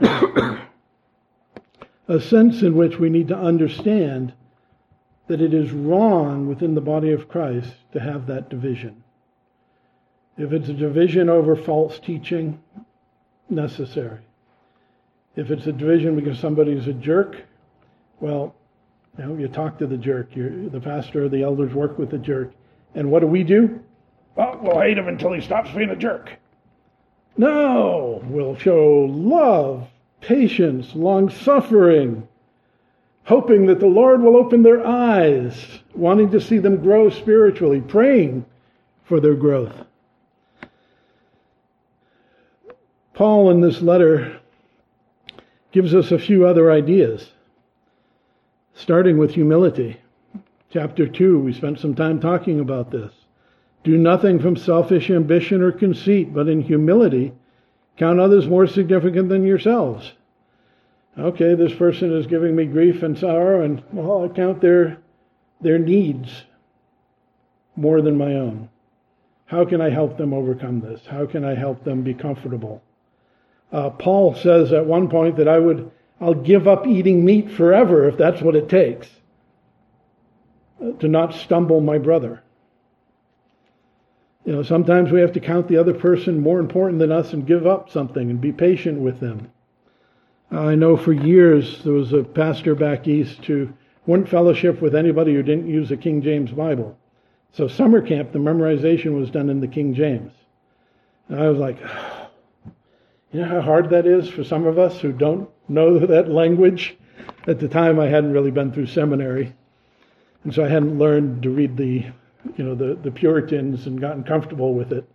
a 0.00 0.60
sense 2.20 2.62
in 2.62 2.76
which 2.76 2.98
we 2.98 3.10
need 3.10 3.28
to 3.28 3.36
understand 3.36 4.32
that 5.26 5.40
it 5.40 5.52
is 5.52 5.72
wrong 5.72 6.48
within 6.48 6.74
the 6.74 6.80
body 6.80 7.12
of 7.12 7.28
Christ 7.28 7.74
to 7.92 8.00
have 8.00 8.26
that 8.26 8.48
division. 8.48 9.02
If 10.38 10.52
it's 10.52 10.68
a 10.68 10.74
division 10.74 11.28
over 11.28 11.56
false 11.56 11.98
teaching, 11.98 12.60
necessary. 13.48 14.20
If 15.34 15.50
it's 15.50 15.66
a 15.66 15.72
division 15.72 16.16
because 16.16 16.38
somebody's 16.38 16.86
a 16.86 16.92
jerk, 16.92 17.44
well, 18.20 18.54
you 19.18 19.24
know, 19.24 19.36
you 19.36 19.48
talk 19.48 19.78
to 19.78 19.86
the 19.86 19.96
jerk. 19.96 20.34
You're, 20.34 20.68
the 20.68 20.80
pastor 20.80 21.24
or 21.24 21.28
the 21.28 21.42
elders 21.42 21.72
work 21.74 21.98
with 21.98 22.10
the 22.10 22.18
jerk. 22.18 22.52
And 22.94 23.10
what 23.10 23.20
do 23.20 23.26
we 23.26 23.44
do? 23.44 23.80
Well, 24.34 24.58
we'll 24.62 24.80
hate 24.80 24.98
him 24.98 25.08
until 25.08 25.32
he 25.32 25.40
stops 25.40 25.70
being 25.70 25.90
a 25.90 25.96
jerk. 25.96 26.30
No, 27.38 28.22
we'll 28.24 28.56
show 28.56 29.06
love, 29.10 29.88
patience, 30.20 30.94
long 30.94 31.30
suffering, 31.30 32.26
hoping 33.24 33.66
that 33.66 33.80
the 33.80 33.86
Lord 33.86 34.22
will 34.22 34.36
open 34.36 34.62
their 34.62 34.86
eyes, 34.86 35.80
wanting 35.94 36.30
to 36.30 36.40
see 36.40 36.58
them 36.58 36.82
grow 36.82 37.10
spiritually, 37.10 37.80
praying 37.80 38.44
for 39.04 39.20
their 39.20 39.34
growth. 39.34 39.74
Paul, 43.14 43.50
in 43.50 43.60
this 43.60 43.80
letter, 43.80 44.40
gives 45.72 45.94
us 45.94 46.10
a 46.10 46.18
few 46.18 46.46
other 46.46 46.70
ideas, 46.70 47.30
starting 48.76 49.18
with 49.18 49.34
humility. 49.34 49.96
Chapter 50.70 51.08
2, 51.08 51.40
we 51.40 51.52
spent 51.52 51.80
some 51.80 51.94
time 51.94 52.20
talking 52.20 52.60
about 52.60 52.90
this. 52.90 53.12
Do 53.82 53.96
nothing 53.96 54.38
from 54.38 54.56
selfish 54.56 55.10
ambition 55.10 55.62
or 55.62 55.72
conceit, 55.72 56.32
but 56.34 56.48
in 56.48 56.60
humility 56.60 57.32
count 57.96 58.20
others 58.20 58.46
more 58.46 58.66
significant 58.66 59.28
than 59.28 59.44
yourselves. 59.44 60.12
Okay, 61.18 61.54
this 61.54 61.74
person 61.74 62.12
is 62.12 62.26
giving 62.26 62.54
me 62.54 62.66
grief 62.66 63.02
and 63.02 63.18
sorrow, 63.18 63.62
and 63.64 63.82
well, 63.92 64.24
I 64.24 64.28
count 64.28 64.60
their, 64.60 64.98
their 65.62 65.78
needs 65.78 66.44
more 67.74 68.02
than 68.02 68.18
my 68.18 68.34
own. 68.34 68.68
How 69.46 69.64
can 69.64 69.80
I 69.80 69.88
help 69.88 70.18
them 70.18 70.34
overcome 70.34 70.80
this? 70.80 71.06
How 71.06 71.24
can 71.24 71.44
I 71.44 71.54
help 71.54 71.84
them 71.84 72.02
be 72.02 72.12
comfortable? 72.12 72.82
Uh, 73.72 73.90
Paul 73.90 74.34
says 74.34 74.72
at 74.72 74.84
one 74.84 75.08
point 75.08 75.36
that 75.36 75.48
I 75.48 75.58
would, 75.58 75.90
I'll 76.20 76.34
give 76.34 76.66
up 76.66 76.86
eating 76.86 77.24
meat 77.24 77.50
forever 77.50 78.08
if 78.08 78.16
that's 78.16 78.40
what 78.40 78.56
it 78.56 78.68
takes 78.68 79.08
uh, 80.82 80.92
to 80.92 81.08
not 81.08 81.34
stumble 81.34 81.80
my 81.80 81.98
brother. 81.98 82.42
You 84.44 84.52
know, 84.52 84.62
sometimes 84.62 85.10
we 85.10 85.20
have 85.20 85.32
to 85.32 85.40
count 85.40 85.68
the 85.68 85.76
other 85.76 85.92
person 85.92 86.40
more 86.40 86.60
important 86.60 87.00
than 87.00 87.10
us 87.10 87.32
and 87.32 87.46
give 87.46 87.66
up 87.66 87.90
something 87.90 88.30
and 88.30 88.40
be 88.40 88.52
patient 88.52 89.00
with 89.00 89.18
them. 89.18 89.50
I 90.50 90.76
know 90.76 90.96
for 90.96 91.12
years 91.12 91.82
there 91.82 91.92
was 91.92 92.12
a 92.12 92.22
pastor 92.22 92.76
back 92.76 93.08
east 93.08 93.44
who 93.44 93.72
wouldn't 94.06 94.28
fellowship 94.28 94.80
with 94.80 94.94
anybody 94.94 95.34
who 95.34 95.42
didn't 95.42 95.66
use 95.66 95.90
a 95.90 95.96
King 95.96 96.22
James 96.22 96.52
Bible. 96.52 96.96
So 97.52 97.66
summer 97.66 98.00
camp, 98.00 98.32
the 98.32 98.38
memorization 98.38 99.18
was 99.18 99.30
done 99.30 99.50
in 99.50 99.60
the 99.60 99.66
King 99.66 99.94
James. 99.94 100.32
And 101.28 101.40
I 101.40 101.48
was 101.48 101.58
like, 101.58 101.78
you 103.36 103.42
know 103.42 103.48
how 103.48 103.60
hard 103.60 103.90
that 103.90 104.06
is 104.06 104.28
for 104.28 104.44
some 104.44 104.66
of 104.66 104.78
us 104.78 105.00
who 105.00 105.12
don't 105.12 105.50
know 105.68 105.98
that 106.06 106.28
language? 106.28 106.96
At 107.46 107.60
the 107.60 107.68
time, 107.68 108.00
I 108.00 108.06
hadn't 108.06 108.32
really 108.32 108.50
been 108.50 108.72
through 108.72 108.86
seminary, 108.86 109.54
and 110.42 110.54
so 110.54 110.64
I 110.64 110.68
hadn't 110.68 110.98
learned 110.98 111.42
to 111.42 111.50
read 111.50 111.76
the 111.76 112.06
you 112.56 112.64
know, 112.64 112.74
the, 112.74 112.94
the 112.94 113.10
Puritans 113.10 113.86
and 113.86 114.00
gotten 114.00 114.22
comfortable 114.22 114.74
with 114.74 114.92
it. 114.92 115.08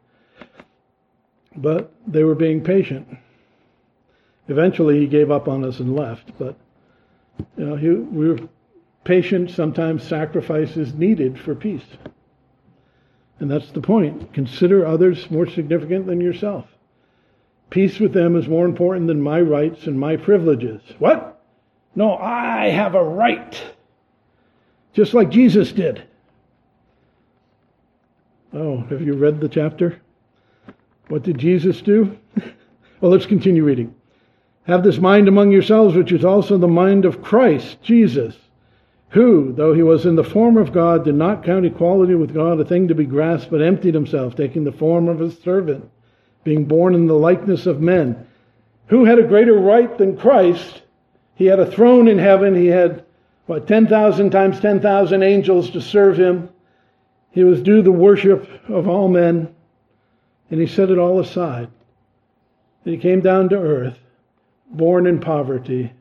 But 1.56 1.94
they 2.08 2.24
were 2.24 2.36
being 2.36 2.64
patient. 2.64 3.08
Eventually, 4.48 5.00
he 5.00 5.08
gave 5.08 5.32
up 5.32 5.48
on 5.48 5.64
us 5.64 5.80
and 5.80 5.96
left. 5.96 6.32
But 6.38 6.58
you 7.58 7.66
know, 7.66 7.76
he, 7.76 7.90
we 7.90 8.30
were 8.30 8.40
patient. 9.04 9.52
Sometimes 9.52 10.04
sacrifice 10.04 10.78
is 10.78 10.94
needed 10.94 11.40
for 11.40 11.56
peace, 11.56 11.86
and 13.40 13.50
that's 13.50 13.72
the 13.72 13.82
point. 13.82 14.34
Consider 14.34 14.86
others 14.86 15.30
more 15.32 15.48
significant 15.48 16.06
than 16.06 16.22
yourself. 16.22 16.66
Peace 17.72 18.00
with 18.00 18.12
them 18.14 18.36
is 18.36 18.50
more 18.50 18.66
important 18.66 19.08
than 19.08 19.22
my 19.22 19.42
rights 19.42 19.88
and 19.88 20.00
my 20.00 20.18
privileges. 20.18 20.82
What? 21.00 21.42
No, 21.96 22.18
I 22.18 22.68
have 22.68 22.96
a 22.96 23.04
right, 23.04 23.62
just 24.94 25.14
like 25.14 25.30
Jesus 25.30 25.72
did. 25.72 26.04
Oh, 28.54 28.82
have 28.90 29.02
you 29.02 29.14
read 29.14 29.40
the 29.40 29.48
chapter? 29.48 30.02
What 31.08 31.24
did 31.24 31.38
Jesus 31.38 31.82
do? 31.82 32.18
well, 33.02 33.12
let's 33.12 33.26
continue 33.26 33.64
reading. 33.64 33.96
Have 34.64 34.84
this 34.84 35.00
mind 35.00 35.30
among 35.30 35.52
yourselves, 35.52 35.96
which 35.96 36.12
is 36.12 36.26
also 36.26 36.58
the 36.58 36.68
mind 36.68 37.06
of 37.06 37.24
Christ, 37.24 37.82
Jesus, 37.82 38.38
who, 39.10 39.54
though 39.54 39.74
he 39.74 39.84
was 39.84 40.06
in 40.06 40.16
the 40.16 40.24
form 40.24 40.58
of 40.58 40.74
God, 40.74 41.06
did 41.06 41.16
not 41.16 41.44
count 41.44 41.66
equality 41.66 42.16
with 42.16 42.34
God 42.34 42.60
a 42.60 42.66
thing 42.66 42.90
to 42.90 42.96
be 42.96 43.06
grasped, 43.06 43.50
but 43.50 43.62
emptied 43.62 43.94
himself, 43.94 44.36
taking 44.36 44.66
the 44.66 44.72
form 44.74 45.08
of 45.08 45.22
a 45.22 45.32
servant, 45.32 45.90
being 46.44 46.66
born 46.66 46.96
in 46.96 47.08
the 47.08 47.14
likeness 47.14 47.66
of 47.66 47.82
men. 47.82 48.28
Who 48.88 49.06
had 49.06 49.20
a 49.20 49.28
greater 49.28 49.58
right 49.58 49.98
than 49.98 50.18
Christ? 50.18 50.82
He 51.36 51.46
had 51.46 51.60
a 51.60 51.72
throne 51.72 52.08
in 52.08 52.20
heaven. 52.20 52.56
He 52.56 52.68
had, 52.68 53.06
what, 53.46 53.68
10,000 53.68 54.30
times 54.30 54.60
10,000 54.60 55.24
angels 55.24 55.70
to 55.72 55.82
serve 55.82 56.18
him. 56.18 56.50
He 57.32 57.44
was 57.44 57.62
due 57.62 57.82
the 57.82 57.92
worship 57.92 58.48
of 58.70 58.88
all 58.88 59.08
men, 59.08 59.54
and 60.50 60.60
he 60.60 60.68
set 60.68 60.90
it 60.90 60.98
all 60.98 61.20
aside. 61.20 61.70
And 62.84 62.94
he 62.94 63.00
came 63.00 63.22
down 63.22 63.50
to 63.50 63.58
earth, 63.58 63.98
born 64.70 65.08
in 65.08 65.20
poverty, 65.20 65.94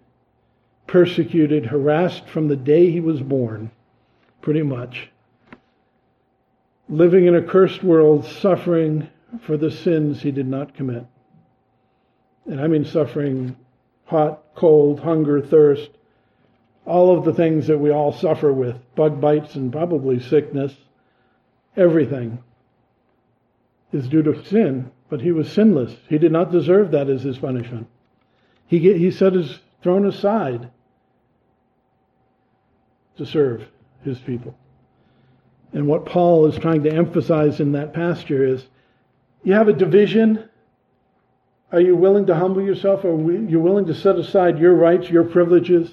persecuted, 0.86 1.66
harassed 1.66 2.26
from 2.26 2.49
the 2.49 2.57
day 2.57 2.91
he 2.91 3.01
was 3.01 3.20
born, 3.20 3.70
pretty 4.43 4.62
much. 4.62 5.09
Living 6.88 7.26
in 7.26 7.36
a 7.36 7.43
cursed 7.43 7.84
world, 7.84 8.24
suffering 8.24 9.09
for 9.43 9.57
the 9.57 9.70
sins 9.70 10.22
he 10.22 10.31
did 10.31 10.49
not 10.49 10.74
commit. 10.74 11.07
And 12.47 12.61
I 12.61 12.66
mean 12.66 12.85
suffering 12.85 13.57
hot, 14.05 14.43
cold, 14.55 15.01
hunger, 15.01 15.41
thirst, 15.41 15.91
all 16.85 17.16
of 17.16 17.24
the 17.24 17.35
things 17.35 17.66
that 17.68 17.78
we 17.78 17.91
all 17.91 18.12
suffer 18.12 18.53
with, 18.53 18.76
bug 18.97 19.20
bites 19.20 19.55
and 19.55 19.70
probably 19.70 20.18
sickness 20.18 20.74
everything 21.76 22.43
is 23.93 24.09
due 24.09 24.22
to 24.22 24.45
sin, 24.45 24.91
but 25.09 25.20
he 25.20 25.33
was 25.33 25.51
sinless. 25.51 25.95
He 26.09 26.18
did 26.18 26.33
not 26.33 26.53
deserve 26.53 26.91
that 26.91 27.09
as 27.09 27.22
his 27.22 27.39
punishment. 27.39 27.87
He, 28.66 28.78
he 28.78 29.11
set 29.11 29.33
his 29.33 29.61
throne 29.83 30.07
aside 30.07 30.70
to 33.16 33.26
serve 33.26 33.66
his 34.05 34.18
people. 34.18 34.57
And 35.72 35.87
what 35.87 36.07
Paul 36.07 36.47
is 36.47 36.57
trying 36.57 36.83
to 36.85 36.93
emphasize 36.93 37.61
in 37.61 37.72
that 37.72 37.93
pasture 37.93 38.45
is 38.45 38.66
you 39.43 39.53
have 39.55 39.68
a 39.68 39.72
division. 39.72 40.49
Are 41.72 41.80
you 41.80 41.97
willing 41.97 42.26
to 42.26 42.34
humble 42.34 42.62
yourself? 42.62 43.05
Are 43.05 43.16
you 43.16 43.61
willing 43.61 43.86
to 43.86 43.95
set 43.95 44.16
aside 44.16 44.59
your 44.59 44.74
rights, 44.74 45.09
your 45.09 45.24
privileges, 45.24 45.91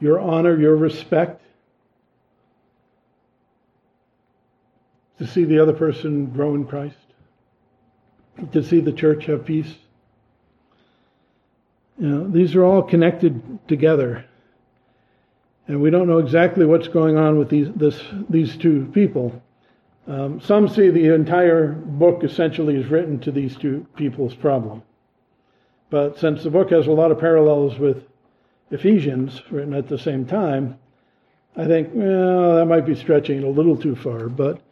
your 0.00 0.18
honor, 0.18 0.58
your 0.58 0.76
respect 0.76 1.42
to 5.18 5.26
see 5.26 5.44
the 5.44 5.58
other 5.58 5.72
person 5.72 6.26
grow 6.26 6.54
in 6.54 6.64
Christ, 6.64 6.96
to 8.52 8.62
see 8.62 8.80
the 8.80 8.92
church 8.92 9.26
have 9.26 9.44
peace. 9.44 9.74
You 11.98 12.08
know, 12.08 12.28
these 12.28 12.54
are 12.54 12.64
all 12.64 12.82
connected 12.82 13.58
together. 13.66 14.24
And 15.66 15.82
we 15.82 15.90
don't 15.90 16.06
know 16.06 16.18
exactly 16.18 16.64
what's 16.64 16.88
going 16.88 17.16
on 17.16 17.38
with 17.38 17.50
these, 17.50 17.68
this, 17.74 18.00
these 18.30 18.56
two 18.56 18.88
people. 18.94 19.42
Um, 20.08 20.40
some 20.40 20.68
see 20.68 20.88
the 20.88 21.14
entire 21.14 21.72
book 21.72 22.24
essentially 22.24 22.76
is 22.76 22.86
written 22.86 23.20
to 23.20 23.30
these 23.30 23.54
two 23.56 23.86
people's 23.94 24.34
problem. 24.34 24.82
But 25.90 26.18
since 26.18 26.42
the 26.42 26.50
book 26.50 26.70
has 26.70 26.86
a 26.86 26.92
lot 26.92 27.10
of 27.10 27.20
parallels 27.20 27.78
with 27.78 28.04
Ephesians 28.70 29.42
written 29.50 29.74
at 29.74 29.86
the 29.86 29.98
same 29.98 30.24
time, 30.24 30.78
I 31.56 31.66
think, 31.66 31.90
well, 31.92 32.56
that 32.56 32.64
might 32.64 32.86
be 32.86 32.94
stretching 32.94 33.38
it 33.38 33.44
a 33.44 33.48
little 33.48 33.76
too 33.76 33.94
far. 33.96 34.30
But 34.30 34.62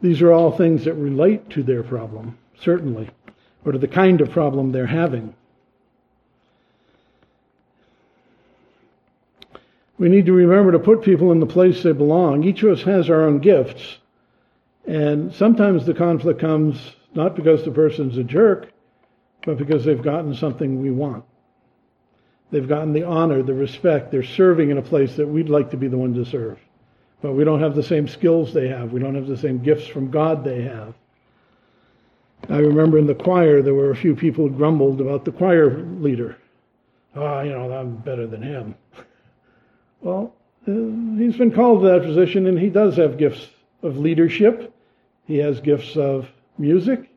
these 0.00 0.22
are 0.22 0.32
all 0.32 0.52
things 0.52 0.84
that 0.86 0.94
relate 0.94 1.50
to 1.50 1.62
their 1.62 1.82
problem, 1.82 2.38
certainly, 2.58 3.10
or 3.64 3.72
to 3.72 3.78
the 3.78 3.88
kind 3.88 4.22
of 4.22 4.30
problem 4.30 4.72
they're 4.72 4.86
having. 4.86 5.34
We 9.98 10.08
need 10.08 10.26
to 10.26 10.32
remember 10.32 10.72
to 10.72 10.78
put 10.78 11.02
people 11.02 11.32
in 11.32 11.40
the 11.40 11.46
place 11.46 11.82
they 11.82 11.92
belong. 11.92 12.42
Each 12.44 12.62
of 12.62 12.78
us 12.78 12.82
has 12.84 13.10
our 13.10 13.22
own 13.22 13.40
gifts. 13.40 13.98
And 14.86 15.34
sometimes 15.34 15.84
the 15.84 15.94
conflict 15.94 16.40
comes 16.40 16.92
not 17.14 17.34
because 17.34 17.64
the 17.64 17.70
person's 17.70 18.18
a 18.18 18.24
jerk, 18.24 18.70
but 19.44 19.58
because 19.58 19.84
they've 19.84 20.02
gotten 20.02 20.34
something 20.34 20.80
we 20.80 20.90
want. 20.90 21.24
They've 22.50 22.68
gotten 22.68 22.92
the 22.92 23.04
honor, 23.04 23.42
the 23.42 23.54
respect. 23.54 24.10
They're 24.10 24.22
serving 24.22 24.70
in 24.70 24.78
a 24.78 24.82
place 24.82 25.16
that 25.16 25.26
we'd 25.26 25.48
like 25.48 25.70
to 25.70 25.76
be 25.76 25.88
the 25.88 25.98
one 25.98 26.14
to 26.14 26.24
serve. 26.24 26.58
But 27.20 27.32
we 27.32 27.44
don't 27.44 27.60
have 27.60 27.74
the 27.74 27.82
same 27.82 28.06
skills 28.06 28.52
they 28.52 28.68
have. 28.68 28.92
We 28.92 29.00
don't 29.00 29.14
have 29.14 29.26
the 29.26 29.36
same 29.36 29.62
gifts 29.62 29.86
from 29.86 30.10
God 30.10 30.44
they 30.44 30.62
have. 30.62 30.94
I 32.48 32.58
remember 32.58 32.98
in 32.98 33.06
the 33.06 33.14
choir, 33.14 33.62
there 33.62 33.74
were 33.74 33.90
a 33.90 33.96
few 33.96 34.14
people 34.14 34.46
who 34.46 34.54
grumbled 34.54 35.00
about 35.00 35.24
the 35.24 35.32
choir 35.32 35.78
leader. 35.82 36.36
Oh, 37.16 37.40
you 37.40 37.50
know, 37.50 37.72
I'm 37.72 37.96
better 37.96 38.26
than 38.26 38.42
him. 38.42 38.74
Well, 40.02 40.34
uh, 40.68 40.72
he's 41.18 41.38
been 41.38 41.50
called 41.50 41.82
to 41.82 41.88
that 41.88 42.02
position, 42.02 42.46
and 42.46 42.58
he 42.58 42.68
does 42.68 42.96
have 42.96 43.16
gifts 43.16 43.48
of 43.82 43.96
leadership. 43.96 44.75
He 45.26 45.38
has 45.38 45.60
gifts 45.60 45.96
of 45.96 46.28
music. 46.56 47.10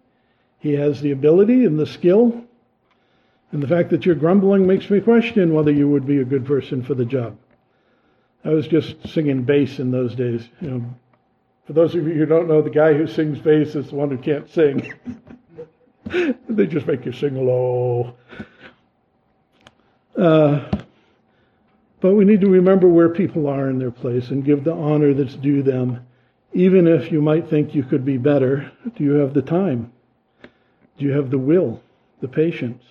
He 0.59 0.73
has 0.73 0.99
the 1.01 1.11
ability 1.11 1.65
and 1.65 1.79
the 1.79 1.85
skill. 1.85 2.43
And 3.51 3.63
the 3.63 3.67
fact 3.67 3.89
that 3.91 4.05
you're 4.05 4.15
grumbling 4.15 4.67
makes 4.67 4.89
me 4.89 4.99
question 4.99 5.53
whether 5.53 5.71
you 5.71 5.87
would 5.89 6.05
be 6.05 6.19
a 6.19 6.25
good 6.25 6.45
person 6.45 6.83
for 6.83 6.93
the 6.93 7.05
job. 7.05 7.37
I 8.43 8.49
was 8.49 8.67
just 8.67 9.07
singing 9.07 9.43
bass 9.43 9.79
in 9.79 9.91
those 9.91 10.15
days. 10.15 10.47
You 10.61 10.69
know, 10.69 10.85
for 11.65 11.73
those 11.73 11.95
of 11.95 12.07
you 12.07 12.13
who 12.13 12.25
don't 12.25 12.47
know, 12.47 12.61
the 12.61 12.69
guy 12.69 12.93
who 12.93 13.07
sings 13.07 13.39
bass 13.39 13.75
is 13.75 13.89
the 13.89 13.95
one 13.95 14.09
who 14.09 14.17
can't 14.17 14.49
sing. 14.49 14.93
they 16.49 16.67
just 16.67 16.87
make 16.87 17.05
you 17.05 17.11
sing 17.11 17.45
low. 17.45 18.15
Uh, 20.17 20.67
but 22.01 22.13
we 22.15 22.25
need 22.25 22.41
to 22.41 22.49
remember 22.49 22.87
where 22.87 23.09
people 23.09 23.47
are 23.47 23.69
in 23.69 23.77
their 23.77 23.91
place 23.91 24.29
and 24.29 24.45
give 24.45 24.63
the 24.63 24.73
honor 24.73 25.13
that's 25.13 25.35
due 25.35 25.61
them. 25.61 26.05
Even 26.53 26.87
if 26.87 27.11
you 27.11 27.21
might 27.21 27.49
think 27.49 27.75
you 27.75 27.83
could 27.83 28.03
be 28.03 28.17
better, 28.17 28.71
do 28.95 29.03
you 29.03 29.13
have 29.13 29.33
the 29.33 29.41
time? 29.41 29.91
Do 30.97 31.05
you 31.05 31.11
have 31.11 31.29
the 31.29 31.37
will, 31.37 31.81
the 32.21 32.27
patience 32.27 32.83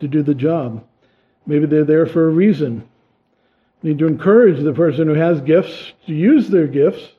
to 0.00 0.08
do 0.08 0.22
the 0.22 0.34
job? 0.34 0.84
Maybe 1.46 1.66
they're 1.66 1.84
there 1.84 2.06
for 2.06 2.28
a 2.28 2.32
reason. 2.32 2.86
We 3.82 3.90
need 3.90 3.98
to 4.00 4.06
encourage 4.06 4.62
the 4.62 4.72
person 4.72 5.06
who 5.06 5.14
has 5.14 5.40
gifts 5.40 5.92
to 6.06 6.14
use 6.14 6.48
their 6.48 6.66
gifts 6.66 7.12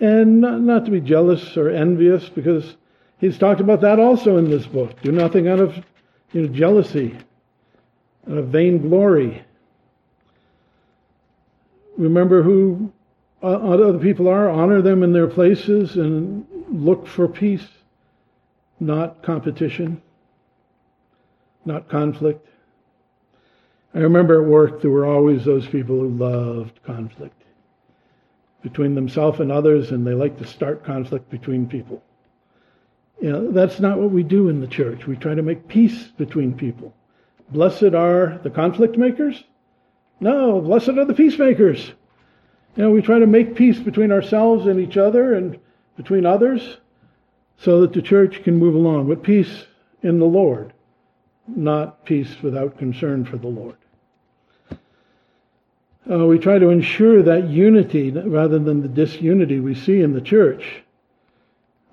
and 0.00 0.40
not, 0.40 0.60
not 0.60 0.84
to 0.84 0.90
be 0.90 1.00
jealous 1.00 1.56
or 1.56 1.70
envious 1.70 2.28
because 2.28 2.76
he's 3.18 3.38
talked 3.38 3.60
about 3.60 3.80
that 3.82 4.00
also 4.00 4.36
in 4.36 4.50
this 4.50 4.66
book. 4.66 5.00
Do 5.00 5.12
nothing 5.12 5.46
out 5.46 5.60
of 5.60 5.76
you 6.32 6.42
know, 6.42 6.48
jealousy, 6.48 7.16
out 8.28 8.36
of 8.36 8.48
vainglory 8.48 9.44
remember 11.96 12.42
who 12.42 12.92
Uh, 13.42 13.46
other 13.46 13.98
people 13.98 14.28
are, 14.28 14.48
honor 14.48 14.80
them 14.80 15.02
in 15.02 15.12
their 15.12 15.26
places, 15.26 15.96
and 15.96 16.46
look 16.68 17.06
for 17.06 17.26
peace, 17.26 17.66
not 18.78 19.22
competition, 19.22 20.00
not 21.64 21.88
conflict. 21.88 22.46
I 23.94 23.98
remember 23.98 24.42
at 24.42 24.48
work 24.48 24.80
there 24.80 24.90
were 24.90 25.06
always 25.06 25.44
those 25.44 25.66
people 25.66 25.98
who 25.98 26.08
loved 26.08 26.82
conflict 26.84 27.42
between 28.62 28.94
themselves 28.94 29.40
and 29.40 29.50
others, 29.50 29.90
and 29.90 30.06
they 30.06 30.14
like 30.14 30.38
to 30.38 30.46
start 30.46 30.84
conflict 30.84 31.28
between 31.30 31.66
people. 31.66 32.02
You 33.20 33.32
know, 33.32 33.50
that's 33.50 33.80
not 33.80 33.98
what 33.98 34.10
we 34.10 34.22
do 34.22 34.48
in 34.48 34.60
the 34.60 34.66
church. 34.68 35.06
We 35.06 35.16
try 35.16 35.34
to 35.34 35.42
make 35.42 35.66
peace 35.66 36.06
between 36.16 36.54
people. 36.54 36.94
Blessed 37.50 37.94
are 37.94 38.38
the 38.42 38.50
conflict 38.50 38.96
makers, 38.96 39.44
no, 40.22 40.60
blessed 40.60 40.90
are 40.90 41.04
the 41.04 41.14
peacemakers. 41.14 41.92
You 42.76 42.84
know, 42.84 42.90
we 42.90 43.02
try 43.02 43.18
to 43.18 43.26
make 43.26 43.54
peace 43.54 43.78
between 43.78 44.12
ourselves 44.12 44.66
and 44.66 44.80
each 44.80 44.96
other 44.96 45.34
and 45.34 45.58
between 45.96 46.24
others 46.24 46.78
so 47.58 47.80
that 47.82 47.92
the 47.92 48.02
church 48.02 48.42
can 48.42 48.58
move 48.58 48.74
along 48.74 49.08
with 49.08 49.22
peace 49.22 49.66
in 50.02 50.18
the 50.18 50.26
Lord, 50.26 50.72
not 51.46 52.04
peace 52.04 52.42
without 52.42 52.78
concern 52.78 53.24
for 53.24 53.36
the 53.36 53.48
Lord. 53.48 53.76
Uh, 56.10 56.26
we 56.26 56.38
try 56.38 56.58
to 56.58 56.70
ensure 56.70 57.22
that 57.22 57.48
unity 57.48 58.10
rather 58.10 58.58
than 58.58 58.82
the 58.82 58.88
disunity 58.88 59.60
we 59.60 59.74
see 59.74 60.00
in 60.00 60.12
the 60.12 60.20
church. 60.20 60.82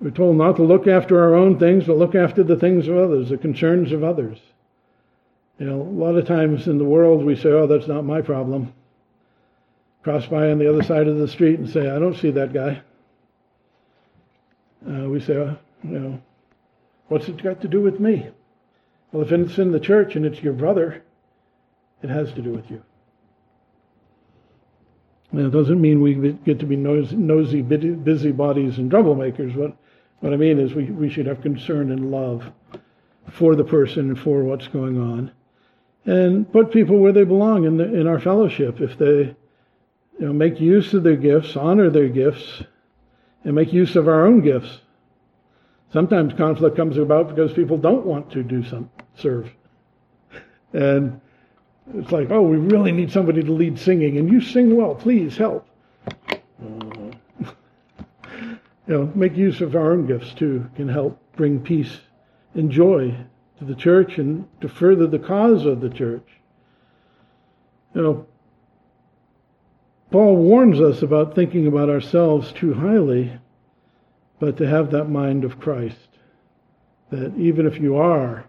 We're 0.00 0.10
told 0.10 0.36
not 0.36 0.56
to 0.56 0.64
look 0.64 0.88
after 0.88 1.20
our 1.20 1.34
own 1.34 1.58
things, 1.58 1.84
but 1.84 1.98
look 1.98 2.14
after 2.14 2.42
the 2.42 2.56
things 2.56 2.88
of 2.88 2.96
others, 2.96 3.28
the 3.28 3.36
concerns 3.36 3.92
of 3.92 4.02
others. 4.02 4.38
You 5.58 5.66
know, 5.66 5.82
a 5.82 5.82
lot 5.82 6.16
of 6.16 6.26
times 6.26 6.66
in 6.66 6.78
the 6.78 6.84
world 6.84 7.22
we 7.22 7.36
say, 7.36 7.50
oh, 7.50 7.66
that's 7.66 7.86
not 7.86 8.04
my 8.04 8.22
problem. 8.22 8.72
Cross 10.02 10.26
by 10.26 10.50
on 10.50 10.58
the 10.58 10.68
other 10.68 10.82
side 10.82 11.08
of 11.08 11.18
the 11.18 11.28
street 11.28 11.58
and 11.58 11.68
say, 11.68 11.90
I 11.90 11.98
don't 11.98 12.16
see 12.16 12.30
that 12.30 12.52
guy. 12.52 12.80
Uh, 14.88 15.08
we 15.08 15.20
say, 15.20 15.34
oh, 15.34 15.58
you 15.82 15.98
know, 15.98 16.22
what's 17.08 17.28
it 17.28 17.42
got 17.42 17.60
to 17.60 17.68
do 17.68 17.82
with 17.82 18.00
me? 18.00 18.28
Well, 19.12 19.22
if 19.22 19.32
it's 19.32 19.58
in 19.58 19.72
the 19.72 19.80
church 19.80 20.16
and 20.16 20.24
it's 20.24 20.42
your 20.42 20.54
brother, 20.54 21.02
it 22.02 22.08
has 22.08 22.32
to 22.32 22.42
do 22.42 22.52
with 22.52 22.70
you. 22.70 22.82
Now, 25.32 25.46
it 25.46 25.50
doesn't 25.50 25.80
mean 25.80 26.00
we 26.00 26.14
get 26.14 26.58
to 26.60 26.66
be 26.66 26.76
nosy, 26.76 27.16
nosy 27.16 27.62
busybodies 27.62 28.78
and 28.78 28.90
troublemakers. 28.90 29.54
What, 29.54 29.76
what 30.20 30.32
I 30.32 30.36
mean 30.36 30.58
is 30.58 30.74
we, 30.74 30.84
we 30.84 31.10
should 31.10 31.26
have 31.26 31.42
concern 31.42 31.92
and 31.92 32.10
love 32.10 32.50
for 33.30 33.54
the 33.54 33.64
person 33.64 34.08
and 34.08 34.18
for 34.18 34.42
what's 34.42 34.66
going 34.66 34.98
on 34.98 35.30
and 36.04 36.50
put 36.50 36.72
people 36.72 36.98
where 36.98 37.12
they 37.12 37.24
belong 37.24 37.64
in, 37.64 37.76
the, 37.76 37.94
in 37.94 38.06
our 38.06 38.18
fellowship. 38.18 38.80
If 38.80 38.98
they 38.98 39.36
you 40.20 40.26
know, 40.26 40.32
make 40.34 40.60
use 40.60 40.92
of 40.92 41.02
their 41.02 41.16
gifts, 41.16 41.56
honor 41.56 41.88
their 41.88 42.10
gifts, 42.10 42.62
and 43.42 43.54
make 43.54 43.72
use 43.72 43.96
of 43.96 44.06
our 44.06 44.26
own 44.26 44.42
gifts. 44.42 44.80
Sometimes 45.94 46.34
conflict 46.34 46.76
comes 46.76 46.98
about 46.98 47.34
because 47.34 47.54
people 47.54 47.78
don't 47.78 48.04
want 48.04 48.30
to 48.32 48.42
do 48.42 48.62
some 48.62 48.90
serve. 49.16 49.50
And 50.74 51.22
it's 51.94 52.12
like, 52.12 52.30
oh, 52.30 52.42
we 52.42 52.58
really 52.58 52.92
need 52.92 53.10
somebody 53.10 53.42
to 53.42 53.50
lead 53.50 53.78
singing, 53.78 54.18
and 54.18 54.30
you 54.30 54.42
sing 54.42 54.76
well. 54.76 54.94
Please 54.94 55.36
help. 55.36 55.66
You 58.86 58.96
know, 58.96 59.12
make 59.14 59.36
use 59.36 59.60
of 59.60 59.76
our 59.76 59.92
own 59.92 60.08
gifts 60.08 60.34
too 60.34 60.68
can 60.74 60.88
help 60.88 61.16
bring 61.36 61.60
peace 61.60 62.00
and 62.54 62.68
joy 62.72 63.16
to 63.60 63.64
the 63.64 63.76
church 63.76 64.18
and 64.18 64.48
to 64.62 64.68
further 64.68 65.06
the 65.06 65.20
cause 65.20 65.64
of 65.64 65.80
the 65.80 65.90
church. 65.90 66.26
You 67.94 68.02
know, 68.02 68.26
Paul 70.10 70.36
warns 70.36 70.80
us 70.80 71.02
about 71.02 71.34
thinking 71.34 71.66
about 71.66 71.88
ourselves 71.88 72.52
too 72.52 72.74
highly, 72.74 73.32
but 74.40 74.56
to 74.56 74.66
have 74.66 74.90
that 74.90 75.04
mind 75.04 75.44
of 75.44 75.60
Christ. 75.60 76.08
That 77.10 77.36
even 77.36 77.66
if 77.66 77.80
you 77.80 77.96
are 77.96 78.44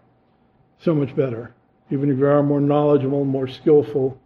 so 0.80 0.94
much 0.94 1.14
better, 1.14 1.54
even 1.90 2.10
if 2.10 2.18
you 2.18 2.26
are 2.26 2.42
more 2.42 2.60
knowledgeable, 2.60 3.24
more 3.24 3.46
skillful, 3.46 4.18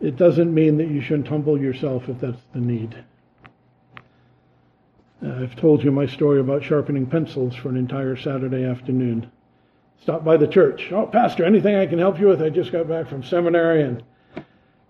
it 0.00 0.16
doesn't 0.16 0.52
mean 0.52 0.78
that 0.78 0.88
you 0.88 1.00
shouldn't 1.00 1.28
humble 1.28 1.60
yourself 1.60 2.08
if 2.08 2.20
that's 2.20 2.42
the 2.54 2.60
need. 2.60 3.04
I've 5.22 5.54
told 5.54 5.84
you 5.84 5.92
my 5.92 6.06
story 6.06 6.40
about 6.40 6.64
sharpening 6.64 7.06
pencils 7.06 7.54
for 7.54 7.68
an 7.68 7.76
entire 7.76 8.16
Saturday 8.16 8.64
afternoon. 8.64 9.30
Stop 10.00 10.24
by 10.24 10.36
the 10.36 10.48
church. 10.48 10.90
Oh, 10.90 11.06
Pastor, 11.06 11.44
anything 11.44 11.76
I 11.76 11.86
can 11.86 11.98
help 11.98 12.18
you 12.18 12.26
with? 12.26 12.42
I 12.42 12.48
just 12.48 12.72
got 12.72 12.88
back 12.88 13.06
from 13.06 13.22
seminary 13.22 13.82
and 13.82 14.02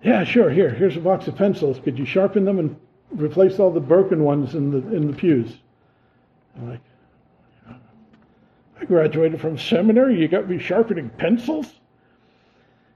yeah, 0.03 0.25
sure, 0.25 0.51
here, 0.51 0.71
here's 0.71 0.97
a 0.97 1.01
box 1.01 1.29
of 1.29 1.37
pencils. 1.37 1.79
Could 1.79 1.99
you 1.99 2.05
sharpen 2.05 2.45
them 2.45 2.59
and 2.59 2.77
replace 3.13 3.59
all 3.59 3.71
the 3.71 3.81
broken 3.81 4.25
ones 4.25 4.55
in 4.55 4.71
the 4.71 4.79
in 4.95 5.07
the 5.07 5.17
pews? 5.17 5.57
I'm 6.57 6.71
like, 6.71 6.81
I 8.81 8.85
graduated 8.85 9.41
from 9.41 9.57
seminary, 9.57 10.21
you 10.21 10.29
got 10.29 10.49
me 10.49 10.59
sharpening 10.59 11.09
pencils? 11.11 11.73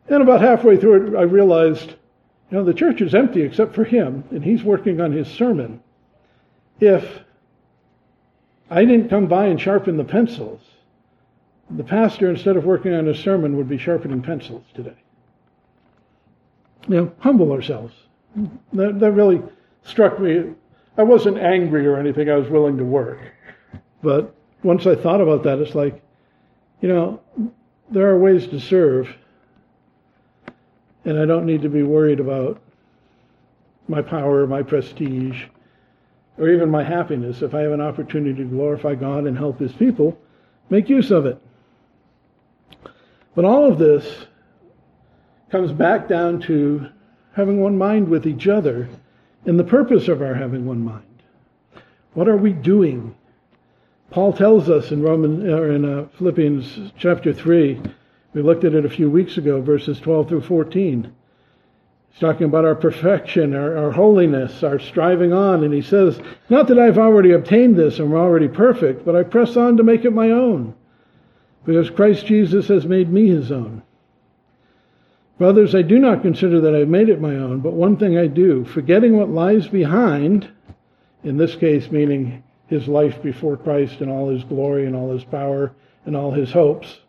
And 0.09 0.23
about 0.23 0.41
halfway 0.41 0.77
through 0.77 1.15
it, 1.15 1.17
I 1.17 1.23
realized, 1.23 1.91
you 1.91 2.59
know, 2.59 2.65
the 2.65 2.75
church 2.75 3.01
is 3.01 3.15
empty 3.15 3.43
except 3.43 3.75
for 3.75 3.85
him, 3.85 4.25
and 4.31 4.45
he's 4.45 4.63
working 4.63 5.01
on 5.01 5.13
his 5.13 5.29
sermon. 5.29 5.81
If 6.81 7.21
I 8.69 8.85
didn't 8.85 9.11
come 9.11 9.27
by 9.27 9.47
and 9.47 9.61
sharpen 9.61 9.97
the 9.97 10.05
pencils, 10.05 10.61
the 11.71 11.85
pastor, 11.85 12.31
instead 12.31 12.57
of 12.57 12.65
working 12.65 12.95
on 12.95 13.07
his 13.07 13.19
sermon, 13.19 13.57
would 13.57 13.69
be 13.69 13.79
sharpening 13.79 14.23
pencils 14.23 14.65
today. 14.75 14.97
You 16.89 16.97
know, 16.97 17.13
humble 17.19 17.53
ourselves. 17.53 17.95
That, 18.73 19.01
that 19.01 19.13
really 19.13 19.43
struck 19.83 20.19
me. 20.21 20.53
I 20.99 21.03
wasn't 21.03 21.39
angry 21.39 21.87
or 21.87 21.99
anything. 21.99 22.31
I 22.31 22.37
was 22.37 22.49
willing 22.49 22.77
to 22.79 22.85
work. 22.85 23.21
But 24.03 24.35
once 24.63 24.87
I 24.87 24.95
thought 24.95 25.21
about 25.21 25.43
that, 25.45 25.59
it's 25.59 25.75
like, 25.75 26.03
you 26.81 26.89
know, 26.89 27.21
there 27.91 28.09
are 28.09 28.19
ways 28.19 28.47
to 28.49 28.61
serve, 28.61 29.09
and 31.05 31.19
I 31.19 31.25
don't 31.25 31.47
need 31.47 31.63
to 31.63 31.69
be 31.69 31.83
worried 31.83 32.21
about 32.21 32.61
my 33.89 34.03
power, 34.03 34.47
my 34.47 34.63
prestige, 34.63 35.45
or 36.39 36.49
even 36.49 36.71
my 36.71 36.83
happiness. 36.83 37.43
If 37.43 37.55
I 37.55 37.61
have 37.61 37.73
an 37.73 37.81
opportunity 37.81 38.43
to 38.43 38.45
glorify 38.45 38.95
God 38.95 39.25
and 39.27 39.37
help 39.37 39.59
His 39.59 39.73
people, 39.73 40.19
make 40.69 40.89
use 40.89 41.11
of 41.11 41.27
it. 41.27 41.41
But 43.35 43.45
all 43.45 43.71
of 43.71 43.79
this 43.79 44.27
comes 45.57 45.73
back 45.73 46.07
down 46.07 46.39
to 46.39 46.87
having 47.33 47.63
one 47.63 47.79
mind 47.79 48.07
with 48.07 48.27
each 48.27 48.47
other 48.47 48.87
and 49.47 49.59
the 49.59 49.65
purpose 49.65 50.07
of 50.07 50.21
our 50.21 50.35
having 50.35 50.67
one 50.67 50.85
mind. 50.85 51.23
What 52.13 52.29
are 52.29 52.37
we 52.37 52.53
doing? 52.53 53.15
Paul 54.11 54.35
tells 54.35 54.69
us 54.69 54.91
in 54.91 55.01
Roman 55.01 55.51
or 55.51 55.73
in 55.73 55.87
uh, 55.87 56.09
Philippians 56.19 56.93
chapter 56.99 57.33
3, 57.33 57.81
we 58.35 58.43
looked 58.43 58.65
at 58.65 58.75
it 58.75 58.85
a 58.85 58.91
few 58.91 59.11
weeks 59.11 59.39
ago, 59.39 59.63
verses 59.63 59.99
12 59.99 60.29
through 60.29 60.43
14. 60.43 61.11
He's 62.11 62.21
talking 62.21 62.45
about 62.45 62.67
our 62.67 62.75
perfection, 62.75 63.55
our, 63.55 63.79
our 63.79 63.93
holiness, 63.93 64.63
our 64.63 64.79
striving 64.79 65.33
on, 65.33 65.65
and 65.65 65.73
he 65.73 65.81
says, 65.81 66.21
Not 66.51 66.69
that 66.69 66.79
I've 66.79 66.99
already 66.99 67.33
obtained 67.33 67.77
this 67.77 67.99
and 67.99 68.13
I'm 68.13 68.15
already 68.15 68.49
perfect, 68.49 69.07
but 69.07 69.17
I 69.17 69.23
press 69.23 69.57
on 69.57 69.79
to 69.79 69.83
make 69.83 70.05
it 70.05 70.13
my 70.13 70.33
own, 70.33 70.75
because 71.65 71.89
Christ 71.89 72.27
Jesus 72.27 72.69
has 72.69 72.85
made 72.85 73.11
me 73.11 73.29
his 73.29 73.51
own. 73.51 73.83
Brothers, 75.39 75.75
I 75.75 75.83
do 75.83 75.99
not 75.99 76.23
consider 76.23 76.61
that 76.63 76.75
I've 76.75 76.89
made 76.89 77.11
it 77.11 77.21
my 77.21 77.37
own, 77.37 77.61
but 77.61 77.75
one 77.75 77.97
thing 77.99 78.17
I 78.17 78.27
do, 78.27 78.65
forgetting 78.65 79.17
what 79.17 79.29
lies 79.29 79.69
behind, 79.69 80.49
in 81.25 81.37
this 81.37 81.55
case 81.55 81.91
meaning 81.91 82.43
his 82.69 82.89
life 82.89 83.23
before 83.23 83.57
Christ 83.57 84.01
and 84.01 84.11
all 84.11 84.31
his 84.31 84.45
glory 84.45 84.87
and 84.87 84.97
all 84.97 85.13
his 85.13 85.25
power 85.25 85.73
and 86.07 86.17
all 86.17 86.33
his 86.33 86.53
hopes, 86.53 87.01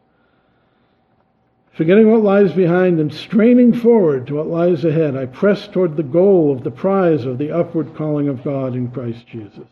forgetting 1.71 2.11
what 2.11 2.21
lies 2.21 2.51
behind 2.51 2.99
and 2.99 3.13
straining 3.13 3.71
forward 3.71 4.27
to 4.27 4.35
what 4.35 4.47
lies 4.47 4.83
ahead, 4.83 5.15
I 5.15 5.25
press 5.27 5.67
toward 5.67 5.95
the 5.95 6.03
goal 6.03 6.51
of 6.51 6.63
the 6.63 6.71
prize 6.71 7.23
of 7.23 7.37
the 7.37 7.51
upward 7.51 7.95
calling 7.95 8.27
of 8.27 8.43
God 8.43 8.75
in 8.75 8.91
Christ 8.91 9.25
Jesus. 9.25 9.67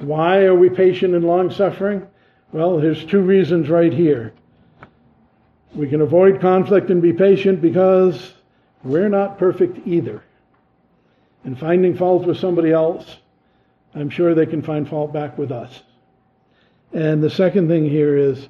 Why 0.00 0.44
are 0.44 0.54
we 0.54 0.68
patient 0.68 1.14
and 1.14 1.24
long 1.24 1.50
suffering? 1.50 2.06
Well, 2.50 2.78
there's 2.78 3.04
two 3.04 3.20
reasons 3.20 3.68
right 3.68 3.92
here. 3.92 4.32
We 5.74 5.88
can 5.88 6.02
avoid 6.02 6.40
conflict 6.40 6.90
and 6.90 7.00
be 7.00 7.12
patient 7.12 7.62
because 7.62 8.34
we're 8.84 9.08
not 9.08 9.38
perfect 9.38 9.86
either. 9.86 10.22
And 11.44 11.58
finding 11.58 11.96
fault 11.96 12.26
with 12.26 12.38
somebody 12.38 12.72
else, 12.72 13.16
I'm 13.94 14.10
sure 14.10 14.34
they 14.34 14.46
can 14.46 14.62
find 14.62 14.88
fault 14.88 15.12
back 15.12 15.38
with 15.38 15.50
us. 15.50 15.82
And 16.92 17.22
the 17.22 17.30
second 17.30 17.68
thing 17.68 17.88
here 17.88 18.16
is 18.16 18.48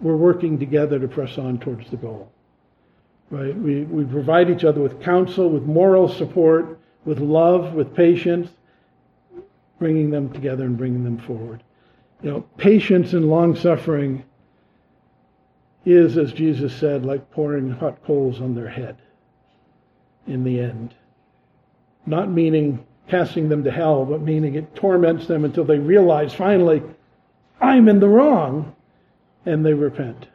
we're 0.00 0.16
working 0.16 0.58
together 0.58 0.98
to 0.98 1.08
press 1.08 1.38
on 1.38 1.58
towards 1.58 1.90
the 1.90 1.96
goal. 1.96 2.32
Right? 3.30 3.54
We, 3.54 3.82
we 3.82 4.04
provide 4.04 4.48
each 4.48 4.64
other 4.64 4.80
with 4.80 5.02
counsel, 5.02 5.50
with 5.50 5.64
moral 5.64 6.08
support, 6.08 6.78
with 7.04 7.18
love, 7.18 7.74
with 7.74 7.94
patience, 7.94 8.50
bringing 9.78 10.10
them 10.10 10.32
together 10.32 10.64
and 10.64 10.78
bringing 10.78 11.04
them 11.04 11.18
forward. 11.18 11.62
You 12.22 12.30
know, 12.30 12.40
patience 12.56 13.12
and 13.12 13.28
long 13.28 13.54
suffering 13.54 14.24
is, 15.84 16.16
as 16.16 16.32
Jesus 16.32 16.74
said, 16.74 17.04
like 17.04 17.30
pouring 17.30 17.70
hot 17.70 18.04
coals 18.04 18.40
on 18.40 18.54
their 18.54 18.68
head 18.68 18.96
in 20.26 20.44
the 20.44 20.60
end. 20.60 20.94
Not 22.06 22.30
meaning 22.30 22.84
casting 23.08 23.48
them 23.48 23.64
to 23.64 23.70
hell, 23.70 24.04
but 24.04 24.20
meaning 24.20 24.54
it 24.54 24.74
torments 24.74 25.26
them 25.26 25.44
until 25.44 25.64
they 25.64 25.78
realize 25.78 26.32
finally, 26.34 26.82
I'm 27.60 27.88
in 27.88 28.00
the 28.00 28.08
wrong, 28.08 28.74
and 29.46 29.64
they 29.64 29.72
repent. 29.72 30.26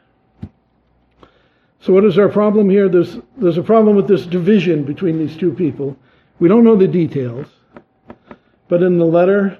So, 1.80 1.92
what 1.92 2.04
is 2.04 2.18
our 2.18 2.28
problem 2.28 2.70
here? 2.70 2.88
There's, 2.88 3.18
there's 3.36 3.58
a 3.58 3.62
problem 3.62 3.94
with 3.94 4.08
this 4.08 4.26
division 4.26 4.84
between 4.84 5.18
these 5.18 5.36
two 5.36 5.52
people. 5.52 5.96
We 6.38 6.48
don't 6.48 6.64
know 6.64 6.76
the 6.76 6.88
details, 6.88 7.46
but 8.68 8.82
in 8.82 8.98
the 8.98 9.04
letter, 9.04 9.58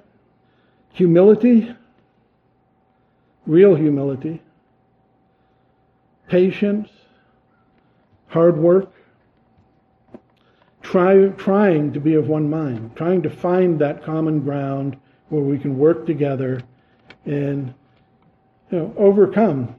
humility, 0.93 1.75
real 3.47 3.75
humility, 3.75 4.43
patience, 6.29 6.89
hard 8.29 8.57
work, 8.57 8.93
try, 10.83 11.29
trying 11.37 11.93
to 11.93 12.01
be 12.01 12.15
of 12.15 12.29
one 12.29 12.49
mind, 12.49 12.95
trying 12.97 13.23
to 13.23 13.31
find 13.31 13.79
that 13.81 14.03
common 14.03 14.41
ground 14.41 14.97
where 15.29 15.43
we 15.43 15.59
can 15.59 15.79
work 15.79 16.07
together 16.07 16.61
and 17.25 17.73
you 18.71 18.79
know, 18.79 18.95
overcome 18.97 19.75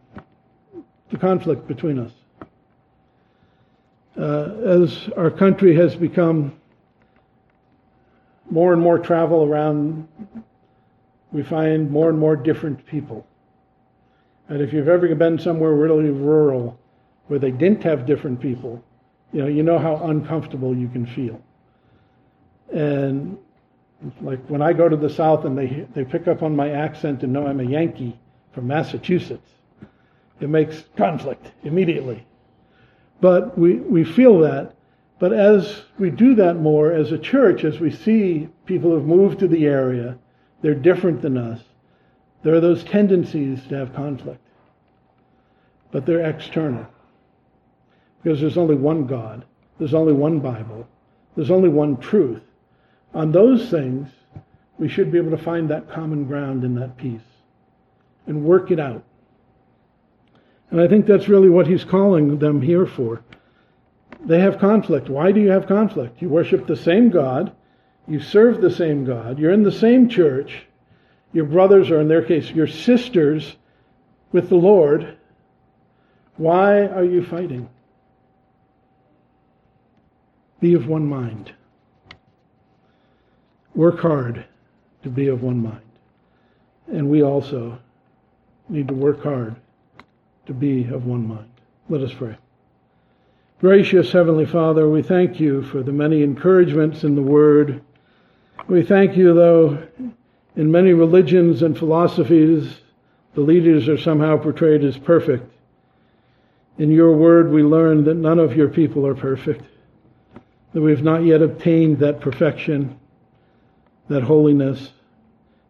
the 1.09 1.17
conflict 1.17 1.67
between 1.67 1.99
us. 1.99 2.11
Uh, 4.17 4.53
as 4.63 5.09
our 5.17 5.29
country 5.29 5.75
has 5.75 5.95
become 5.95 6.53
more 8.49 8.73
and 8.73 8.81
more 8.81 8.97
travel 8.97 9.43
around, 9.43 10.07
we 11.31 11.43
find 11.43 11.91
more 11.91 12.09
and 12.09 12.17
more 12.17 12.35
different 12.35 12.85
people. 12.85 13.27
And 14.49 14.61
if 14.61 14.73
you've 14.73 14.87
ever 14.87 15.13
been 15.15 15.39
somewhere 15.39 15.73
really 15.73 16.09
rural 16.09 16.77
where 17.27 17.39
they 17.39 17.51
didn't 17.51 17.83
have 17.83 18.05
different 18.05 18.39
people, 18.39 18.83
you 19.33 19.41
know, 19.41 19.47
you 19.47 19.63
know 19.63 19.79
how 19.79 19.95
uncomfortable 20.05 20.75
you 20.75 20.87
can 20.87 21.05
feel. 21.05 21.41
And 22.71 23.37
like 24.21 24.45
when 24.47 24.61
I 24.61 24.73
go 24.73 24.87
to 24.87 24.95
the 24.95 25.09
South 25.09 25.45
and 25.45 25.57
they 25.57 25.87
they 25.93 26.03
pick 26.03 26.27
up 26.27 26.43
on 26.43 26.55
my 26.55 26.69
accent 26.69 27.23
and 27.23 27.33
know 27.33 27.47
I'm 27.47 27.59
a 27.59 27.63
Yankee 27.63 28.19
from 28.51 28.67
Massachusetts, 28.67 29.49
it 30.39 30.49
makes 30.49 30.83
conflict 30.95 31.51
immediately. 31.63 32.25
But 33.21 33.57
we, 33.57 33.75
we 33.75 34.03
feel 34.03 34.39
that. 34.39 34.75
But 35.17 35.33
as 35.33 35.83
we 35.97 36.09
do 36.09 36.35
that 36.35 36.55
more 36.57 36.91
as 36.91 37.11
a 37.11 37.17
church, 37.17 37.63
as 37.63 37.79
we 37.79 37.89
see 37.89 38.49
people 38.65 38.91
who've 38.91 39.05
moved 39.05 39.39
to 39.39 39.47
the 39.47 39.65
area, 39.65 40.17
they're 40.61 40.75
different 40.75 41.21
than 41.21 41.37
us 41.37 41.61
there 42.45 42.53
are 42.53 42.61
those 42.61 42.83
tendencies 42.83 43.59
to 43.69 43.75
have 43.75 43.95
conflict, 43.95 44.39
but 45.89 46.05
they're 46.05 46.29
external. 46.29 46.85
Because 48.21 48.39
there's 48.39 48.55
only 48.55 48.75
one 48.75 49.07
God, 49.07 49.43
there's 49.79 49.95
only 49.95 50.13
one 50.13 50.39
Bible, 50.39 50.87
there's 51.35 51.49
only 51.49 51.69
one 51.69 51.97
truth. 51.97 52.43
On 53.15 53.31
those 53.31 53.71
things, 53.71 54.09
we 54.77 54.87
should 54.87 55.11
be 55.11 55.17
able 55.17 55.35
to 55.35 55.43
find 55.43 55.67
that 55.71 55.89
common 55.89 56.25
ground 56.25 56.63
in 56.63 56.75
that 56.75 56.95
peace 56.97 57.25
and 58.27 58.45
work 58.45 58.69
it 58.69 58.79
out. 58.79 59.03
And 60.69 60.79
I 60.79 60.87
think 60.87 61.07
that's 61.07 61.27
really 61.27 61.49
what 61.49 61.65
he's 61.65 61.83
calling 61.83 62.37
them 62.37 62.61
here 62.61 62.85
for. 62.85 63.23
They 64.23 64.39
have 64.39 64.59
conflict. 64.59 65.09
Why 65.09 65.31
do 65.31 65.39
you 65.39 65.49
have 65.49 65.65
conflict? 65.65 66.21
You 66.21 66.29
worship 66.29 66.67
the 66.67 66.77
same 66.77 67.09
God, 67.09 67.55
you 68.07 68.19
serve 68.19 68.61
the 68.61 68.69
same 68.69 69.03
God, 69.03 69.39
you're 69.39 69.51
in 69.51 69.63
the 69.63 69.71
same 69.71 70.07
church, 70.07 70.67
your 71.35 71.45
brothers, 71.45 71.91
or 71.91 71.99
in 71.99 72.07
their 72.07 72.21
case, 72.21 72.49
your 72.49 72.65
sisters, 72.65 73.57
with 74.31 74.47
the 74.47 74.55
Lord, 74.55 75.17
why 76.37 76.87
are 76.87 77.03
you 77.03 77.25
fighting? 77.25 77.69
Be 80.61 80.75
of 80.75 80.87
one 80.87 81.05
mind. 81.05 81.51
Work 83.75 83.99
hard 83.99 84.45
to 85.03 85.09
be 85.09 85.27
of 85.27 85.43
one 85.43 85.61
mind. 85.61 85.81
And 86.87 87.09
we 87.09 87.21
also 87.21 87.77
need 88.69 88.87
to 88.87 88.93
work 88.93 89.21
hard 89.21 89.57
to 90.45 90.53
be 90.53 90.85
of 90.85 91.05
one 91.05 91.27
mind. 91.27 91.51
Let 91.89 92.01
us 92.01 92.13
pray. 92.13 92.37
Gracious 93.59 94.09
Heavenly 94.09 94.45
Father, 94.45 94.89
we 94.89 95.01
thank 95.01 95.37
you 95.41 95.63
for 95.63 95.83
the 95.83 95.91
many 95.91 96.23
encouragements 96.23 97.03
in 97.03 97.13
the 97.13 97.21
Word. 97.21 97.81
We 98.69 98.83
thank 98.83 99.17
you, 99.17 99.33
though, 99.33 99.85
in 100.55 100.71
many 100.71 100.93
religions 100.93 101.61
and 101.61 101.77
philosophies, 101.77 102.81
the 103.33 103.41
leaders 103.41 103.89
are 103.89 103.97
somehow 103.97 104.37
portrayed 104.37 104.83
as 104.83 104.97
perfect. 104.97 105.51
In 106.77 106.91
your 106.91 107.13
word, 107.13 107.51
we 107.51 107.63
learn 107.63 108.03
that 108.05 108.15
none 108.15 108.39
of 108.39 108.55
your 108.55 108.69
people 108.69 109.05
are 109.05 109.15
perfect, 109.15 109.63
that 110.73 110.81
we 110.81 110.91
have 110.91 111.03
not 111.03 111.23
yet 111.23 111.41
obtained 111.41 111.99
that 111.99 112.21
perfection, 112.21 112.97
that 114.07 114.23
holiness, 114.23 114.91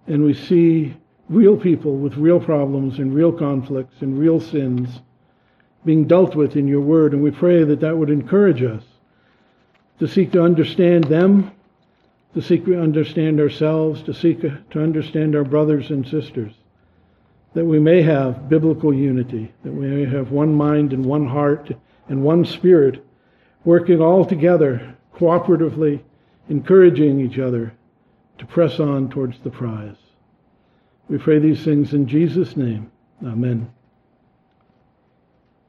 and 0.08 0.24
we 0.24 0.34
see 0.34 0.96
real 1.30 1.58
people 1.58 1.98
with 1.98 2.18
real 2.18 2.40
problems 2.40 3.00
and 3.00 3.14
real 3.14 3.32
conflicts 3.32 4.02
and 4.02 4.20
real 4.20 4.40
sins 4.40 5.02
being 5.84 6.06
dealt 6.06 6.36
with 6.36 6.56
in 6.56 6.68
your 6.68 6.82
word, 6.82 7.14
and 7.14 7.22
we 7.22 7.32
pray 7.32 7.64
that 7.64 7.80
that 7.80 7.96
would 7.96 8.10
encourage 8.10 8.62
us 8.64 8.84
to 10.00 10.08
seek 10.08 10.32
to 10.32 10.42
understand 10.42 11.04
them 11.06 11.52
to 12.36 12.42
seek 12.42 12.66
to 12.66 12.80
understand 12.80 13.40
ourselves, 13.40 14.04
to 14.04 14.14
seek 14.14 14.42
to 14.42 14.84
understand 14.84 15.36
our 15.36 15.46
brothers 15.46 15.90
and 15.90 16.06
sisters, 16.06 16.54
that 17.54 17.66
we 17.66 17.80
may 17.80 18.02
have 18.02 18.50
biblical 18.50 18.94
unity, 18.94 19.54
that 19.64 19.72
we 19.72 19.88
may 19.88 20.06
have 20.06 20.32
one 20.32 20.54
mind 20.54 20.92
and 20.92 21.06
one 21.06 21.26
heart 21.26 21.72
and 22.10 22.22
one 22.22 22.44
spirit, 22.44 23.04
working 23.64 24.02
all 24.02 24.26
together, 24.26 24.96
cooperatively, 25.16 26.02
encouraging 26.50 27.22
each 27.22 27.40
other 27.40 27.74
to 28.38 28.46
press 28.46 28.82
on 28.82 29.10
towards 29.10 29.40
the 29.40 29.50
prize. 29.50 29.96
We 31.08 31.18
pray 31.18 31.40
these 31.40 31.64
things 31.64 31.94
in 31.94 32.06
Jesus' 32.06 32.58
name. 32.58 32.92
Amen. 33.26 33.72